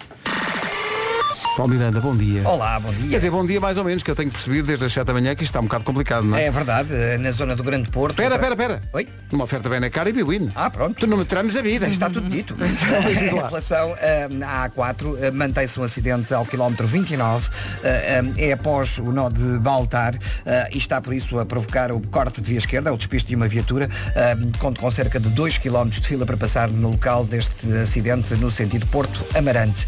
Paulo 1.55 1.75
Miranda, 1.75 2.01
bom 2.01 2.17
dia. 2.17 2.49
Olá, 2.49 2.81
bom 2.81 2.89
Quer 2.91 2.97
dia. 3.03 3.19
dizer, 3.19 3.31
bom 3.31 3.45
dia 3.45 3.61
mais 3.61 3.77
ou 3.77 3.85
menos, 3.85 4.03
que 4.03 4.11
eu 4.11 4.17
tenho 4.17 4.31
percebido 4.31 4.67
desde 4.69 4.87
as 4.87 4.93
7 4.93 5.07
da 5.07 5.13
manhã 5.13 5.35
que 5.35 5.43
isto 5.45 5.51
está 5.51 5.61
um 5.61 5.65
bocado 5.65 5.85
complicado, 5.85 6.25
não 6.25 6.35
é? 6.35 6.47
É 6.47 6.51
verdade, 6.51 6.89
eh, 6.95 7.19
na 7.19 7.31
zona 7.31 7.55
do 7.55 7.63
Grande 7.63 7.91
Porto. 7.91 8.13
Espera, 8.13 8.37
espera, 8.37 8.55
espera. 8.55 8.83
Oi? 8.95 9.07
Uma 9.31 9.45
oferta 9.45 9.69
bem 9.69 9.79
na 9.79 9.91
cara 9.91 10.09
e 10.09 10.15
Biwin. 10.15 10.51
Ah, 10.55 10.71
pronto. 10.71 10.99
Tu 10.99 11.07
não 11.07 11.19
me 11.19 11.27
trames 11.27 11.55
a 11.55 11.61
vida. 11.61 11.87
Está 11.89 12.09
tudo 12.09 12.27
dito. 12.27 12.57
Diz 13.07 13.23
em 13.23 13.35
relação 13.35 13.95
eh, 14.01 14.29
à 14.47 14.71
A4, 14.71 15.19
eh, 15.21 15.31
mantém-se 15.31 15.79
um 15.79 15.85
acidente 15.85 16.33
ao 16.33 16.47
quilómetro 16.47 16.87
29, 16.87 17.51
eh, 17.85 18.23
eh, 18.39 18.49
é 18.49 18.53
após 18.53 18.97
o 18.99 19.13
nó 19.13 19.29
de 19.29 19.59
Baltar 19.59 20.15
e 20.73 20.79
está 20.79 21.03
por 21.03 21.13
isso 21.13 21.39
a 21.39 21.45
provocar 21.45 21.93
o 21.93 22.01
corte 22.01 22.41
de 22.41 22.49
via 22.49 22.59
esquerda, 22.59 22.93
o 22.93 22.97
despiste 22.97 23.29
de 23.29 23.37
uma 23.37 23.47
viatura, 23.47 23.89
conta 24.59 24.81
com 24.81 24.91
cerca 24.91 25.21
de 25.21 25.29
2 25.31 25.59
km 25.59 25.89
de 25.89 26.01
fila 26.01 26.25
para 26.25 26.37
passar 26.37 26.69
no 26.69 26.91
local 26.93 27.25
deste 27.25 27.71
acidente 27.75 28.35
no 28.37 28.51
sentido 28.51 28.87
Porto 28.87 29.25
Amarante. 29.37 29.87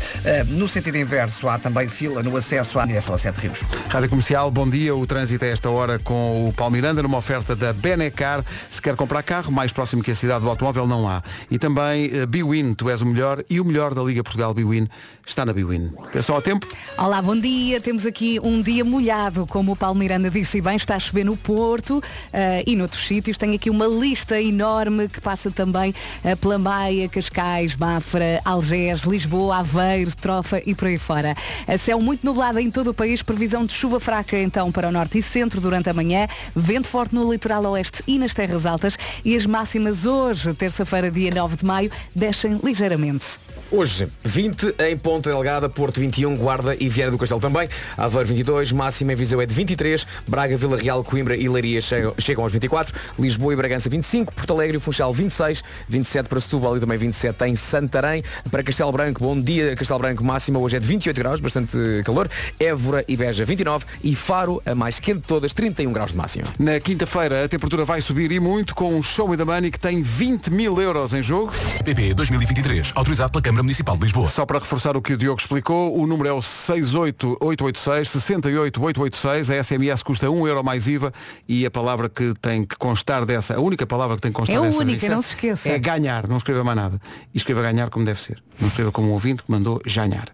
No 0.48 0.68
sentido 0.68 0.96
inverso 0.98 1.48
há 1.54 1.58
também 1.58 1.88
fila 1.88 2.22
no 2.22 2.36
acesso 2.36 2.78
à 2.78 2.86
direção 2.86 3.14
a 3.14 3.18
Sete 3.18 3.40
Rios. 3.40 3.62
Rádio 3.88 4.08
Comercial, 4.08 4.50
bom 4.50 4.68
dia. 4.68 4.94
O 4.94 5.06
trânsito 5.06 5.44
é 5.44 5.50
esta 5.50 5.70
hora 5.70 5.98
com 5.98 6.48
o 6.48 6.52
Palmiranda 6.52 7.02
numa 7.02 7.18
oferta 7.18 7.54
da 7.54 7.72
Benecar. 7.72 8.44
Se 8.70 8.82
quer 8.82 8.96
comprar 8.96 9.22
carro, 9.22 9.52
mais 9.52 9.72
próximo 9.72 10.02
que 10.02 10.10
a 10.10 10.14
cidade 10.14 10.42
do 10.42 10.50
automóvel 10.50 10.86
não 10.86 11.08
há. 11.08 11.22
E 11.50 11.58
também 11.58 12.10
eh, 12.12 12.26
Biwin, 12.26 12.74
tu 12.74 12.90
és 12.90 13.00
o 13.02 13.06
melhor 13.06 13.42
e 13.48 13.60
o 13.60 13.64
melhor 13.64 13.94
da 13.94 14.02
Liga 14.02 14.22
Portugal 14.22 14.52
Biwin 14.52 14.88
está 15.26 15.44
na 15.44 15.52
Biwin. 15.52 15.90
Atenção 16.04 16.34
ao 16.34 16.42
tempo. 16.42 16.66
Olá, 16.98 17.22
bom 17.22 17.36
dia. 17.36 17.80
Temos 17.80 18.04
aqui 18.04 18.38
um 18.42 18.60
dia 18.60 18.84
molhado, 18.84 19.46
como 19.46 19.72
o 19.72 19.76
Paulo 19.76 19.98
Miranda 19.98 20.30
disse 20.30 20.60
bem, 20.60 20.76
está 20.76 20.96
a 20.96 21.00
chover 21.00 21.24
no 21.24 21.36
Porto 21.36 22.02
eh, 22.32 22.64
e 22.66 22.76
noutros 22.76 23.06
sítios. 23.06 23.38
Tenho 23.38 23.54
aqui 23.54 23.70
uma 23.70 23.86
lista 23.86 24.40
enorme 24.40 25.08
que 25.08 25.20
passa 25.20 25.50
também 25.50 25.94
eh, 26.22 26.34
pela 26.36 26.58
Maia, 26.58 27.08
Cascais, 27.08 27.74
Mafra, 27.76 28.40
Algés, 28.44 29.02
Lisboa, 29.02 29.58
Aveiro, 29.58 30.14
Trofa 30.16 30.60
e 30.66 30.74
por 30.74 30.88
aí 30.88 30.98
fora. 30.98 31.34
A 31.66 31.78
céu 31.78 32.00
muito 32.00 32.24
nublado 32.24 32.58
em 32.58 32.70
todo 32.70 32.88
o 32.88 32.94
país, 32.94 33.22
previsão 33.22 33.64
de 33.64 33.72
chuva 33.72 34.00
fraca 34.00 34.38
então 34.38 34.70
para 34.70 34.88
o 34.88 34.92
norte 34.92 35.18
e 35.18 35.22
centro 35.22 35.60
durante 35.60 35.88
a 35.88 35.94
manhã, 35.94 36.26
vento 36.54 36.88
forte 36.88 37.14
no 37.14 37.30
litoral 37.32 37.64
oeste 37.66 38.02
e 38.06 38.18
nas 38.18 38.34
terras 38.34 38.66
altas 38.66 38.96
e 39.24 39.36
as 39.36 39.46
máximas 39.46 40.04
hoje, 40.04 40.52
terça-feira, 40.54 41.10
dia 41.10 41.30
9 41.34 41.56
de 41.56 41.64
maio, 41.64 41.90
descem 42.14 42.58
ligeiramente. 42.62 43.24
Hoje, 43.70 44.06
20 44.22 44.76
em 44.78 44.96
Ponta 44.96 45.30
Delgada, 45.30 45.68
Porto 45.68 45.98
21, 45.98 46.36
Guarda 46.36 46.76
e 46.78 46.88
Viana 46.88 47.10
do 47.10 47.18
Castelo 47.18 47.40
também. 47.40 47.68
Aveiro 47.96 48.28
22, 48.28 48.70
máxima 48.70 49.12
em 49.12 49.16
Viseu 49.16 49.40
é 49.40 49.46
de 49.46 49.54
23, 49.54 50.06
Braga, 50.28 50.56
Vila 50.56 50.76
Real, 50.76 51.02
Coimbra 51.02 51.36
e 51.36 51.48
Leiria 51.48 51.80
chegam, 51.80 52.14
chegam 52.18 52.44
aos 52.44 52.52
24, 52.52 52.94
Lisboa 53.18 53.52
e 53.52 53.56
Bragança 53.56 53.90
25, 53.90 54.32
Porto 54.32 54.52
Alegre 54.52 54.76
e 54.76 54.80
Funchal 54.80 55.12
26, 55.12 55.64
27 55.88 56.28
para 56.28 56.40
Setúbal 56.40 56.76
e 56.76 56.80
também 56.80 56.98
27 56.98 57.44
em 57.46 57.56
Santarém. 57.56 58.22
Para 58.50 58.62
Castelo 58.62 58.92
Branco, 58.92 59.20
bom 59.20 59.40
dia, 59.40 59.74
Castelo 59.74 59.98
Branco 59.98 60.22
máxima 60.22 60.58
hoje 60.58 60.76
é 60.76 60.78
de 60.78 60.86
28 60.86 61.16
graus, 61.16 61.33
bastante 61.40 61.76
calor. 62.04 62.28
Évora 62.58 63.04
e 63.08 63.16
Beja 63.16 63.44
29 63.44 63.84
e 64.02 64.14
Faro, 64.14 64.62
a 64.64 64.74
mais 64.74 65.00
quente 65.00 65.20
de 65.20 65.26
todas, 65.26 65.52
31 65.52 65.92
graus 65.92 66.12
de 66.12 66.16
máxima. 66.16 66.46
Na 66.58 66.78
quinta-feira 66.80 67.44
a 67.44 67.48
temperatura 67.48 67.84
vai 67.84 68.00
subir 68.00 68.30
e 68.32 68.40
muito 68.40 68.74
com 68.74 68.94
um 68.94 69.02
show 69.02 69.28
me 69.28 69.36
the 69.36 69.44
money 69.44 69.70
que 69.70 69.78
tem 69.78 70.02
20 70.02 70.50
mil 70.50 70.80
euros 70.80 71.14
em 71.14 71.22
jogo. 71.22 71.52
PP 71.84 72.14
2023, 72.14 72.92
autorizado 72.94 73.32
pela 73.32 73.42
Câmara 73.42 73.62
Municipal 73.62 73.96
de 73.96 74.04
Lisboa. 74.04 74.28
Só 74.28 74.46
para 74.46 74.58
reforçar 74.58 74.96
o 74.96 75.02
que 75.02 75.12
o 75.12 75.16
Diogo 75.16 75.40
explicou, 75.40 75.98
o 75.98 76.06
número 76.06 76.28
é 76.28 76.32
o 76.32 76.42
68886 76.42 78.08
68886. 78.08 79.50
A 79.50 79.62
SMS 79.62 80.02
custa 80.02 80.30
1 80.30 80.48
euro 80.48 80.64
mais 80.64 80.86
IVA 80.86 81.12
e 81.48 81.66
a 81.66 81.70
palavra 81.70 82.08
que 82.08 82.34
tem 82.40 82.64
que 82.64 82.76
constar 82.76 83.24
dessa, 83.24 83.54
a 83.56 83.60
única 83.60 83.86
palavra 83.86 84.16
que 84.16 84.22
tem 84.22 84.32
que 84.32 84.36
constar 84.36 84.56
É 84.56 84.58
a 84.58 84.62
dessa 84.62 84.78
única, 84.78 84.92
licença 84.92 85.14
não 85.14 85.22
se 85.22 85.28
esqueça. 85.30 85.68
É 85.68 85.78
ganhar, 85.78 86.26
não 86.26 86.36
escreva 86.36 86.64
mais 86.64 86.76
nada. 86.76 87.00
E 87.32 87.38
escreva 87.38 87.62
ganhar 87.62 87.90
como 87.90 88.04
deve 88.04 88.20
ser. 88.20 88.42
Não 88.60 88.68
escreva 88.68 88.92
como 88.92 89.08
um 89.08 89.12
ouvinte 89.12 89.42
que 89.42 89.50
mandou 89.50 89.80
ganhar. 89.86 90.26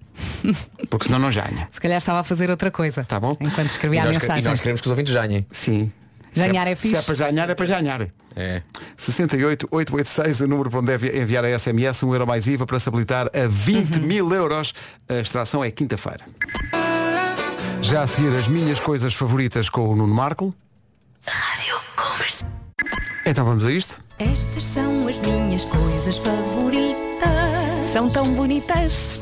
Porque 0.89 1.07
senão 1.07 1.19
não 1.19 1.31
ganha. 1.31 1.69
Se 1.71 1.81
calhar 1.81 1.99
estava 1.99 2.21
a 2.21 2.25
fazer 2.25 2.51
outra 2.51 2.71
coisa. 2.71 3.05
Tá 3.05 3.19
bom? 3.21 3.37
Enquanto 3.41 3.71
escrevia 3.71 4.03
a 4.03 4.05
nós, 4.07 4.16
e 4.16 4.18
mensagem. 4.21 4.45
nós 4.51 4.61
queremos 4.61 4.81
que 4.81 4.87
os 4.87 4.91
ouvintes 4.91 5.12
ganhem. 5.14 5.47
Sim. 5.51 5.93
Janhar 6.33 6.66
Se 6.66 6.73
é 6.73 6.77
fixe. 6.77 6.97
Se 6.97 7.03
é 7.03 7.05
para 7.05 7.14
janhar, 7.14 7.51
é 7.51 7.55
para 7.55 7.66
janhar. 7.66 8.09
É. 8.37 8.62
68 8.97 9.66
886, 9.71 10.41
o 10.43 10.47
número 10.49 10.71
para 10.71 10.79
onde 10.79 10.87
deve 10.87 11.21
enviar 11.21 11.45
a 11.45 11.59
SMS, 11.59 12.05
um 12.05 12.12
euro 12.14 12.27
mais 12.27 12.47
IVA 12.47 12.64
para 12.66 12.79
se 12.79 12.89
habilitar 12.89 13.27
a 13.35 13.49
20 13.49 13.97
Uhum. 13.99 14.07
mil 14.07 14.33
euros. 14.33 14.73
A 15.09 15.14
extração 15.14 15.64
é 15.64 15.71
quinta-feira. 15.71 16.25
Já 17.83 18.03
a 18.03 18.07
seguir, 18.07 18.29
as 18.37 18.47
minhas 18.47 18.79
coisas 18.79 19.12
favoritas 19.14 19.68
com 19.68 19.89
o 19.89 19.97
Nuno 19.97 20.14
Marco. 20.14 20.55
Rádio 21.27 21.75
Comercial. 21.97 22.51
Então 23.27 23.45
vamos 23.45 23.66
a 23.66 23.73
isto? 23.73 24.01
Estas 24.18 24.62
são 24.64 25.09
as 25.09 25.16
minhas 25.18 25.64
coisas 25.64 26.16
favoritas. 26.18 27.91
São 27.93 28.09
tão 28.09 28.33
bonitas. 28.35 29.18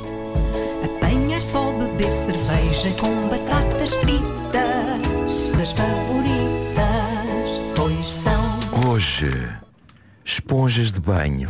Beber 1.99 2.14
cerveja 2.14 2.92
com 3.01 3.28
batatas 3.28 3.90
fritas. 3.96 5.59
Das 5.59 5.72
favoritas, 5.72 6.86
pois 7.74 8.07
são. 8.07 8.88
Hoje, 8.88 9.26
esponjas 10.28 10.92
de 10.92 11.00
banho. 11.00 11.48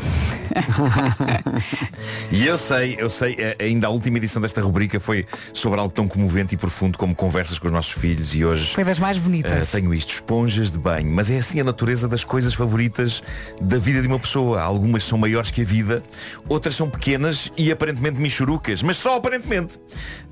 e 2.31 2.47
eu 2.47 2.57
sei, 2.57 2.95
eu 2.97 3.11
sei, 3.11 3.35
eh, 3.37 3.57
ainda 3.61 3.89
a 3.89 3.91
última 3.91 4.19
edição 4.19 4.41
desta 4.41 4.61
rubrica 4.61 5.01
foi 5.01 5.27
sobre 5.53 5.81
algo 5.81 5.93
tão 5.93 6.07
comovente 6.07 6.55
e 6.55 6.59
profundo 6.59 6.97
como 6.97 7.13
conversas 7.13 7.59
com 7.59 7.67
os 7.67 7.73
nossos 7.73 7.91
filhos 7.91 8.37
e 8.37 8.45
hoje 8.45 8.73
Foi 8.73 8.85
das 8.85 9.01
mais 9.01 9.19
bonitas. 9.19 9.73
tenho 9.73 9.93
isto, 9.93 10.15
esponjas 10.15 10.71
de 10.71 10.79
banho. 10.79 11.11
Mas 11.11 11.29
é 11.29 11.39
assim 11.39 11.59
a 11.59 11.65
natureza 11.65 12.07
das 12.07 12.23
coisas 12.23 12.55
favoritas 12.55 13.21
da 13.61 13.79
vida 13.79 14.01
de 14.01 14.07
uma 14.07 14.19
pessoa. 14.19 14.63
Algumas 14.63 15.03
são 15.03 15.19
maiores 15.19 15.51
que 15.51 15.63
a 15.63 15.65
vida, 15.65 16.01
outras 16.49 16.77
são 16.77 16.89
pequenas 16.89 17.53
e 17.57 17.73
aparentemente 17.73 18.21
michurucas, 18.21 18.81
mas 18.81 18.97
só 18.97 19.17
aparentemente. 19.17 19.75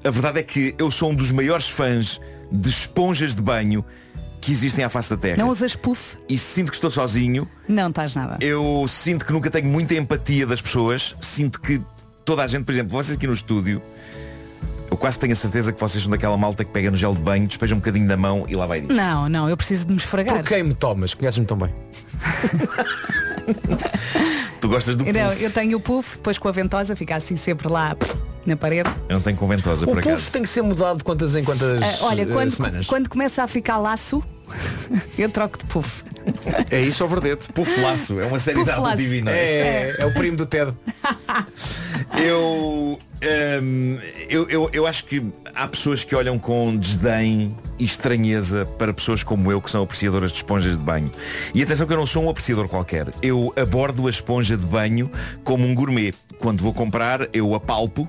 A 0.04 0.10
verdade 0.10 0.38
é 0.38 0.42
que 0.44 0.72
eu 0.78 0.88
sou 0.92 1.10
um 1.10 1.14
dos 1.14 1.32
maiores 1.32 1.68
fãs 1.68 2.20
de 2.52 2.68
esponjas 2.68 3.34
de 3.34 3.42
banho 3.42 3.84
que 4.40 4.52
existem 4.52 4.84
à 4.84 4.88
face 4.88 5.10
da 5.10 5.16
Terra. 5.16 5.36
Não 5.38 5.48
usas 5.48 5.74
puff? 5.74 6.16
E 6.28 6.38
sinto 6.38 6.70
que 6.70 6.76
estou 6.76 6.90
sozinho, 6.90 7.48
Não 7.68 7.88
estás 7.88 8.14
nada. 8.14 8.36
eu 8.40 8.84
sinto 8.88 9.24
que 9.24 9.32
nunca 9.32 9.50
tenho 9.50 9.66
muita 9.66 9.94
empatia 9.94 10.46
das 10.46 10.60
pessoas. 10.60 11.14
Sinto 11.20 11.60
que 11.60 11.80
toda 12.24 12.42
a 12.44 12.46
gente, 12.46 12.64
por 12.64 12.72
exemplo, 12.72 12.90
vocês 12.92 13.16
aqui 13.16 13.26
no 13.26 13.32
estúdio, 13.32 13.82
eu 14.96 14.98
quase 14.98 15.18
tenho 15.18 15.34
a 15.34 15.36
certeza 15.36 15.72
que 15.74 15.78
vocês 15.78 16.02
são 16.02 16.10
daquela 16.10 16.38
malta 16.38 16.64
que 16.64 16.70
pega 16.72 16.90
no 16.90 16.96
gel 16.96 17.12
de 17.14 17.20
banho, 17.20 17.46
despeja 17.46 17.74
um 17.74 17.78
bocadinho 17.78 18.06
na 18.06 18.16
mão 18.16 18.46
e 18.48 18.56
lá 18.56 18.64
vai 18.66 18.80
disso. 18.80 18.94
Não, 18.94 19.28
não, 19.28 19.46
eu 19.48 19.56
preciso 19.56 19.84
de 19.84 19.90
me 19.92 19.98
esfregar. 19.98 20.36
Por 20.36 20.48
quem 20.48 20.62
me 20.62 20.72
tomas? 20.74 21.12
Conheces-me 21.12 21.44
tão 21.44 21.58
bem. 21.58 21.70
Tu 24.60 24.68
gostas 24.68 24.96
do 24.96 25.06
Então, 25.06 25.28
puff? 25.30 25.42
eu 25.44 25.50
tenho 25.50 25.76
o 25.76 25.80
puff, 25.80 26.16
depois 26.16 26.38
com 26.38 26.48
a 26.48 26.52
ventosa, 26.52 26.96
fica 26.96 27.16
assim 27.16 27.36
sempre 27.36 27.68
lá 27.68 27.94
na 28.46 28.56
parede. 28.56 28.88
Eu 29.08 29.16
não 29.16 29.20
tenho 29.20 29.36
conventosa, 29.36 29.84
O 29.84 29.88
por 29.88 29.96
puff 29.96 30.08
acaso. 30.08 30.32
tem 30.32 30.42
que 30.42 30.48
ser 30.48 30.62
mudado 30.62 30.98
de 30.98 31.04
quantas 31.04 31.36
em 31.36 31.44
quantas 31.44 31.82
Ah, 31.82 32.06
olha, 32.06 32.22
eh, 32.22 32.26
quando, 32.26 32.50
semanas? 32.50 32.86
quando 32.86 33.08
começa 33.10 33.42
a 33.42 33.46
ficar 33.46 33.76
laço, 33.76 34.22
eu 35.18 35.28
troco 35.30 35.58
de 35.58 35.64
puff. 35.64 36.04
É 36.70 36.80
isso 36.80 37.04
ou 37.04 37.10
verdete? 37.10 37.52
Puff 37.52 37.80
laço, 37.80 38.18
é 38.20 38.26
uma 38.26 38.38
série 38.38 38.64
não 39.22 39.30
é? 39.30 39.36
É, 39.36 39.96
é 39.98 40.06
o 40.06 40.12
primo 40.12 40.36
do 40.36 40.46
Ted. 40.46 40.72
Eu, 42.18 42.98
hum, 43.62 43.98
eu, 44.28 44.48
eu, 44.48 44.70
eu 44.72 44.86
acho 44.86 45.04
que 45.04 45.22
há 45.54 45.66
pessoas 45.68 46.04
que 46.04 46.14
olham 46.14 46.38
com 46.38 46.76
desdém 46.76 47.56
e 47.78 47.84
estranheza 47.84 48.64
para 48.64 48.92
pessoas 48.92 49.22
como 49.22 49.50
eu 49.52 49.60
que 49.60 49.70
são 49.70 49.82
apreciadoras 49.82 50.30
de 50.30 50.38
esponjas 50.38 50.76
de 50.76 50.82
banho. 50.82 51.10
E 51.54 51.62
atenção 51.62 51.86
que 51.86 51.92
eu 51.92 51.96
não 51.96 52.06
sou 52.06 52.24
um 52.24 52.30
apreciador 52.30 52.68
qualquer. 52.68 53.08
Eu 53.22 53.52
abordo 53.56 54.06
a 54.06 54.10
esponja 54.10 54.56
de 54.56 54.64
banho 54.64 55.06
como 55.44 55.66
um 55.66 55.74
gourmet. 55.74 56.14
Quando 56.38 56.62
vou 56.62 56.72
comprar, 56.72 57.28
eu 57.32 57.54
apalpo, 57.54 58.08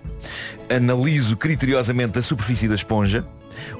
analiso 0.70 1.38
criteriosamente 1.38 2.20
a 2.20 2.22
superfície 2.22 2.68
da 2.68 2.76
esponja, 2.76 3.26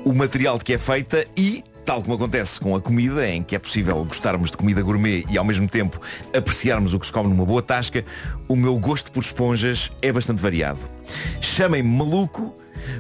o 0.04 0.14
material 0.14 0.58
de 0.58 0.64
que 0.64 0.74
é 0.74 0.78
feita 0.78 1.26
e 1.36 1.64
Tal 1.88 2.02
como 2.02 2.16
acontece 2.16 2.60
com 2.60 2.76
a 2.76 2.82
comida, 2.82 3.26
em 3.30 3.42
que 3.42 3.56
é 3.56 3.60
possível 3.60 4.04
gostarmos 4.04 4.52
de 4.52 4.58
comida 4.58 4.82
gourmet 4.82 5.24
e 5.30 5.38
ao 5.38 5.46
mesmo 5.46 5.70
tempo 5.70 6.02
apreciarmos 6.36 6.94
o 6.94 7.00
que 7.00 7.06
se 7.06 7.14
come 7.14 7.30
numa 7.30 7.46
boa 7.46 7.62
tasca, 7.62 8.04
o 8.46 8.58
meu 8.58 8.78
gosto 8.78 9.10
por 9.10 9.24
esponjas 9.24 9.90
é 10.02 10.12
bastante 10.12 10.42
variado. 10.42 10.80
Chamem-me 11.40 11.88
maluco, 11.90 12.54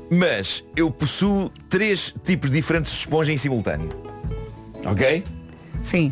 mas 0.09 0.63
eu 0.73 0.89
possuo 0.89 1.51
três 1.67 2.13
tipos 2.23 2.49
diferentes 2.49 2.93
de 2.93 2.99
esponja 2.99 3.33
em 3.33 3.37
simultâneo. 3.37 3.89
Ok? 4.85 5.21
Sim. 5.83 6.09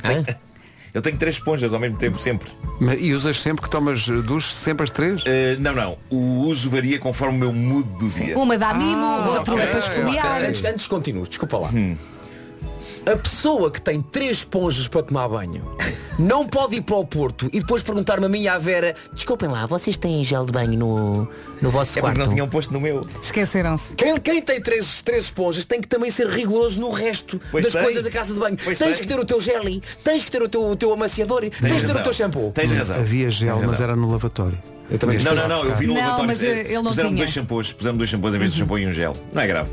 Eu 0.93 1.01
tenho 1.01 1.17
três 1.17 1.35
esponjas 1.35 1.73
ao 1.73 1.79
mesmo 1.79 1.97
tempo, 1.97 2.19
sempre. 2.19 2.49
E 2.99 3.13
usas 3.13 3.41
sempre 3.41 3.63
que 3.63 3.69
tomas 3.69 4.05
duche, 4.05 4.53
sempre 4.53 4.83
as 4.83 4.91
três? 4.91 5.23
Eh, 5.25 5.55
não, 5.61 5.73
não. 5.73 5.97
O 6.09 6.41
uso 6.41 6.69
varia 6.69 6.99
conforme 6.99 7.37
o 7.37 7.39
meu 7.39 7.53
mood 7.53 7.87
do 7.99 8.09
dia. 8.09 8.37
Uma 8.37 8.57
dá 8.57 8.73
mimo, 8.73 8.97
Ah, 9.01 9.27
outra 9.29 9.53
ok, 9.53 9.63
é 9.65 9.67
para 9.67 9.79
esfoliar. 9.79 10.43
Antes, 10.43 10.61
antes 10.65 10.83
de 10.83 10.89
continues, 10.89 11.29
desculpa 11.29 11.57
lá. 11.57 11.69
A 13.05 13.15
pessoa 13.17 13.69
que 13.69 13.79
tem 13.79 14.01
três 14.01 14.37
esponjas 14.37 14.87
para 14.87 15.03
tomar 15.03 15.27
banho 15.29 15.63
não 16.17 16.47
pode 16.47 16.77
ir 16.77 16.81
para 16.81 16.95
o 16.95 17.05
Porto 17.05 17.47
e 17.53 17.59
depois 17.59 17.83
perguntar-me 17.83 18.25
a 18.25 18.29
mim 18.29 18.41
e 18.43 18.47
à 18.47 18.57
Vera 18.57 18.95
Desculpem 19.13 19.47
lá, 19.47 19.65
vocês 19.67 19.95
têm 19.95 20.23
gel 20.23 20.43
de 20.45 20.51
banho 20.51 20.77
no, 20.79 21.27
no 21.61 21.69
vosso 21.69 21.99
É 21.99 22.01
quarto? 22.01 22.15
porque 22.15 22.27
não 22.27 22.33
tinham 22.33 22.49
posto 22.49 22.73
no 22.73 22.81
meu. 22.81 23.05
Esqueceram-se. 23.21 23.93
Quem, 23.93 24.17
quem 24.19 24.41
tem 24.41 24.59
três, 24.59 25.03
três 25.03 25.25
esponjas 25.25 25.65
tem 25.65 25.81
que 25.81 25.87
também 25.87 26.09
ser 26.09 26.27
rigoroso 26.27 26.79
no 26.79 26.89
resto 26.89 27.39
Pois 27.51 27.65
das 27.65 27.73
tem. 27.73 27.83
coisas 27.83 28.03
da 28.03 28.09
casa 28.09 28.33
de 28.33 28.39
banho. 28.39 28.57
Pois 28.63 28.79
tens 28.79 28.93
tem. 28.97 29.01
que 29.01 29.07
ter 29.07 29.19
o 29.19 29.25
teu 29.25 29.39
jelly, 29.39 29.83
tens 30.03 30.25
que 30.25 30.31
ter 30.31 30.41
o 30.41 30.49
teu, 30.49 30.63
o 30.67 30.75
teu 30.75 30.91
amaciador, 30.91 31.41
tens, 31.41 31.83
que 31.83 31.91
ter 31.91 31.99
o 31.99 32.03
teu 32.03 32.13
shampoo. 32.13 32.51
Tens 32.53 32.71
razão. 32.71 32.97
Havia 32.97 33.29
gel, 33.29 33.59
Tens 33.59 33.69
mas 33.71 33.81
era 33.81 33.95
no 33.95 34.09
lavatório. 34.09 34.57
Eu 34.89 34.97
também 34.97 35.19
Não, 35.19 35.35
não, 35.35 35.47
não, 35.47 35.63
eu 35.65 35.75
vi 35.75 35.85
no 35.87 35.93
Não, 35.93 36.01
lavatório. 36.01 36.27
mas, 36.27 36.41
ele 36.41 36.73
não 36.75 36.83
puseram 36.85 37.09
tinha. 37.09 37.17
dois 37.19 37.31
shampoos, 37.31 37.73
puseram 37.73 37.97
dois 37.97 38.09
shampoos 38.09 38.33
em 38.35 38.39
vez 38.39 38.51
de 38.51 38.57
shampoo 38.59 38.79
e 38.79 38.87
um 38.87 38.91
gel. 38.91 39.15
Não 39.33 39.41
é 39.41 39.47
grave. 39.47 39.69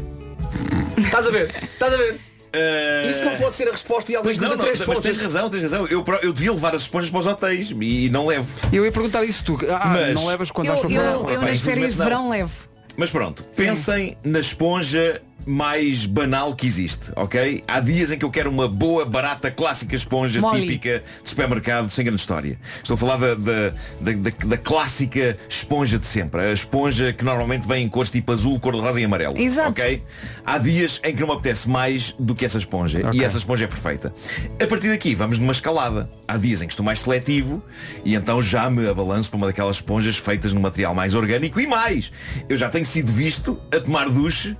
Estás 0.98 1.26
a 1.26 1.30
ver? 1.30 1.50
Estás 1.62 1.94
a 1.94 1.96
ver? 1.96 2.20
Eh, 2.52 3.06
Isso 3.08 3.24
não 3.24 3.36
pode 3.36 3.54
ser 3.54 3.68
a 3.68 3.70
resposta 3.72 4.12
e 4.12 4.16
alguém 4.16 4.36
não, 4.36 4.44
usa 4.44 4.56
não, 4.56 4.60
três 4.62 4.78
mas 4.86 5.00
tens 5.00 5.16
razão, 5.18 5.48
tens 5.48 5.62
razão. 5.62 5.86
Eu, 5.86 6.04
eu 6.22 6.32
devia 6.32 6.52
levar 6.52 6.74
as 6.74 6.82
esponjas 6.82 7.10
para 7.10 7.20
os 7.20 7.26
hotéis 7.26 7.70
e 7.80 8.10
não 8.10 8.26
levo. 8.26 8.46
Eu 8.72 8.84
ia 8.84 8.92
perguntar 8.92 9.24
isso 9.24 9.42
tu. 9.44 9.58
Ah, 9.70 9.86
Mas- 9.88 10.14
não 10.14 10.26
levas 10.26 10.50
quando 10.50 10.66
Eu, 10.68 10.72
vais 10.74 10.86
para 10.86 10.92
eu, 10.94 11.00
fora? 11.02 11.32
eu 11.32 11.36
Rapaz, 11.36 11.50
nas 11.50 11.60
férias 11.60 11.92
de 11.94 11.98
não. 11.98 12.04
verão 12.06 12.28
levo. 12.30 12.72
Mas 12.94 13.10
pronto, 13.10 13.42
pensem 13.56 14.18
na 14.22 14.38
esponja 14.40 15.22
mais 15.46 16.06
banal 16.06 16.54
que 16.54 16.66
existe, 16.66 17.10
ok? 17.16 17.62
Há 17.66 17.80
dias 17.80 18.10
em 18.12 18.18
que 18.18 18.24
eu 18.24 18.30
quero 18.30 18.50
uma 18.50 18.68
boa, 18.68 19.04
barata, 19.04 19.50
clássica 19.50 19.94
esponja 19.96 20.40
Molly. 20.40 20.62
típica 20.62 21.02
de 21.22 21.28
supermercado, 21.28 21.90
sem 21.90 22.04
grande 22.04 22.20
história. 22.20 22.58
Estou 22.82 22.94
a 22.94 22.96
falar 22.96 23.16
da, 23.16 23.34
da, 23.34 23.70
da, 24.00 24.12
da- 24.12 24.46
da 24.46 24.56
clássica 24.56 25.36
esponja 25.48 25.98
de 25.98 26.06
sempre. 26.06 26.40
A 26.40 26.52
esponja 26.52 27.12
que 27.12 27.24
normalmente 27.24 27.66
vem 27.66 27.84
em 27.84 27.88
cores 27.88 28.10
tipo 28.10 28.32
azul, 28.32 28.58
cor-de-rosa 28.60 29.00
e 29.00 29.04
amarelo. 29.04 29.36
Exato. 29.38 29.70
Ok? 29.70 30.02
Há 30.44 30.58
dias 30.58 31.00
em 31.04 31.14
que 31.14 31.20
não 31.20 31.28
me 31.28 31.34
apetece 31.34 31.68
mais 31.68 32.14
do 32.18 32.34
que 32.34 32.44
essa 32.44 32.58
esponja. 32.58 32.98
Ok. 33.06 33.20
E 33.20 33.24
essa 33.24 33.38
esponja 33.38 33.64
é 33.64 33.68
perfeita. 33.68 34.14
A 34.62 34.66
partir 34.66 34.88
daqui 34.88 35.14
vamos 35.14 35.38
numa 35.38 35.52
escalada. 35.52 36.08
Há 36.28 36.36
dias 36.36 36.62
em 36.62 36.66
que 36.66 36.72
estou 36.72 36.84
mais 36.84 37.00
seletivo 37.00 37.62
e 38.04 38.14
então 38.14 38.40
já 38.40 38.70
me 38.70 38.86
abalanço 38.88 39.28
para 39.30 39.36
uma 39.36 39.46
daquelas 39.46 39.76
esponjas 39.76 40.16
feitas 40.16 40.52
num 40.52 40.60
material 40.60 40.94
mais 40.94 41.14
orgânico 41.14 41.60
e 41.60 41.66
mais. 41.66 42.10
Eu 42.48 42.56
já 42.56 42.68
tenho 42.68 42.86
sido 42.86 43.12
visto 43.12 43.60
a 43.74 43.80
tomar 43.80 44.08
duche 44.08 44.56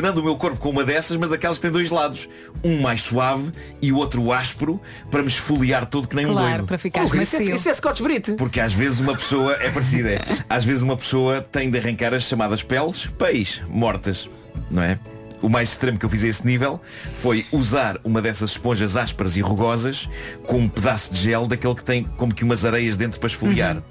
friccionando 0.00 0.20
o 0.20 0.24
meu 0.24 0.36
corpo 0.36 0.58
com 0.58 0.70
uma 0.70 0.84
dessas, 0.84 1.16
mas 1.16 1.28
daquelas 1.28 1.58
que 1.58 1.62
tem 1.62 1.70
dois 1.70 1.90
lados. 1.90 2.28
Um 2.64 2.80
mais 2.80 3.02
suave 3.02 3.52
e 3.80 3.92
o 3.92 3.96
outro 3.96 4.32
áspero 4.32 4.80
para 5.10 5.22
me 5.22 5.28
esfoliar 5.28 5.86
todo 5.86 6.08
que 6.08 6.16
nem 6.16 6.26
um 6.26 6.32
Claro, 6.32 6.48
doido. 6.48 6.66
para 6.66 6.78
ficar 6.78 7.02
Oh, 7.04 7.14
isso, 7.16 7.36
é, 7.36 7.42
isso 7.42 7.68
é 7.68 7.74
Scotch 7.74 8.00
Brite. 8.00 8.32
Porque 8.32 8.60
às 8.60 8.72
vezes 8.72 9.00
uma 9.00 9.14
pessoa, 9.14 9.52
é 9.60 9.70
parecida, 9.70 10.10
é. 10.10 10.20
às 10.48 10.64
vezes 10.64 10.82
uma 10.82 10.96
pessoa 10.96 11.42
tem 11.42 11.70
de 11.70 11.78
arrancar 11.78 12.14
as 12.14 12.24
chamadas 12.24 12.62
peles, 12.62 13.06
peix, 13.18 13.60
mortas, 13.68 14.28
não 14.70 14.82
é? 14.82 14.98
O 15.42 15.48
mais 15.48 15.70
extremo 15.70 15.98
que 15.98 16.04
eu 16.04 16.10
fiz 16.10 16.22
a 16.24 16.28
esse 16.28 16.46
nível 16.46 16.80
foi 17.20 17.46
usar 17.50 17.98
uma 18.04 18.20
dessas 18.20 18.50
esponjas 18.50 18.94
ásperas 18.96 19.36
e 19.36 19.40
rugosas 19.40 20.08
com 20.46 20.58
um 20.58 20.68
pedaço 20.68 21.14
de 21.14 21.20
gel 21.20 21.46
daquele 21.46 21.74
que 21.74 21.84
tem 21.84 22.04
como 22.16 22.34
que 22.34 22.44
umas 22.44 22.64
areias 22.64 22.96
dentro 22.96 23.18
para 23.18 23.26
esfoliar. 23.28 23.82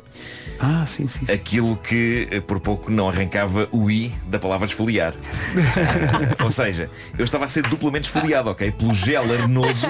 Ah, 0.59 0.85
sim, 0.85 1.07
sim. 1.07 1.25
sim. 1.25 1.31
Aquilo 1.31 1.77
que 1.77 2.27
eh, 2.31 2.39
por 2.41 2.59
pouco 2.59 2.91
não 2.91 3.07
arrancava 3.09 3.67
o 3.71 3.89
i 3.89 4.11
da 4.27 4.37
palavra 4.39 4.65
esfoliar. 4.67 5.13
Ou 6.43 6.51
seja, 6.51 6.89
eu 7.17 7.23
estava 7.25 7.45
a 7.45 7.47
ser 7.47 7.63
duplamente 7.63 8.07
esfoliado, 8.07 8.49
ok? 8.51 8.71
Pelo 8.71 8.93
gel 8.93 9.23
arenoso, 9.31 9.87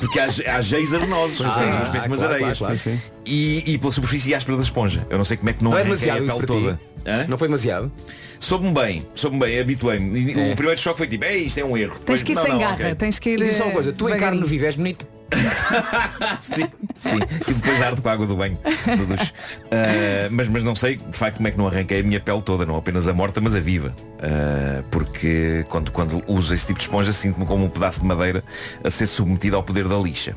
porque 0.00 0.18
há, 0.18 0.26
há 0.56 0.60
geis 0.60 0.94
arenosos, 0.94 1.40
Ah, 1.44 1.82
espécie 1.84 2.00
de 2.02 2.06
umas 2.08 2.18
claro, 2.20 2.34
areias. 2.34 2.58
claro, 2.58 2.78
claro. 2.78 2.98
E, 3.26 3.72
e 3.74 3.78
pela 3.78 3.92
superfície 3.92 4.34
áspera 4.34 4.56
da 4.56 4.62
esponja. 4.62 5.06
Eu 5.10 5.18
não 5.18 5.24
sei 5.24 5.36
como 5.36 5.50
é 5.50 5.52
que 5.52 5.62
não, 5.62 5.70
Não 5.72 5.78
é 5.78 5.82
arranquei 5.82 6.10
a 6.10 6.14
demasiado 6.14 6.24
isso 6.38 6.46
pele 6.46 6.60
toda. 6.60 6.80
Hã? 7.04 7.26
Não 7.28 7.36
foi 7.36 7.48
demasiado? 7.48 7.92
Soube-me 8.38 8.72
bem, 8.72 9.06
soube-me 9.14 9.44
bem, 9.44 9.60
habituei-me. 9.60 10.18
E 10.20 10.50
É. 10.50 10.52
O 10.52 10.56
primeiro 10.56 10.80
choque 10.80 10.98
foi 10.98 11.06
tipo, 11.06 11.24
Ei, 11.24 11.44
isto 11.44 11.58
é 11.58 11.64
um 11.64 11.76
erro. 11.76 11.92
Tens 12.04 12.20
Depois, 12.20 12.22
que 12.22 12.32
ir 12.32 12.34
não, 12.36 12.42
sem 12.42 12.52
não, 12.52 12.58
garra, 12.60 12.74
ok. 12.74 12.94
tens 12.94 13.18
que 13.18 13.30
E 13.30 13.32
ir. 13.34 13.38
diz 13.44 13.56
só 13.56 13.64
uma 13.64 13.70
eh, 13.70 13.74
coisa, 13.74 13.92
tu 13.92 14.04
em 14.08 14.10
carne 14.10 14.16
devagarinho. 14.18 14.40
no 14.42 14.46
vivo 14.46 14.64
és 14.64 14.76
bonito? 14.76 15.06
sim, 16.40 16.66
sim. 16.94 17.18
E 17.48 17.54
depois 17.54 17.80
arde 17.82 18.00
com 18.00 18.08
a 18.08 18.12
água 18.12 18.26
do 18.26 18.36
banho, 18.36 18.58
do 18.96 19.06
duche. 19.06 19.32
Ah, 19.70 20.28
mas, 20.30 20.48
mas 20.48 20.62
não 20.62 20.74
sei 20.74 20.96
de 20.96 21.16
facto 21.16 21.36
como 21.36 21.48
é 21.48 21.50
que 21.50 21.58
não 21.58 21.66
arranquei 21.66 22.00
a 22.00 22.02
minha 22.02 22.20
pele 22.20 22.42
toda, 22.42 22.64
não 22.66 22.76
apenas 22.76 23.08
a 23.08 23.12
morta, 23.12 23.40
mas 23.40 23.54
a 23.56 23.60
viva. 23.60 23.94
Ah, 24.20 24.82
porque 24.90 25.64
quando, 25.68 25.90
quando 25.90 26.22
uso 26.26 26.54
esse 26.54 26.66
tipo 26.66 26.78
de 26.78 26.84
esponja 26.84 27.12
sinto-me 27.12 27.46
como 27.46 27.64
um 27.64 27.70
pedaço 27.70 28.00
de 28.00 28.06
madeira 28.06 28.42
a 28.84 28.90
ser 28.90 29.06
submetido 29.06 29.56
ao 29.56 29.62
poder 29.62 29.88
da 29.88 29.96
lixa. 29.96 30.34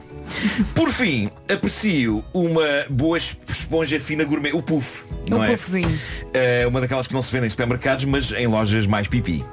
Por 0.73 0.89
fim, 0.89 1.29
aprecio 1.53 2.23
uma 2.33 2.63
boa 2.89 3.17
es- 3.17 3.37
esponja 3.47 3.99
fina 3.99 4.23
gourmet, 4.23 4.51
o 4.53 4.61
puff. 4.61 5.03
O 5.27 5.29
não 5.29 5.43
é? 5.43 5.51
puffzinho. 5.51 5.99
É 6.33 6.65
uma 6.65 6.81
daquelas 6.81 7.05
que 7.05 7.13
não 7.13 7.21
se 7.21 7.31
vendem 7.31 7.45
em 7.47 7.49
supermercados, 7.49 8.05
mas 8.05 8.31
em 8.31 8.47
lojas 8.47 8.87
mais 8.87 9.07
pipi. 9.07 9.43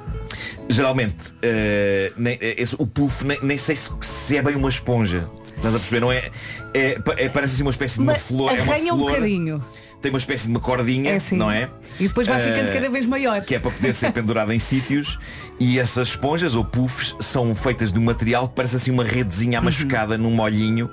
Geralmente, 0.69 1.33
eh, 1.41 2.11
nem- 2.17 2.37
eh, 2.41 2.55
esse- 2.57 2.75
o 2.77 2.85
puff 2.87 3.25
nem, 3.25 3.37
nem 3.41 3.57
sei 3.57 3.75
se, 3.75 3.89
se 4.01 4.37
é 4.37 4.41
bem 4.41 4.55
uma 4.55 4.69
esponja. 4.69 5.27
Estás 5.55 5.75
a 5.75 5.77
perceber? 5.79 5.99
Não 6.01 6.11
é? 6.11 6.29
é, 6.73 6.97
é- 7.17 7.29
parece 7.29 7.53
assim 7.53 7.61
uma 7.63 7.69
espécie 7.71 7.95
de 7.95 8.01
uma 8.01 8.13
Mas 8.13 8.21
flor. 8.23 8.51
É 8.51 8.61
uma 8.61 8.73
arranha 8.73 8.93
um 8.93 8.97
flor, 8.97 9.11
bocadinho. 9.11 9.63
Tem 10.03 10.11
uma 10.11 10.19
espécie 10.19 10.43
de 10.45 10.51
uma 10.51 10.59
cordinha, 10.59 11.13
É 11.13 11.15
assim. 11.15 11.35
não 11.37 11.49
é? 11.49 11.69
E 11.99 12.07
depois 12.07 12.27
vai 12.27 12.39
ficando 12.39 12.69
Eh, 12.69 12.73
cada 12.73 12.89
vez 12.89 13.05
maior. 13.07 13.41
que 13.41 13.55
é 13.55 13.59
para 13.59 13.71
poder 13.71 13.95
ser 13.95 14.11
pendurada 14.11 14.53
em 14.53 14.59
sítios 14.59 15.17
e 15.59 15.79
essas 15.79 16.09
esponjas 16.09 16.53
ou 16.55 16.63
puffs 16.65 17.15
são 17.19 17.55
feitas 17.55 17.91
de 17.91 17.97
um 17.97 18.03
material 18.03 18.47
que 18.47 18.55
parece 18.55 18.75
assim 18.75 18.91
uma 18.91 19.03
redezinha 19.03 19.57
Uhum. 19.59 19.63
amachucada 19.63 20.17
num 20.17 20.31
molhinho 20.31 20.89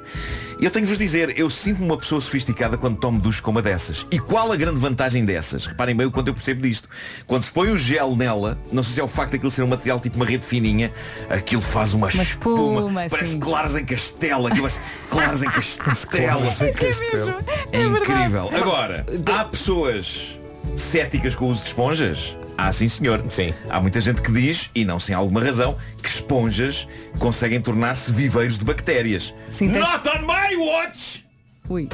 e 0.60 0.64
eu 0.66 0.70
tenho 0.70 0.84
de 0.84 0.90
vos 0.90 0.98
dizer, 0.98 1.38
eu 1.38 1.48
sinto-me 1.48 1.86
uma 1.86 1.96
pessoa 1.96 2.20
sofisticada 2.20 2.76
quando 2.76 2.98
tomo 2.98 3.18
duche 3.18 3.40
com 3.40 3.50
uma 3.50 3.62
dessas 3.62 4.06
e 4.10 4.18
qual 4.18 4.52
a 4.52 4.56
grande 4.56 4.78
vantagem 4.78 5.24
dessas? 5.24 5.64
Reparem 5.66 5.96
bem 5.96 6.06
o 6.06 6.10
quanto 6.10 6.28
eu 6.28 6.34
percebo 6.34 6.60
disto 6.62 6.88
quando 7.26 7.42
se 7.42 7.50
põe 7.50 7.70
o 7.70 7.78
gel 7.78 8.14
nela 8.14 8.58
não 8.70 8.82
sei 8.82 8.94
se 8.94 9.00
é 9.00 9.04
o 9.04 9.08
facto 9.08 9.32
daquilo 9.32 9.50
ser 9.50 9.62
um 9.62 9.66
material 9.68 9.98
tipo 9.98 10.16
uma 10.16 10.26
rede 10.26 10.44
fininha 10.46 10.92
aquilo 11.30 11.62
faz 11.62 11.94
uma, 11.94 12.08
Uma 12.08 12.22
espuma, 12.22 12.78
espuma, 12.80 13.06
parece 13.10 13.32
sim. 13.32 13.40
claros 13.40 13.74
em 13.74 13.84
castelo 13.84 14.46
aquilo 14.46 14.62
parece 14.68 14.80
claros 15.08 15.42
em 15.42 15.46
Claros 15.50 16.62
em 16.62 16.72
castelo. 16.72 17.34
é 17.72 17.82
incrível. 17.82 18.50
Agora, 18.54 18.99
há 19.34 19.44
pessoas 19.44 20.38
céticas 20.76 21.34
com 21.34 21.46
o 21.46 21.48
uso 21.48 21.62
de 21.62 21.68
esponjas? 21.68 22.36
Há 22.56 22.70
sim 22.72 22.88
senhor. 22.88 23.24
Sim. 23.30 23.54
Há 23.70 23.80
muita 23.80 24.00
gente 24.00 24.20
que 24.20 24.30
diz, 24.30 24.68
e 24.74 24.84
não 24.84 25.00
sem 25.00 25.14
alguma 25.14 25.42
razão, 25.42 25.76
que 26.02 26.08
esponjas 26.08 26.86
conseguem 27.18 27.60
tornar-se 27.60 28.12
viveiros 28.12 28.58
de 28.58 28.64
bactérias. 28.64 29.32
Sim, 29.50 29.70
tens- 29.70 29.88
Not 29.90 30.08
on 30.08 30.20
my 30.26 30.56
watch! 30.56 31.24
Ui. 31.68 31.88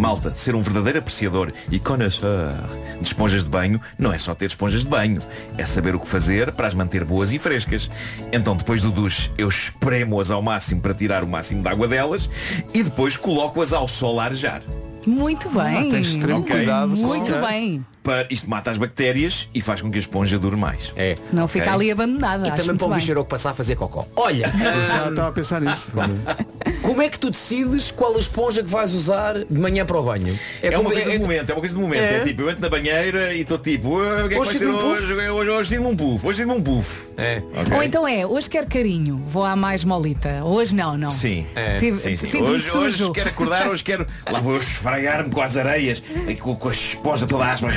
Malta, 0.00 0.34
ser 0.34 0.54
um 0.54 0.60
verdadeiro 0.60 0.98
apreciador 0.98 1.52
e 1.70 1.78
connoisseur 1.78 2.52
de 3.00 3.06
esponjas 3.06 3.44
de 3.44 3.50
banho 3.50 3.80
não 3.98 4.12
é 4.12 4.18
só 4.18 4.34
ter 4.34 4.46
esponjas 4.46 4.82
de 4.82 4.88
banho, 4.88 5.20
é 5.58 5.64
saber 5.64 5.94
o 5.94 6.00
que 6.00 6.08
fazer 6.08 6.52
para 6.52 6.66
as 6.66 6.74
manter 6.74 7.04
boas 7.04 7.32
e 7.32 7.38
frescas. 7.38 7.90
Então 8.32 8.56
depois 8.56 8.80
do 8.82 8.90
duche 8.90 9.30
eu 9.36 9.48
espremo-as 9.48 10.30
ao 10.30 10.40
máximo 10.42 10.80
para 10.80 10.94
tirar 10.94 11.22
o 11.24 11.26
máximo 11.26 11.62
de 11.62 11.68
água 11.68 11.86
delas 11.88 12.28
e 12.72 12.82
depois 12.82 13.16
coloco-as 13.16 13.72
ao 13.72 13.86
sol 13.88 14.20
a 14.20 14.24
arejar. 14.24 14.62
Muito 15.06 15.48
bem. 15.50 15.90
tens 15.90 16.08
extremo 16.08 16.40
Ok. 16.40 16.56
cuidado. 16.56 16.88
Muito 16.96 17.32
bem. 17.46 17.84
Para, 18.04 18.26
isto 18.28 18.48
mata 18.50 18.70
as 18.70 18.76
bactérias 18.76 19.48
e 19.54 19.62
faz 19.62 19.80
com 19.80 19.90
que 19.90 19.96
a 19.96 20.00
esponja 20.00 20.38
dure 20.38 20.56
mais. 20.56 20.92
É. 20.94 21.16
Não 21.32 21.48
fica 21.48 21.64
Ok. 21.64 21.74
ali 21.74 21.90
abandonada. 21.90 22.46
E 22.48 22.52
também 22.52 22.76
para 22.76 22.86
o 22.86 22.94
bicheiro 22.94 23.24
que 23.24 23.30
passar 23.30 23.50
a 23.50 23.54
fazer 23.54 23.76
cocó. 23.76 24.06
Olha, 24.14 24.46
Já 24.86 25.06
hum, 25.06 25.08
estava 25.08 25.28
a 25.28 25.32
pensar 25.32 25.60
nisso. 25.62 25.92
como 26.82 27.00
é 27.00 27.08
que 27.08 27.18
tu 27.18 27.30
decides 27.30 27.90
qual 27.90 28.14
a 28.14 28.18
esponja 28.18 28.62
que 28.62 28.68
vais 28.68 28.92
usar 28.92 29.38
de 29.44 29.58
manhã 29.58 29.86
para 29.86 29.96
o 29.98 30.02
banho? 30.02 30.38
É, 30.60 30.70
como- 30.72 30.82
uma 30.82 30.90
coisa 30.92 31.10
de 31.10 31.18
momento, 31.18 31.48
é 31.48 31.54
uma 31.54 31.60
coisa 31.60 31.74
de 31.74 31.80
momento. 31.80 32.00
É? 32.02 32.16
É, 32.16 32.20
tipo, 32.24 32.42
eu 32.42 32.50
entro 32.50 32.60
na 32.60 32.68
banheira 32.68 33.32
e 33.32 33.40
estou 33.40 33.56
tipo, 33.56 33.98
"Ah, 33.98 34.24
o 34.24 34.28
que 34.28 34.34
é 34.34 34.36
que 34.36 34.38
Hoje 34.38 34.50
vai 34.50 34.58
ser 34.58 34.58
sinto-me 34.66 34.84
um 34.84 34.86
hoje? 34.92 35.14
Hoje, 35.30 35.50
hoje 35.50 35.68
sinto-me 35.70 35.88
um 35.88 35.96
puff, 35.96 36.26
hoje 36.26 36.42
sinto-me 36.42 36.60
um 36.60 36.62
puff. 36.62 37.02
É. 37.16 37.42
Ok? 37.58 37.74
Ou 37.74 37.82
então 37.82 38.06
é, 38.06 38.26
hoje 38.26 38.50
quero 38.50 38.66
carinho, 38.66 39.22
vou 39.26 39.44
à 39.46 39.56
mais 39.56 39.82
molita. 39.82 40.42
Hoje 40.44 40.74
não, 40.74 40.98
não. 40.98 41.10
Sim, 41.10 41.46
É. 41.54 41.78
Tive- 41.78 41.98
sim, 41.98 42.16
sim. 42.16 42.42
Hoje, 42.42 42.70
hoje 42.70 43.10
quero 43.12 43.30
acordar, 43.30 43.66
hoje 43.68 43.82
quero. 43.82 44.06
Lá 44.30 44.40
vou 44.40 44.58
esfregar-me 44.58 45.30
com 45.30 45.40
as 45.40 45.56
areias, 45.56 46.02
e 46.28 46.34
com, 46.34 46.54
com 46.54 46.68
a 46.68 46.72
esponja 46.72 47.26
toda 47.26 47.46
asma. 47.50 47.70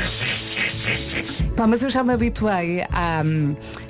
Pá, 1.55 1.67
mas 1.67 1.83
eu 1.83 1.89
já 1.89 2.03
me 2.03 2.13
habituei 2.13 2.81
à, 2.91 3.21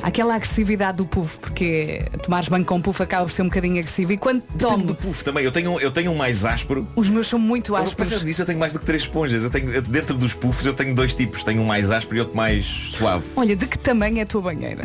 àquela 0.01 0.35
agressividade 0.35 0.97
do 0.97 1.05
puff, 1.05 1.39
porque 1.39 2.05
tomares 2.23 2.49
banho 2.49 2.65
com 2.65 2.81
puff 2.81 3.01
acaba 3.01 3.25
por 3.25 3.31
ser 3.31 3.43
um 3.43 3.45
bocadinho 3.45 3.75
agressivo. 3.79 4.11
E 4.11 4.17
quando 4.17 4.41
Depende 4.41 4.83
do 4.83 4.93
tomo, 4.93 4.95
puff 4.95 5.23
também. 5.23 5.43
Eu 5.43 5.51
tenho, 5.51 5.79
eu 5.79 5.91
tenho 5.91 6.11
um 6.11 6.15
mais 6.15 6.43
áspero. 6.43 6.87
os 6.95 7.09
meus 7.09 7.27
são 7.27 7.39
muito 7.39 7.75
ásperos. 7.75 8.09
Pensando 8.09 8.25
nisso, 8.25 8.41
eu 8.41 8.45
tenho 8.45 8.59
mais 8.59 8.73
do 8.73 8.79
que 8.79 8.85
três 8.85 9.03
esponjas. 9.03 9.43
Eu 9.43 9.49
tenho, 9.49 9.81
dentro 9.81 10.17
dos 10.17 10.33
puffs 10.33 10.65
eu 10.65 10.73
tenho 10.73 10.93
dois 10.93 11.13
tipos. 11.13 11.43
Tenho 11.43 11.61
um 11.61 11.65
mais 11.65 11.89
áspero 11.91 12.17
e 12.17 12.19
outro 12.19 12.35
mais 12.35 12.65
suave. 12.93 13.25
Olha, 13.35 13.55
de 13.55 13.65
que 13.65 13.77
tamanho 13.77 14.19
é 14.19 14.21
a 14.21 14.25
tua 14.25 14.41
banheira? 14.41 14.83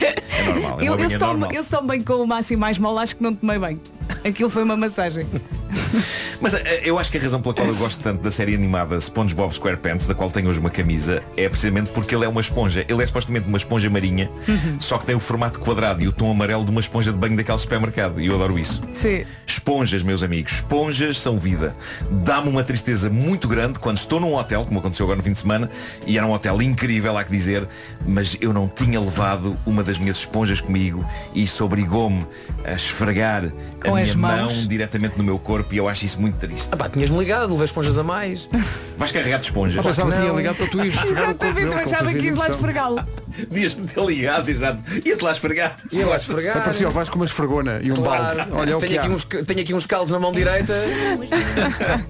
É 0.00 0.42
normal. 0.44 0.80
É 0.80 0.88
eu, 0.88 0.96
eu, 0.96 1.08
se 1.08 1.18
tomo, 1.18 1.46
eu 1.52 1.62
se 1.62 1.70
tomo 1.70 1.88
bem 1.88 2.02
com 2.02 2.14
o 2.14 2.26
máximo 2.26 2.60
mais 2.60 2.78
mole, 2.78 2.98
acho 3.00 3.16
que 3.16 3.22
não 3.22 3.34
tomei 3.34 3.58
bem. 3.58 3.80
Aquilo 4.24 4.50
foi 4.50 4.62
uma 4.62 4.76
massagem. 4.76 5.26
Mas 6.40 6.54
eh, 6.54 6.82
eu 6.84 6.98
acho 6.98 7.10
que 7.10 7.18
a 7.18 7.20
razão 7.20 7.40
pela 7.40 7.54
qual 7.54 7.66
eu 7.66 7.74
gosto 7.74 8.00
tanto 8.02 8.22
da 8.22 8.30
série 8.30 8.54
animada 8.54 9.00
SpongeBob 9.00 9.52
SquarePants, 9.52 10.06
da 10.06 10.14
qual 10.14 10.30
tenho 10.30 10.48
hoje 10.48 10.58
uma 10.58 10.70
camisa, 10.70 11.22
é 11.36 11.48
precisamente 11.48 11.90
porque 11.90 12.14
ele 12.14 12.24
é 12.24 12.28
uma 12.28 12.40
esponja. 12.40 12.84
Ele 12.88 13.02
é 13.02 13.06
supostamente 13.06 13.48
uma 13.48 13.58
esponja 13.58 13.90
marinha, 13.90 14.30
só 14.78 14.98
que 14.98 15.06
tem 15.06 15.14
o 15.14 15.20
formato 15.20 15.58
quadrado 15.58 16.02
e 16.02 16.08
o 16.08 16.12
tom 16.12 16.30
amarelo 16.30 16.64
de 16.64 16.70
uma 16.70 16.80
esponja 16.80 17.12
de 17.12 17.18
banho 17.18 17.36
daquele 17.36 17.58
supermercado. 17.58 18.20
E 18.20 18.26
eu 18.26 18.34
adoro 18.34 18.58
isso. 18.58 18.80
Sim. 18.92 19.24
Esponjas, 19.46 20.02
meus 20.02 20.22
amigos, 20.22 20.52
esponjas 20.54 21.18
são 21.20 21.38
vida. 21.38 21.74
Dá-me 22.10 22.48
uma 22.48 22.62
tristeza 22.62 23.10
muito 23.10 23.48
grande 23.48 23.78
quando 23.78 23.98
estou 23.98 24.20
num 24.20 24.34
hotel, 24.34 24.64
como 24.64 24.78
aconteceu 24.78 25.04
agora 25.04 25.16
no 25.16 25.22
fim 25.22 25.32
de 25.32 25.38
semana, 25.38 25.70
e 26.06 26.16
era 26.16 26.26
um 26.26 26.32
hotel 26.32 26.60
incrível, 26.62 27.16
há 27.16 27.24
que 27.24 27.30
dizer, 27.30 27.66
mas 28.06 28.36
eu 28.40 28.52
não 28.52 28.68
tinha 28.68 29.00
levado 29.00 29.56
uma 29.66 29.82
das 29.82 29.98
minhas 29.98 30.18
esponjas 30.18 30.60
comigo 30.60 31.04
e 31.34 31.42
isso 31.42 31.64
obrigou-me 31.64 32.26
a 32.64 32.72
esfregar 32.72 33.50
Com 33.82 33.94
a 33.96 34.00
minha 34.00 34.16
mãos. 34.16 34.54
mão 34.54 34.66
diretamente 34.66 35.16
no 35.18 35.24
meu 35.24 35.38
corpo 35.38 35.57
e 35.70 35.76
eu 35.76 35.88
acho 35.88 36.04
isso 36.04 36.20
muito 36.20 36.36
triste. 36.38 36.68
Ah 36.72 36.76
pá, 36.76 36.88
tinhas-me 36.88 37.18
ligado, 37.18 37.50
levei 37.52 37.64
esponjas 37.66 37.98
a 37.98 38.02
mais. 38.02 38.48
Vais 38.96 39.12
carregar 39.12 39.38
de 39.38 39.46
esponjas. 39.46 39.76
Eu 39.76 39.82
pensava 39.82 40.10
que 40.12 40.18
tinha 40.20 40.32
ligado 40.32 40.56
para 40.56 40.66
tu 40.66 40.84
ires 40.84 40.96
corpo 40.96 41.10
Exatamente, 41.12 41.66
eu 41.74 41.78
achava 41.78 42.12
que 42.12 42.26
ias 42.26 42.36
lá 42.36 42.48
esfregá-lo. 42.48 43.06
Devias-me 43.50 43.86
ter 43.86 44.04
ligado, 44.04 44.48
exato. 44.48 44.82
Ia-te 45.04 45.22
lá 45.24 45.30
esfregar. 45.32 45.76
Ia 45.92 46.06
lá 46.06 46.16
esfregar. 46.16 46.62
Parecia 46.62 46.88
o 46.88 46.90
Vasco 46.90 47.12
com 47.12 47.18
uma 47.20 47.26
esfregona 47.26 47.80
e 47.82 47.92
um 47.92 47.96
Claro. 47.96 48.36
balde. 48.36 48.52
Olha, 48.52 48.70
é 48.72 48.76
o 48.76 48.78
tenho, 48.78 48.92
que 48.92 48.98
aqui 48.98 49.06
há. 49.08 49.10
uns, 49.10 49.24
tenho 49.24 49.60
aqui 49.60 49.74
uns 49.74 49.86
caldos 49.86 50.12
na 50.12 50.18
mão 50.18 50.32
direita. 50.32 50.72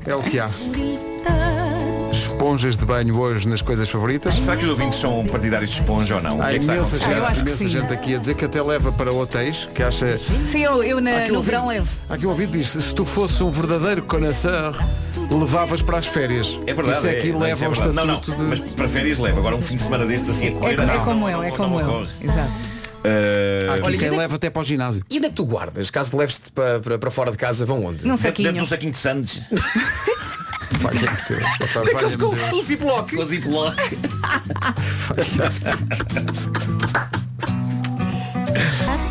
É 0.06 0.14
o 0.14 0.22
que 0.22 0.38
há. 0.38 0.48
Esponjas 2.18 2.76
de 2.76 2.84
banho 2.84 3.16
hoje 3.18 3.46
nas 3.48 3.62
coisas 3.62 3.88
favoritas. 3.88 4.34
Será 4.34 4.56
que 4.56 4.64
os 4.64 4.70
ouvintes 4.70 4.98
são 4.98 5.24
partidários 5.26 5.70
de 5.70 5.76
esponja 5.80 6.16
ou 6.16 6.20
não? 6.22 6.42
Há 6.42 6.50
é 6.50 6.54
que 6.54 6.60
está 6.60 6.72
a 6.72 6.76
imensa, 6.76 6.96
eu 6.96 7.00
gente, 7.00 7.12
acho 7.22 7.34
que 7.44 7.48
imensa 7.48 7.64
sim. 7.64 7.68
gente 7.70 7.92
aqui 7.92 8.14
a 8.14 8.18
dizer 8.18 8.34
que 8.34 8.44
até 8.44 8.62
leva 8.62 8.90
para 8.92 9.12
hotéis, 9.12 9.68
que 9.74 9.82
acha. 9.82 10.18
Sim, 10.46 10.62
eu, 10.64 10.82
eu 10.82 11.00
na- 11.00 11.10
Há 11.10 11.16
aqui 11.18 11.24
um 11.30 11.32
no 11.32 11.36
ouvinte- 11.38 11.50
verão 11.50 11.68
levo. 11.68 11.88
Há 12.08 12.14
aqui 12.14 12.26
um 12.26 12.30
ouvinte 12.30 12.52
que 12.52 12.58
diz, 12.58 12.68
se 12.68 12.94
tu 12.94 13.04
fosse 13.04 13.42
um 13.42 13.50
verdadeiro 13.50 14.02
connoisseur, 14.02 14.74
levavas 15.30 15.80
para 15.82 15.98
as 15.98 16.06
férias. 16.06 16.58
É 16.66 16.74
verdade. 16.74 16.98
Isso 16.98 17.06
é 17.06 17.14
que 17.20 17.32
não, 17.32 17.38
leva 17.40 17.52
isso 17.54 17.62
é 17.64 17.66
ao 17.66 17.72
verdade. 17.72 17.98
estatuto 17.98 18.30
não, 18.30 18.38
não, 18.38 18.56
de... 18.56 18.62
mas 18.62 18.70
para 18.72 18.88
férias 18.88 19.18
leva. 19.18 19.38
Agora 19.38 19.56
um 19.56 19.62
fim 19.62 19.76
de 19.76 19.82
semana 19.82 20.04
deste 20.06 20.30
assim 20.30 20.46
a 20.46 20.48
É, 20.48 20.52
correr. 20.52 20.72
é 20.80 20.86
não, 20.86 21.04
como 21.04 21.20
não, 21.20 21.30
eu, 21.30 21.42
é 21.42 21.50
não, 21.50 21.56
como 21.56 21.80
não, 21.80 22.00
eu. 22.00 22.06
Exato. 22.20 22.52
Eh, 23.04 23.66
Há 23.70 23.74
aqui 23.74 23.82
Olha, 23.86 23.94
e 23.94 23.98
quem 23.98 24.08
é 24.08 24.10
leva 24.10 24.34
até 24.36 24.50
para 24.50 24.60
o 24.60 24.64
ginásio. 24.64 25.04
E 25.08 25.18
onde 25.18 25.26
é 25.26 25.28
que 25.28 25.36
tu 25.36 25.44
guardas? 25.44 25.88
Caso 25.88 26.10
te 26.10 26.16
leves-te 26.16 26.50
para, 26.50 26.80
para, 26.80 26.98
para 26.98 27.10
fora 27.12 27.30
de 27.30 27.36
casa, 27.36 27.64
vão 27.64 27.84
onde? 27.84 28.04
Num 28.04 28.16
dentro, 28.16 28.16
dentro 28.16 28.18
saquinho. 28.28 28.52
de 28.52 28.60
um 28.60 28.66
saquinho 28.66 28.92
de 28.92 28.98
sandes. 28.98 29.40
Valha-me 30.78 31.06
Deus. 31.28 31.42
Epá, 31.60 31.80
Aqueles 31.80 32.16
valha-me 32.16 32.16
com 32.50 32.56
o 32.56 32.62
ziplock. 32.62 33.16
Com 33.16 33.26
ziplock. 33.26 33.76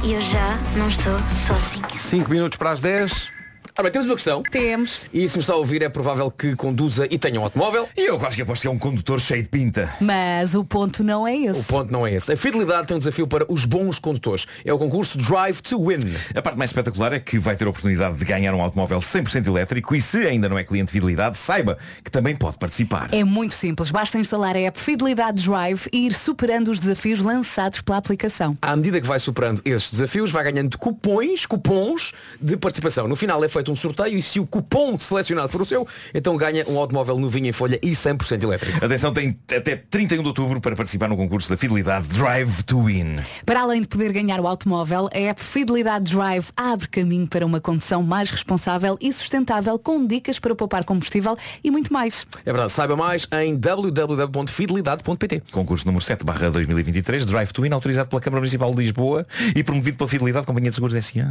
E 0.03 0.13
eu 0.13 0.21
já 0.21 0.57
não 0.77 0.87
estou 0.89 1.19
sozinha. 1.47 1.85
5 1.97 2.29
minutos 2.29 2.57
para 2.57 2.71
as 2.71 2.79
10. 2.79 3.36
Ora 3.79 3.83
bem, 3.83 3.91
temos 3.91 4.07
uma 4.07 4.15
questão. 4.15 4.41
Temos. 4.41 5.01
E 5.13 5.29
se 5.29 5.35
nos 5.35 5.43
está 5.43 5.53
a 5.53 5.55
ouvir 5.55 5.83
é 5.83 5.87
provável 5.87 6.31
que 6.31 6.55
conduza 6.55 7.07
e 7.11 7.19
tenha 7.19 7.39
um 7.39 7.43
automóvel. 7.43 7.87
E 7.95 8.09
eu 8.09 8.17
quase 8.17 8.35
que 8.35 8.41
aposto 8.41 8.63
que 8.63 8.67
é 8.67 8.71
um 8.71 8.77
condutor 8.79 9.19
cheio 9.19 9.43
de 9.43 9.49
pinta. 9.49 9.93
Mas 10.01 10.55
o 10.55 10.65
ponto 10.65 11.03
não 11.03 11.27
é 11.27 11.37
esse. 11.37 11.59
O 11.59 11.63
ponto 11.63 11.91
não 11.93 12.07
é 12.07 12.11
esse. 12.11 12.33
A 12.33 12.35
Fidelidade 12.35 12.87
tem 12.87 12.95
um 12.95 12.99
desafio 12.99 13.27
para 13.27 13.45
os 13.47 13.65
bons 13.65 13.99
condutores. 13.99 14.47
É 14.65 14.73
o 14.73 14.79
concurso 14.79 15.19
Drive 15.19 15.61
to 15.61 15.77
Win. 15.77 16.11
A 16.33 16.41
parte 16.41 16.57
mais 16.57 16.71
espetacular 16.71 17.13
é 17.13 17.19
que 17.19 17.37
vai 17.37 17.55
ter 17.55 17.65
a 17.65 17.69
oportunidade 17.69 18.17
de 18.17 18.25
ganhar 18.25 18.51
um 18.55 18.63
automóvel 18.63 18.97
100% 18.97 19.45
elétrico 19.45 19.93
e 19.93 20.01
se 20.01 20.25
ainda 20.25 20.49
não 20.49 20.57
é 20.57 20.63
cliente 20.63 20.87
de 20.87 20.93
fidelidade, 20.93 21.37
saiba 21.37 21.77
que 22.03 22.09
também 22.09 22.35
pode 22.35 22.57
participar. 22.57 23.09
É 23.11 23.23
muito 23.23 23.53
simples, 23.53 23.91
basta 23.91 24.17
instalar 24.17 24.55
a 24.55 24.59
app 24.59 24.79
Fidelidade 24.79 25.43
Drive 25.43 25.87
e 25.93 26.07
ir 26.07 26.15
superando 26.15 26.71
os 26.71 26.79
desafios 26.79 27.21
lançados 27.21 27.79
pela 27.81 27.99
aplicação. 27.99 28.57
À 28.59 28.75
medida 28.75 28.99
que 28.99 29.05
vai 29.05 29.19
superando 29.19 29.61
esses 29.63 29.91
desafios, 29.91 30.31
vai 30.31 30.51
ganhando 30.51 30.79
cupons, 30.79 31.45
cupons 31.45 32.11
de 32.41 32.57
participação. 32.57 33.07
No 33.07 33.15
final 33.15 33.43
é 33.43 33.47
feito 33.47 33.66
um 33.71 33.75
sorteio 33.75 34.17
e 34.17 34.21
se 34.21 34.39
o 34.39 34.47
cupom 34.47 34.97
selecionado 34.97 35.49
for 35.49 35.61
o 35.61 35.65
seu, 35.65 35.87
então 36.13 36.35
ganha 36.37 36.65
um 36.67 36.77
automóvel 36.77 37.17
novinho 37.17 37.47
em 37.47 37.51
folha 37.51 37.79
e 37.81 37.91
100% 37.91 38.43
elétrico. 38.43 38.83
Atenção, 38.83 39.13
tem 39.13 39.37
até 39.55 39.75
31 39.75 40.21
de 40.21 40.27
outubro 40.27 40.61
para 40.61 40.75
participar 40.75 41.07
no 41.07 41.17
concurso 41.17 41.49
da 41.49 41.57
fidelidade 41.57 42.07
Drive 42.07 42.63
to 42.63 42.83
Win. 42.83 43.15
Para 43.45 43.61
além 43.61 43.81
de 43.81 43.87
poder 43.87 44.11
ganhar 44.11 44.39
o 44.39 44.47
automóvel, 44.47 45.09
a 45.13 45.19
app 45.19 45.41
Fidelidade 45.41 46.11
Drive 46.11 46.47
abre 46.55 46.87
caminho 46.87 47.27
para 47.27 47.45
uma 47.45 47.59
condução 47.59 48.03
mais 48.03 48.29
responsável 48.29 48.97
e 49.01 49.11
sustentável 49.11 49.77
com 49.79 50.05
dicas 50.05 50.39
para 50.39 50.55
poupar 50.55 50.83
combustível 50.83 51.37
e 51.63 51.71
muito 51.71 51.91
mais. 51.91 52.25
É 52.45 52.51
verdade, 52.51 52.71
saiba 52.71 52.95
mais 52.95 53.27
em 53.31 53.55
www.fidelidade.pt. 53.55 55.43
Concurso 55.51 55.85
número 55.85 56.03
7 56.03 56.23
barra 56.23 56.49
2023, 56.49 57.25
Drive 57.25 57.51
to 57.51 57.61
Win, 57.61 57.71
autorizado 57.71 58.09
pela 58.09 58.21
Câmara 58.21 58.41
Municipal 58.41 58.73
de 58.73 58.81
Lisboa 58.81 59.25
e 59.55 59.63
promovido 59.63 59.97
pela 59.97 60.09
Fidelidade 60.09 60.45
Companhia 60.45 60.69
de 60.69 60.75
Seguros 60.75 60.95
S.A. 60.95 61.27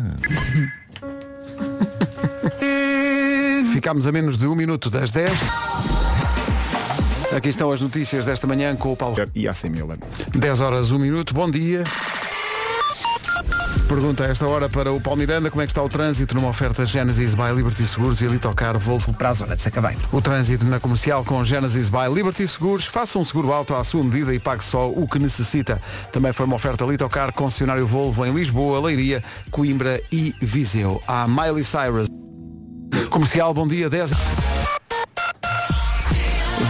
Ficámos 3.72 4.06
a 4.06 4.12
menos 4.12 4.36
de 4.36 4.46
um 4.46 4.54
minuto 4.54 4.88
das 4.90 5.10
10. 5.10 5.30
Aqui 7.36 7.48
estão 7.50 7.70
as 7.70 7.80
notícias 7.80 8.24
desta 8.24 8.46
manhã 8.46 8.74
com 8.74 8.92
o 8.92 8.96
Paulo. 8.96 9.16
E 9.34 9.46
AC 9.46 9.64
Milan. 9.64 9.98
10 10.34 10.60
horas, 10.60 10.90
1 10.90 10.98
minuto. 10.98 11.34
Bom 11.34 11.50
dia. 11.50 11.84
Pergunta 13.88 14.24
a 14.24 14.26
esta 14.26 14.44
hora 14.48 14.68
para 14.68 14.92
o 14.92 15.00
Paulo 15.00 15.20
Miranda 15.20 15.48
como 15.48 15.62
é 15.62 15.64
que 15.64 15.70
está 15.70 15.80
o 15.80 15.88
trânsito 15.88 16.34
numa 16.34 16.48
oferta 16.48 16.84
Genesis 16.84 17.34
by 17.34 17.54
Liberty 17.54 17.86
Seguros 17.86 18.20
e 18.20 18.26
Litocar 18.26 18.76
Volvo 18.76 19.14
para 19.14 19.28
a 19.28 19.34
zona 19.34 19.54
de 19.54 19.62
Sacavém. 19.62 19.96
O 20.10 20.20
trânsito 20.20 20.64
na 20.64 20.80
comercial 20.80 21.24
com 21.24 21.44
Genesis 21.44 21.88
by 21.88 22.12
Liberty 22.12 22.48
Seguros. 22.48 22.84
Faça 22.84 23.16
um 23.16 23.24
seguro 23.24 23.52
alto 23.52 23.76
à 23.76 23.84
sua 23.84 24.02
medida 24.02 24.34
e 24.34 24.40
pague 24.40 24.64
só 24.64 24.90
o 24.90 25.06
que 25.06 25.20
necessita. 25.20 25.80
Também 26.10 26.32
foi 26.32 26.46
uma 26.46 26.56
oferta 26.56 26.84
Litocar, 26.84 27.32
concessionário 27.32 27.86
Volvo 27.86 28.26
em 28.26 28.34
Lisboa, 28.34 28.84
Leiria, 28.84 29.22
Coimbra 29.52 30.02
e 30.10 30.34
Viseu. 30.42 31.00
A 31.06 31.28
Miley 31.28 31.64
Cyrus. 31.64 32.08
Comercial, 33.08 33.54
bom 33.54 33.68
dia, 33.68 33.88
10. 33.88 34.10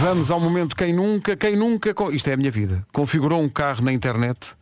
Vamos 0.01 0.29
ao 0.29 0.39
momento 0.39 0.75
quem 0.75 0.93
nunca, 0.93 1.35
quem 1.35 1.55
nunca, 1.55 1.95
isto 2.11 2.27
é 2.27 2.33
a 2.33 2.37
minha 2.37 2.51
vida, 2.51 2.85
configurou 2.93 3.41
um 3.41 3.49
carro 3.49 3.83
na 3.83 3.91
internet 3.91 4.55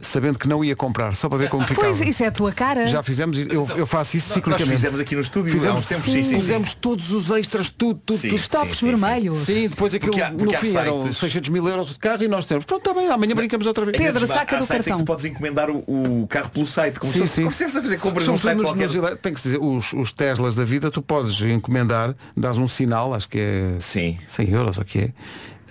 sabendo 0.00 0.38
que 0.38 0.48
não 0.48 0.64
ia 0.64 0.74
comprar, 0.76 1.14
só 1.14 1.28
para 1.28 1.38
ver 1.38 1.48
como 1.48 1.66
ficava. 1.66 1.86
Pois, 1.86 2.00
isso 2.00 2.22
é 2.22 2.26
a 2.26 2.32
tua 2.32 2.52
cara. 2.52 2.86
Já 2.86 3.02
fizemos, 3.02 3.38
eu, 3.38 3.68
eu 3.76 3.86
faço 3.86 4.16
isso 4.16 4.28
Nós 4.28 4.34
ciclicamente. 4.34 4.70
fizemos 4.70 5.00
aqui 5.00 5.14
no 5.14 5.20
estúdio 5.20 5.52
fizemos, 5.52 5.76
há 5.76 5.78
uns 5.80 5.86
tempos, 5.86 6.04
sim, 6.04 6.22
sim, 6.22 6.22
sim. 6.22 6.34
Pusemos 6.36 6.74
todos 6.74 7.10
os 7.10 7.30
extras, 7.30 7.70
tudo, 7.70 8.00
tudo, 8.04 8.18
Sim, 8.18 8.30
sim, 8.30 8.38
sim, 8.38 8.74
sim. 8.74 8.86
vermelhos. 8.86 9.38
Sim, 9.38 9.68
depois 9.68 9.94
aquilo 9.94 10.10
Porque 10.12 10.22
há- 10.24 10.30
porque 10.30 10.44
no 10.44 10.52
fim 10.52 10.76
eram 10.76 11.02
sites- 11.04 11.18
600 11.18 11.48
mil 11.50 11.68
euros 11.68 11.88
de 11.92 11.98
carro 11.98 12.22
e 12.22 12.28
nós 12.28 12.44
temos. 12.46 12.64
Pronto, 12.64 12.88
está 12.88 12.98
bem, 12.98 13.08
amanhã 13.10 13.34
brincamos 13.34 13.66
outra 13.66 13.84
vez. 13.84 13.96
Pedro, 13.96 14.26
saca 14.26 14.58
do 14.58 14.66
cartão. 14.66 14.96
que 14.98 15.02
tu 15.02 15.06
podes 15.06 15.24
encomendar 15.24 15.70
o, 15.70 15.78
o 16.22 16.26
carro 16.28 16.50
pelo 16.50 16.66
site, 16.66 16.98
como 16.98 17.12
Sim, 17.12 17.26
se 17.26 17.34
sim. 17.34 17.42
como 17.42 17.54
a 17.54 17.82
fazer 17.82 17.98
compras 17.98 18.26
num 18.26 18.38
Sobretudo 18.38 18.66
site 18.68 18.78
nos, 18.78 18.94
nos 18.94 19.18
tem 19.20 19.32
que 19.34 19.40
se 19.40 19.48
dizer, 19.48 19.58
os, 19.62 19.92
os 19.92 20.12
Teslas 20.12 20.54
da 20.54 20.64
vida, 20.64 20.90
tu 20.90 21.00
podes 21.02 21.40
encomendar, 21.42 22.14
dás 22.36 22.58
um 22.58 22.66
sinal, 22.68 23.14
acho 23.14 23.28
que 23.28 23.38
é 23.38 23.76
Sim. 23.78 24.18
100 24.26 24.50
euros, 24.50 24.78
ou 24.78 24.84
que 24.84 24.98
é, 24.98 25.12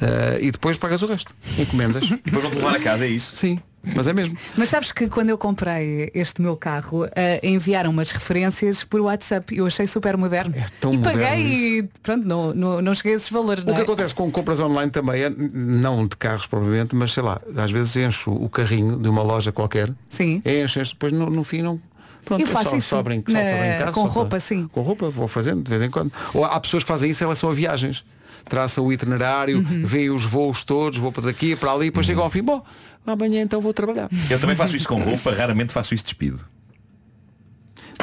eh, 0.02 0.40
e 0.42 0.52
depois 0.52 0.78
pagas 0.78 1.02
o 1.04 1.08
resto. 1.08 1.34
Encomendas. 1.58 2.04
Depois 2.26 2.44
vão-te 2.44 2.56
levar 2.58 2.76
a 2.76 2.80
casa, 2.80 3.06
é 3.06 3.10
isso? 3.10 3.36
Sim, 3.36 3.60
mas 3.96 4.08
é 4.08 4.14
mesmo. 4.14 4.38
Mas 4.58 4.70
sabes 4.70 4.92
que 4.92 5.08
quando 5.08 5.30
eu 5.30 5.38
comprei 5.38 6.12
este 6.14 6.42
meu 6.42 6.56
carro, 6.56 7.08
eh, 7.16 7.40
enviaram 7.44 7.90
umas 7.90 8.12
referências 8.12 8.84
por 8.84 9.02
WhatsApp. 9.02 9.56
Eu 9.56 9.66
achei 9.66 9.88
super 9.88 10.16
moderno. 10.18 10.54
É 10.56 10.66
tão 10.80 10.94
e 10.94 10.98
moderno 10.98 11.20
paguei 11.22 11.80
e 11.80 11.84
pronto, 12.04 12.28
não, 12.28 12.54
não, 12.54 12.82
não 12.82 12.96
cheguei 12.96 13.14
a 13.14 13.16
esses 13.16 13.30
valores. 13.30 13.64
O 13.64 13.68
não 13.68 13.74
que 13.74 13.80
é? 13.82 13.84
acontece 13.84 14.14
com 14.14 14.30
compras 14.32 14.60
online 14.60 14.92
também 14.92 15.24
é, 15.24 15.30
não 15.30 16.06
de 16.08 16.16
carros 16.18 16.48
provavelmente, 16.48 16.96
mas 16.96 17.12
sei 17.12 17.24
lá, 17.24 17.42
às 17.58 17.72
vezes 17.72 17.96
encho 17.96 18.32
o 18.32 18.50
carrinho 18.50 18.98
de 18.98 19.10
uma 19.10 19.24
loja 19.24 19.52
qualquer, 19.52 19.92
Sim. 20.10 20.42
encho, 20.46 20.80
depois 20.84 21.12
no, 21.14 21.30
no 21.30 21.44
fim 21.44 21.62
não. 21.62 21.80
Pronto, 22.24 22.42
Eu 22.42 22.48
é 22.48 22.50
faço 22.52 22.70
só, 22.70 22.78
isso 22.78 22.88
só 22.88 23.02
brinco, 23.02 23.32
na- 23.32 23.40
só 23.40 23.46
brincar, 23.46 23.86
com 23.92 24.02
só 24.02 24.08
para- 24.08 24.14
roupa, 24.14 24.40
sim. 24.40 24.70
Com 24.72 24.82
roupa 24.82 25.10
vou 25.10 25.28
fazendo 25.28 25.64
de 25.64 25.70
vez 25.70 25.82
em 25.82 25.90
quando. 25.90 26.12
Ou 26.36 26.46
há 26.46 26.60
pessoas 26.60 26.84
que 26.84 26.88
fazem 26.88 27.10
isso 27.10 27.24
em 27.24 27.26
relação 27.26 27.50
a 27.50 27.54
viagens. 27.54 28.04
Traçam 28.50 28.86
o 28.86 28.92
itinerário, 28.94 29.58
Uhum. 29.60 29.86
veem 29.86 30.10
os 30.10 30.24
voos 30.26 30.64
todos, 30.64 30.98
vou 31.00 31.12
para 31.12 31.24
daqui, 31.24 31.56
para 31.56 31.72
ali, 31.72 31.86
depois 31.86 32.06
chegam 32.06 32.24
ao 32.24 32.30
fim, 32.30 32.42
bom, 32.44 32.64
amanhã 33.06 33.42
então 33.42 33.62
vou 33.62 33.74
trabalhar. 33.74 34.10
Eu 34.30 34.40
também 34.40 34.56
faço 34.56 34.76
isso 34.76 34.88
com 34.88 35.02
roupa, 35.02 35.32
raramente 35.32 35.72
faço 35.72 35.94
isso 35.94 36.04
despido. 36.04 36.44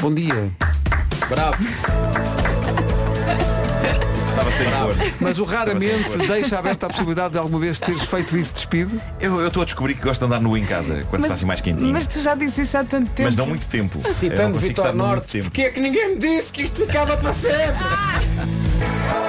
Bom 0.01 0.13
dia. 0.15 0.53
Bravo. 1.29 1.57
Estava 4.31 4.53
sem 4.53 4.71
cor. 4.71 4.95
Mas 5.21 5.39
o 5.41 5.45
raramente 5.45 6.17
deixa 6.29 6.59
aberta 6.59 6.87
a 6.87 6.89
possibilidade 6.89 7.33
de 7.33 7.39
alguma 7.39 7.59
vez 7.59 7.79
teres 7.81 8.03
feito 8.05 8.37
isso 8.37 8.55
despido. 8.55 9.01
Eu 9.21 9.41
eu 9.41 9.49
estou 9.49 9.63
a 9.63 9.65
descobrir 9.67 9.95
que 9.95 10.03
gosto 10.03 10.21
de 10.21 10.27
andar 10.27 10.41
nu 10.41 10.57
em 10.57 10.65
casa, 10.65 11.05
quando 11.11 11.23
está 11.23 11.35
assim 11.35 11.45
mais 11.47 11.61
quentinho. 11.61 11.93
Mas 11.93 12.07
tu 12.07 12.21
já 12.21 12.37
disse 12.37 12.63
isso 12.63 12.77
há 12.79 12.85
tanto 12.85 13.11
tempo. 13.11 13.23
Mas 13.25 13.35
não 13.35 13.47
muito 13.47 13.67
tempo. 13.67 14.01
Citando 14.01 14.59
Vitor 14.59 14.95
Norte, 14.95 15.41
porque 15.43 15.63
é 15.63 15.71
que 15.71 15.81
ninguém 15.81 16.11
me 16.15 16.19
disse 16.19 16.53
que 16.53 16.63
isto 16.63 16.87
ficava 16.87 17.17
para 17.17 17.33
sempre? 17.33 17.85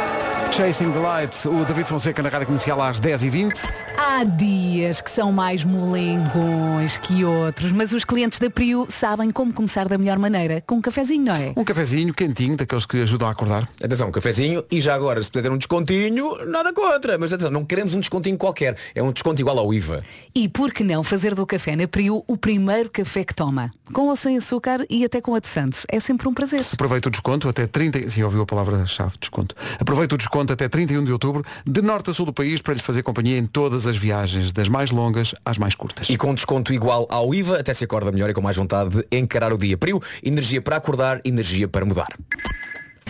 Chasing 0.60 0.92
the 0.92 1.00
Light, 1.00 1.48
o 1.48 1.64
David 1.64 1.88
Fonseca 1.88 2.22
na 2.22 2.28
Rádio 2.28 2.48
Comercial 2.48 2.82
às 2.82 3.00
10h20. 3.00 3.66
Há 3.98 4.26
dias 4.26 5.00
que 5.00 5.10
são 5.10 5.32
mais 5.32 5.64
molengões 5.64 6.98
que 6.98 7.24
outros, 7.24 7.72
mas 7.72 7.94
os 7.94 8.04
clientes 8.04 8.40
da 8.40 8.50
Prio 8.50 8.86
sabem 8.90 9.32
como 9.32 9.54
começar 9.54 9.88
da 9.88 9.98
melhor 9.98 10.20
maneira, 10.20 10.62
com 10.68 10.76
um 10.76 10.82
cafezinho, 10.82 11.24
não 11.24 11.34
é? 11.34 11.54
Um 11.56 11.64
cafezinho 11.64 12.14
quentinho, 12.14 12.58
daqueles 12.58 12.86
que 12.86 13.02
ajudam 13.02 13.30
a 13.30 13.32
acordar. 13.32 13.70
Atenção, 13.82 14.10
um 14.10 14.12
cafezinho 14.12 14.66
e 14.70 14.82
já 14.82 14.94
agora, 14.94 15.24
se 15.24 15.32
puder 15.32 15.44
ter 15.44 15.50
um 15.50 15.58
descontinho, 15.58 16.36
nada 16.46 16.74
contra. 16.74 17.18
Mas 17.18 17.32
atenção, 17.32 17.52
não 17.52 17.64
queremos 17.64 17.94
um 17.94 18.02
descontinho 18.02 18.38
qualquer. 18.38 18.76
É 18.94 19.02
um 19.02 19.14
desconto 19.14 19.42
igual 19.42 19.58
ao 19.60 19.74
IVA. 19.74 20.04
E 20.36 20.50
por 20.50 20.74
que 20.74 20.84
não 20.84 21.04
fazer 21.04 21.36
do 21.36 21.46
café 21.46 21.74
na 21.78 21.88
Prio 21.88 22.22
o 22.28 22.36
primeiro 22.36 22.90
café 22.90 23.24
que 23.24 23.34
toma? 23.34 23.72
Com 23.94 24.08
ou 24.08 24.16
sem 24.18 24.38
açúcar 24.38 24.86
e 24.90 25.06
até 25.06 25.22
com 25.22 25.36
adoçantes. 25.36 25.86
É 25.88 26.02
sempre 26.02 26.28
um 26.28 26.34
prazer. 26.34 26.66
Aproveita 26.74 27.08
o 27.08 27.12
desconto 27.12 27.48
até 27.48 27.66
30, 27.66 28.10
sim, 28.10 28.24
ouviu 28.24 28.42
a 28.42 28.46
palavra-chave, 28.46 29.14
desconto. 29.20 29.56
Aproveita 29.80 30.16
o 30.16 30.18
desconto 30.18 30.49
até 30.54 30.68
31 30.70 31.04
de 31.04 31.12
outubro, 31.12 31.44
de 31.66 31.82
norte 31.82 32.10
a 32.10 32.14
sul 32.14 32.26
do 32.26 32.34
país, 32.34 32.62
para 32.62 32.74
lhe 32.74 32.82
fazer 32.82 33.04
companhia 33.04 33.38
em 33.38 33.46
todas 33.46 33.86
as 33.88 33.96
viagens, 33.98 34.52
das 34.52 34.68
mais 34.68 34.92
longas 34.92 35.34
às 35.46 35.58
mais 35.58 35.76
curtas. 35.76 36.10
E 36.10 36.18
com 36.18 36.34
desconto 36.34 36.74
igual 36.74 37.08
ao 37.10 37.34
IVA, 37.34 37.60
até 37.60 37.74
se 37.74 37.84
acorda 37.84 38.12
melhor 38.12 38.30
e 38.30 38.34
com 38.34 38.42
mais 38.42 38.58
vontade 38.58 38.90
de 38.90 39.18
encarar 39.18 39.54
o 39.54 39.58
dia. 39.58 39.78
Prio, 39.78 40.02
energia 40.24 40.62
para 40.62 40.76
acordar, 40.78 41.22
energia 41.24 41.68
para 41.68 41.86
mudar. 41.86 42.10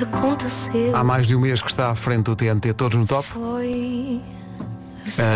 Aconteceu. 0.01 0.95
Há 0.95 1.03
mais 1.03 1.27
de 1.27 1.35
um 1.35 1.39
mês 1.41 1.61
que 1.61 1.69
está 1.69 1.89
à 1.91 1.95
frente 1.95 2.23
do 2.25 2.35
TNT, 2.35 2.73
todos 2.73 2.97
no 2.97 3.05
top. 3.05 3.27
Foi. 3.27 4.21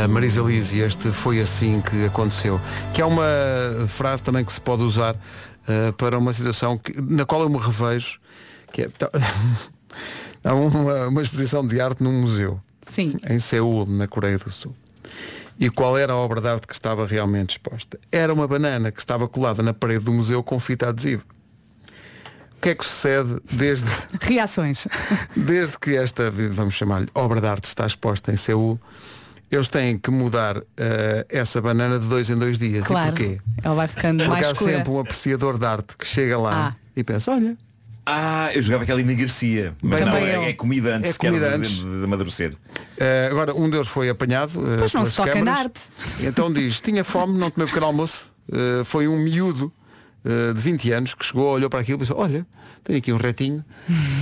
A 0.04 0.08
Marisa 0.08 0.41
Liz 0.41 0.72
e 0.72 0.80
este 0.80 1.12
foi 1.12 1.41
assim 1.41 1.82
que 1.82 2.06
aconteceu. 2.06 2.62
Que 2.93 3.01
é 3.01 3.06
uma 3.06 3.24
frase 3.88 4.22
também 4.24 4.45
que 4.45 4.54
se 4.54 4.62
pode 4.62 4.84
usar 4.84 5.16
eh, 5.68 5.91
para 5.93 6.18
uma 6.18 6.32
situação 6.32 6.78
que- 6.78 6.93
na 7.01 7.26
qual 7.26 7.41
eu 7.41 7.49
me 7.49 7.58
revejo, 7.58 8.20
que 8.72 8.84
é 8.84 8.88
tá- 8.97 9.10
há 10.43 10.53
uma, 10.53 11.07
uma 11.07 11.21
exposição 11.21 11.65
de 11.65 11.79
arte 11.79 12.01
num 12.03 12.13
museu. 12.21 12.59
Sim. 12.89 13.15
Em 13.29 13.39
Seul, 13.39 13.85
na 13.87 14.07
Coreia 14.07 14.37
do 14.37 14.51
Sul. 14.51 14.75
E 15.59 15.69
qual 15.69 15.97
era 15.97 16.13
a 16.13 16.15
obra 16.17 16.41
de 16.41 16.47
arte 16.47 16.67
que 16.67 16.73
estava 16.73 17.05
realmente 17.05 17.51
exposta? 17.51 17.99
Era 18.11 18.33
uma 18.33 18.47
banana 18.47 18.91
que 18.91 18.99
estava 18.99 19.27
colada 19.27 19.61
na 19.63 19.73
parede 19.73 20.05
do 20.05 20.13
museu 20.13 20.43
com 20.43 20.59
fita 20.59 20.89
adesiva. 20.89 21.23
O 22.57 22.61
que 22.63 22.69
é 22.69 22.75
que 22.75 22.83
sucede 22.85 23.39
desde 23.51 23.87
Reações. 24.21 24.87
Desde 25.35 25.77
que 25.77 25.95
esta, 25.95 26.31
vamos 26.31 26.73
chamar-lhe, 26.73 27.07
obra 27.13 27.39
de 27.41 27.47
arte 27.47 27.65
está 27.65 27.85
exposta 27.85 28.31
em 28.31 28.37
Seul, 28.37 28.79
eles 29.51 29.69
têm 29.69 29.97
que 29.99 30.09
mudar 30.09 30.61
eh, 30.77 31.25
essa 31.29 31.61
banana 31.61 31.99
de 31.99 32.07
dois 32.07 32.29
em 32.29 32.35
dois 32.37 32.57
dias. 32.57 32.85
Claro. 32.87 33.09
E 33.09 33.11
porquê? 33.11 33.41
Ela 33.61 33.75
vai 33.75 33.87
ficando 33.87 34.19
Porque 34.23 34.31
mais 34.31 34.47
há 34.47 34.51
escura. 34.53 34.77
sempre 34.77 34.91
um 34.93 34.99
apreciador 34.99 35.57
de 35.59 35.65
arte 35.65 35.95
que 35.97 36.07
chega 36.07 36.37
lá 36.39 36.69
Ah. 36.73 36.75
e 36.95 37.03
pensa, 37.03 37.31
olha, 37.31 37.55
Ah, 38.06 38.49
eu 38.54 38.62
jogava 38.62 38.84
aquela 38.84 38.99
enegrecia. 38.99 39.76
Mas 39.82 39.99
Bem, 40.01 40.10
não, 40.10 40.16
é, 40.18 40.49
é 40.49 40.54
comida 40.54 40.95
antes 40.97 41.10
É 41.12 41.14
sequer 41.14 41.28
comida 41.30 41.49
de, 41.49 41.56
antes. 41.56 41.72
de- 41.72 41.99
de 41.99 42.04
amadurecer. 42.04 42.54
eh, 42.97 43.30
agora 43.32 43.56
um 43.56 43.70
deles 43.70 43.88
foi 43.88 44.10
apanhado 44.10 44.60
eh, 44.60 44.78
Pois 44.80 44.93
não 44.93 45.01
pelas 45.01 45.10
se 45.14 45.18
toca 45.18 45.32
câmaras. 45.32 45.54
na 45.56 45.60
arte. 45.62 45.82
Então 46.20 46.51
diz, 46.51 46.82
tinha 46.82 47.04
fome, 47.04 47.38
não 47.39 47.49
comeu 47.49 47.68
pequeno 47.68 47.86
almoço. 47.86 48.30
Eh, 48.51 48.84
foi 48.84 49.08
um 49.08 49.18
miúdo 49.18 49.72
de 50.56 50.62
20 50.62 50.89
anos 50.93 51.14
que 51.14 51.26
chegou, 51.26 51.49
olhou 51.51 51.70
para 51.70 51.82
aquilo 51.82 51.97
e 51.97 51.99
pensou, 51.99 52.18
olha, 52.18 52.45
tenho 52.84 52.97
aqui 52.97 53.12
um 53.12 53.18
retinho. 53.18 53.64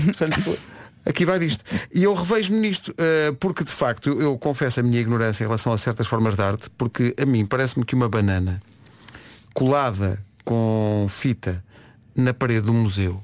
Portanto, 0.05 0.57
aqui 1.05 1.25
vai 1.25 1.37
disto. 1.37 1.63
E 1.93 2.03
eu 2.03 2.13
revejo-me 2.15 2.59
nisto, 2.59 2.91
porque 3.39 3.63
de 3.63 3.71
facto 3.71 4.09
eu, 4.09 4.19
eu 4.19 4.37
confesso 4.37 4.79
a 4.79 4.83
minha 4.83 4.99
ignorância 4.99 5.43
em 5.43 5.47
relação 5.47 5.71
a 5.71 5.77
certas 5.77 6.07
formas 6.07 6.33
de 6.35 6.41
arte, 6.41 6.69
porque 6.75 7.13
a 7.21 7.25
mim 7.25 7.45
parece-me 7.45 7.85
que 7.85 7.93
uma 7.93 8.09
banana 8.09 8.59
colada 9.53 10.19
com 10.43 11.05
fita 11.07 11.63
na 12.15 12.33
parede 12.33 12.61
do 12.61 12.73
museu. 12.73 13.23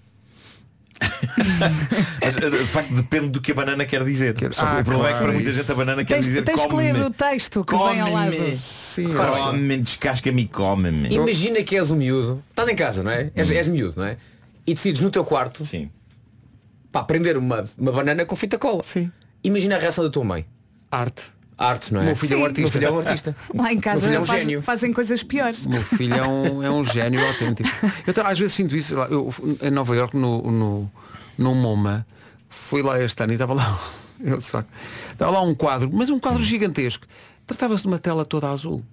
Mas 2.21 2.35
eh, 2.37 2.49
de 2.49 2.57
facto 2.65 2.93
depende 2.93 3.29
do 3.29 3.41
que 3.41 3.51
a 3.51 3.55
banana 3.55 3.85
quer 3.85 4.03
dizer. 4.03 4.35
Só 4.51 4.65
que 4.65 4.71
Ah, 4.77 4.79
o 4.81 4.83
problema 4.83 5.09
é 5.09 5.11
que 5.13 5.17
claro, 5.17 5.23
para 5.25 5.33
muita 5.33 5.49
isso. 5.49 5.59
gente 5.59 5.71
a 5.71 5.75
banana 5.75 6.05
quer 6.05 6.13
Tens, 6.15 6.25
dizer 6.25 6.41
tens 6.43 6.61
que 6.61 6.67
come-me. 6.67 6.93
ler 6.93 7.05
o 7.05 7.09
texto 7.11 7.63
que 7.63 7.75
vem 7.75 8.01
ao 8.01 8.11
lado. 8.11 8.31
Come-me. 8.31 9.13
Come-me, 9.43 9.77
descasca-me 9.77 10.41
e 10.43 10.47
come-me. 10.47 11.09
Imagina 11.13 11.61
que 11.63 11.77
és 11.77 11.91
um 11.91 11.95
miúdo, 11.95 12.43
estás 12.49 12.67
em 12.69 12.75
casa, 12.75 13.03
não 13.03 13.11
é? 13.11 13.31
És, 13.35 13.49
és 13.51 13.67
miúdo, 13.67 13.95
não 13.97 14.05
é? 14.05 14.17
E 14.65 14.73
decides 14.73 15.01
no 15.01 15.09
teu 15.09 15.23
quarto 15.23 15.65
Sim. 15.65 15.89
pá, 16.91 17.03
prender 17.03 17.37
uma, 17.37 17.63
uma 17.77 17.91
banana 17.91 18.25
com 18.25 18.35
fita 18.35 18.57
cola. 18.57 18.83
Sim. 18.83 19.11
Imagina 19.43 19.75
a 19.75 19.79
reação 19.79 20.03
da 20.03 20.09
tua 20.09 20.23
mãe. 20.23 20.45
Arte. 20.91 21.23
Arte, 21.57 21.91
não 21.93 22.01
é? 22.01 22.03
O 22.03 22.05
meu 22.07 22.15
filho 22.15 22.33
é 22.33 22.37
um 22.37 22.39
Sim. 22.41 22.45
artista. 22.45 22.59
O 22.59 22.63
meu 22.63 22.71
filho 22.71 22.85
é 22.87 22.91
um 22.91 22.99
artista. 22.99 23.35
Lá 23.55 23.71
em 23.71 23.73
Meu 23.75 23.81
casa 23.81 24.01
filho 24.01 24.15
é 24.15 24.19
um 24.19 24.25
faz- 24.25 24.39
gênio. 24.41 24.61
fazem 24.61 24.93
coisas 24.93 25.23
piores. 25.23 25.65
O 25.65 25.69
meu 25.69 25.81
filho 25.81 26.13
é 26.13 26.27
um, 26.27 26.61
é 26.63 26.69
um 26.69 26.85
gênio 26.85 27.25
autêntico. 27.27 27.69
Eu 28.05 28.13
ta- 28.13 28.27
às 28.27 28.37
vezes 28.37 28.53
sinto 28.53 28.75
isso. 28.75 28.95
lá, 28.95 29.07
Eu, 29.07 29.33
em 29.61 29.71
Nova 29.71 29.95
York 29.95 30.15
no, 30.15 30.41
no, 30.51 30.91
no 31.37 31.55
MoMA, 31.55 32.05
fui 32.47 32.81
lá 32.83 33.01
este 33.01 33.23
ano 33.23 33.33
e 33.33 33.35
estava 33.35 33.53
lá. 33.53 33.79
Eu, 34.23 34.39
só, 34.41 34.63
estava 35.11 35.31
lá 35.31 35.41
um 35.41 35.53
quadro, 35.55 35.89
mas 35.93 36.09
um 36.09 36.19
quadro 36.19 36.41
gigantesco. 36.43 37.05
Tratava-se 37.45 37.83
de 37.83 37.87
uma 37.87 37.99
tela 37.99 38.25
toda 38.25 38.49
azul. 38.49 38.83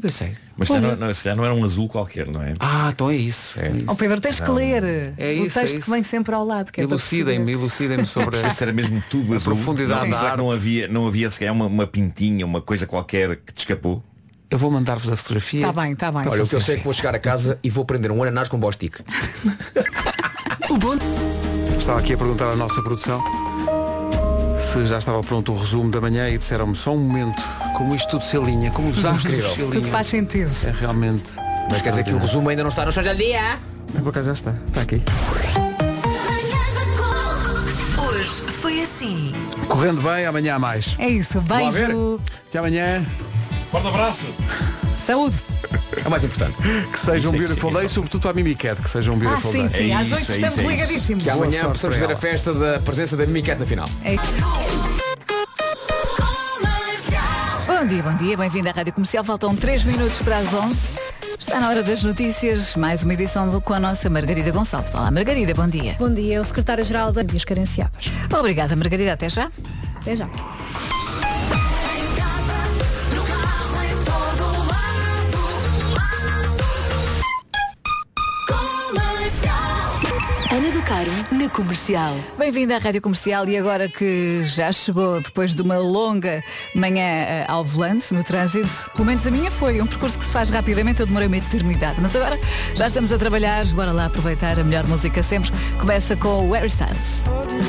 E 0.00 0.02
pensei. 0.02 0.32
Mas 0.56 0.68
se 0.68 0.74
calhar 0.74 0.96
não, 0.96 1.08
não, 1.08 1.36
não 1.36 1.44
era 1.44 1.54
um 1.54 1.62
azul 1.62 1.86
qualquer, 1.86 2.26
não 2.26 2.42
é? 2.42 2.54
Ah, 2.58 2.88
então 2.90 3.10
é 3.10 3.16
isso. 3.16 3.60
É. 3.60 3.70
Ó 3.86 3.94
Pedro, 3.94 4.18
tens 4.18 4.40
que 4.40 4.50
ler 4.50 5.12
É 5.18 5.32
o 5.32 5.44
isso, 5.44 5.50
texto 5.58 5.58
é 5.58 5.76
que 5.76 5.82
isso. 5.82 5.90
vem 5.90 6.02
sempre 6.02 6.34
ao 6.34 6.42
lado. 6.42 6.72
Que 6.72 6.80
é 6.80 6.84
Elucidem-me, 6.84 7.52
elucidem-me 7.52 8.06
sobre 8.06 8.38
Se 8.50 8.64
era 8.64 8.72
mesmo 8.72 9.04
tudo 9.10 9.34
a 9.34 9.36
azul. 9.36 9.54
profundidade 9.54 10.08
não, 10.08 10.22
da 10.22 10.36
não 10.38 10.50
havia, 10.50 10.88
não 10.88 11.06
havia 11.06 11.30
se 11.30 11.38
calhar 11.38 11.54
uma, 11.54 11.66
uma 11.66 11.86
pintinha, 11.86 12.46
uma 12.46 12.62
coisa 12.62 12.86
qualquer 12.86 13.36
que 13.36 13.52
te 13.52 13.58
escapou? 13.58 14.02
Eu 14.48 14.58
vou 14.58 14.70
mandar-vos 14.70 15.10
a 15.10 15.16
fotografia. 15.16 15.66
Tá 15.66 15.72
bem, 15.82 15.94
tá 15.94 16.10
bem. 16.10 16.22
Olha, 16.26 16.44
o 16.44 16.48
que 16.48 16.56
eu 16.56 16.60
sei 16.62 16.76
é 16.76 16.78
que 16.78 16.84
vou 16.84 16.94
chegar 16.94 17.14
a 17.14 17.18
casa 17.18 17.58
e 17.62 17.68
vou 17.68 17.84
prender 17.84 18.10
um 18.10 18.22
ananás 18.22 18.48
com 18.48 18.58
bostique. 18.58 19.04
Estava 21.78 22.00
aqui 22.00 22.14
a 22.14 22.16
perguntar 22.16 22.48
à 22.50 22.56
nossa 22.56 22.80
produção 22.82 23.22
se 24.60 24.86
já 24.86 24.98
estava 24.98 25.20
pronto 25.22 25.52
o 25.52 25.58
resumo 25.58 25.90
da 25.90 26.00
manhã 26.00 26.28
e 26.28 26.38
disseram-me 26.38 26.76
só 26.76 26.92
um 26.92 26.98
momento, 26.98 27.42
como 27.76 27.94
isto 27.94 28.08
tudo 28.10 28.24
se 28.24 28.36
alinha, 28.36 28.70
como 28.70 28.88
os 28.90 29.04
astros 29.04 29.24
Incrível. 29.24 29.48
se 29.48 29.54
alinham. 29.54 29.70
Tudo 29.70 29.88
faz 29.88 30.06
sentido. 30.06 30.50
É 30.64 30.70
realmente 30.70 31.30
Mas 31.70 31.82
quer 31.82 31.90
dizer 31.90 32.04
que 32.04 32.12
o 32.12 32.18
resumo 32.18 32.48
ainda 32.48 32.62
não 32.62 32.68
está 32.68 32.84
no 32.84 32.92
chão 32.92 33.02
de 33.02 33.14
dia. 33.14 33.58
Por 34.02 34.08
acaso 34.10 34.26
já 34.26 34.32
está. 34.32 34.54
Está 34.68 34.82
aqui. 34.82 35.02
Hoje 37.98 38.42
foi 38.60 38.82
assim. 38.82 39.34
Correndo 39.68 40.02
bem, 40.02 40.26
amanhã 40.26 40.54
há 40.56 40.58
mais. 40.58 40.94
É 40.98 41.08
isso, 41.08 41.40
beijo. 41.40 42.20
Até 42.48 42.58
amanhã. 42.58 43.04
Forte 43.70 43.86
abraço. 43.88 44.26
Saúde. 44.96 45.36
É 46.04 46.06
o 46.06 46.10
mais 46.10 46.24
importante. 46.24 46.56
Que 46.90 46.98
seja 46.98 47.28
um 47.28 47.30
Sim, 47.32 47.38
beautiful 47.38 47.70
sim. 47.72 47.78
day, 47.78 47.88
sobretudo 47.88 48.20
para 48.22 48.30
a 48.30 48.34
Mimicat, 48.34 48.80
que 48.82 48.90
seja 48.90 49.10
um 49.10 49.14
Ah, 49.14 49.18
beautiful 49.18 49.52
sim, 49.52 49.66
day. 49.66 49.82
sim, 49.84 49.90
É 49.90 49.94
às 49.94 50.12
oito 50.12 50.32
é 50.32 50.34
estamos 50.34 50.58
é 50.58 50.62
ligadíssimos. 50.66 51.24
Que 51.24 51.30
amanhã 51.30 51.62
para 51.64 51.74
fazer 51.74 52.10
a 52.12 52.16
festa 52.16 52.52
da 52.54 52.78
presença 52.80 53.16
da 53.16 53.26
Mimicat 53.26 53.58
na 53.60 53.66
final. 53.66 53.88
É. 54.04 54.16
Bom 57.66 57.86
dia, 57.86 58.02
bom 58.02 58.14
dia, 58.14 58.36
bem-vindo 58.36 58.68
à 58.68 58.72
Rádio 58.72 58.92
Comercial. 58.92 59.24
Faltam 59.24 59.54
3 59.56 59.84
minutos 59.84 60.18
para 60.18 60.38
as 60.38 60.52
11. 60.52 60.76
Está 61.38 61.60
na 61.60 61.68
hora 61.68 61.82
das 61.82 62.02
notícias, 62.02 62.76
mais 62.76 63.02
uma 63.02 63.14
edição 63.14 63.50
do, 63.50 63.60
com 63.60 63.72
a 63.72 63.80
nossa 63.80 64.10
Margarida 64.10 64.50
Gonçalves. 64.50 64.94
Olá, 64.94 65.10
Margarida, 65.10 65.54
bom 65.54 65.66
dia. 65.66 65.96
Bom 65.98 66.12
dia, 66.12 66.36
é 66.36 66.40
o 66.40 66.44
secretário-geral 66.44 67.10
da 67.12 67.22
Dias 67.22 67.44
Carenciadas. 67.44 68.12
Obrigada, 68.38 68.76
Margarida, 68.76 69.12
até 69.14 69.28
já. 69.30 69.50
Até 70.00 70.14
já. 70.16 70.28
Caro 81.00 81.12
na 81.32 81.48
comercial. 81.48 82.14
Bem-vinda 82.36 82.76
à 82.76 82.78
Rádio 82.78 83.00
Comercial 83.00 83.48
e 83.48 83.56
agora 83.56 83.88
que 83.88 84.44
já 84.44 84.70
chegou 84.70 85.18
depois 85.18 85.54
de 85.54 85.62
uma 85.62 85.78
longa 85.78 86.44
manhã 86.74 87.02
eh, 87.02 87.46
ao 87.48 87.64
volante 87.64 88.12
no 88.12 88.22
trânsito, 88.22 88.90
pelo 88.94 89.06
menos 89.06 89.26
a 89.26 89.30
minha 89.30 89.50
foi 89.50 89.80
um 89.80 89.86
percurso 89.86 90.18
que 90.18 90.26
se 90.26 90.30
faz 90.30 90.50
rapidamente, 90.50 91.00
eu 91.00 91.06
demorei 91.06 91.26
uma 91.26 91.38
eternidade, 91.38 91.98
mas 92.02 92.14
agora 92.14 92.38
já 92.74 92.86
estamos 92.86 93.10
a 93.12 93.16
trabalhar, 93.16 93.64
bora 93.68 93.92
lá 93.92 94.06
aproveitar 94.06 94.58
a 94.58 94.62
melhor 94.62 94.86
música 94.86 95.22
sempre. 95.22 95.50
Começa 95.78 96.14
com 96.16 96.46
o 96.46 96.52
Harry 96.52 96.68
Styles. 96.68 97.22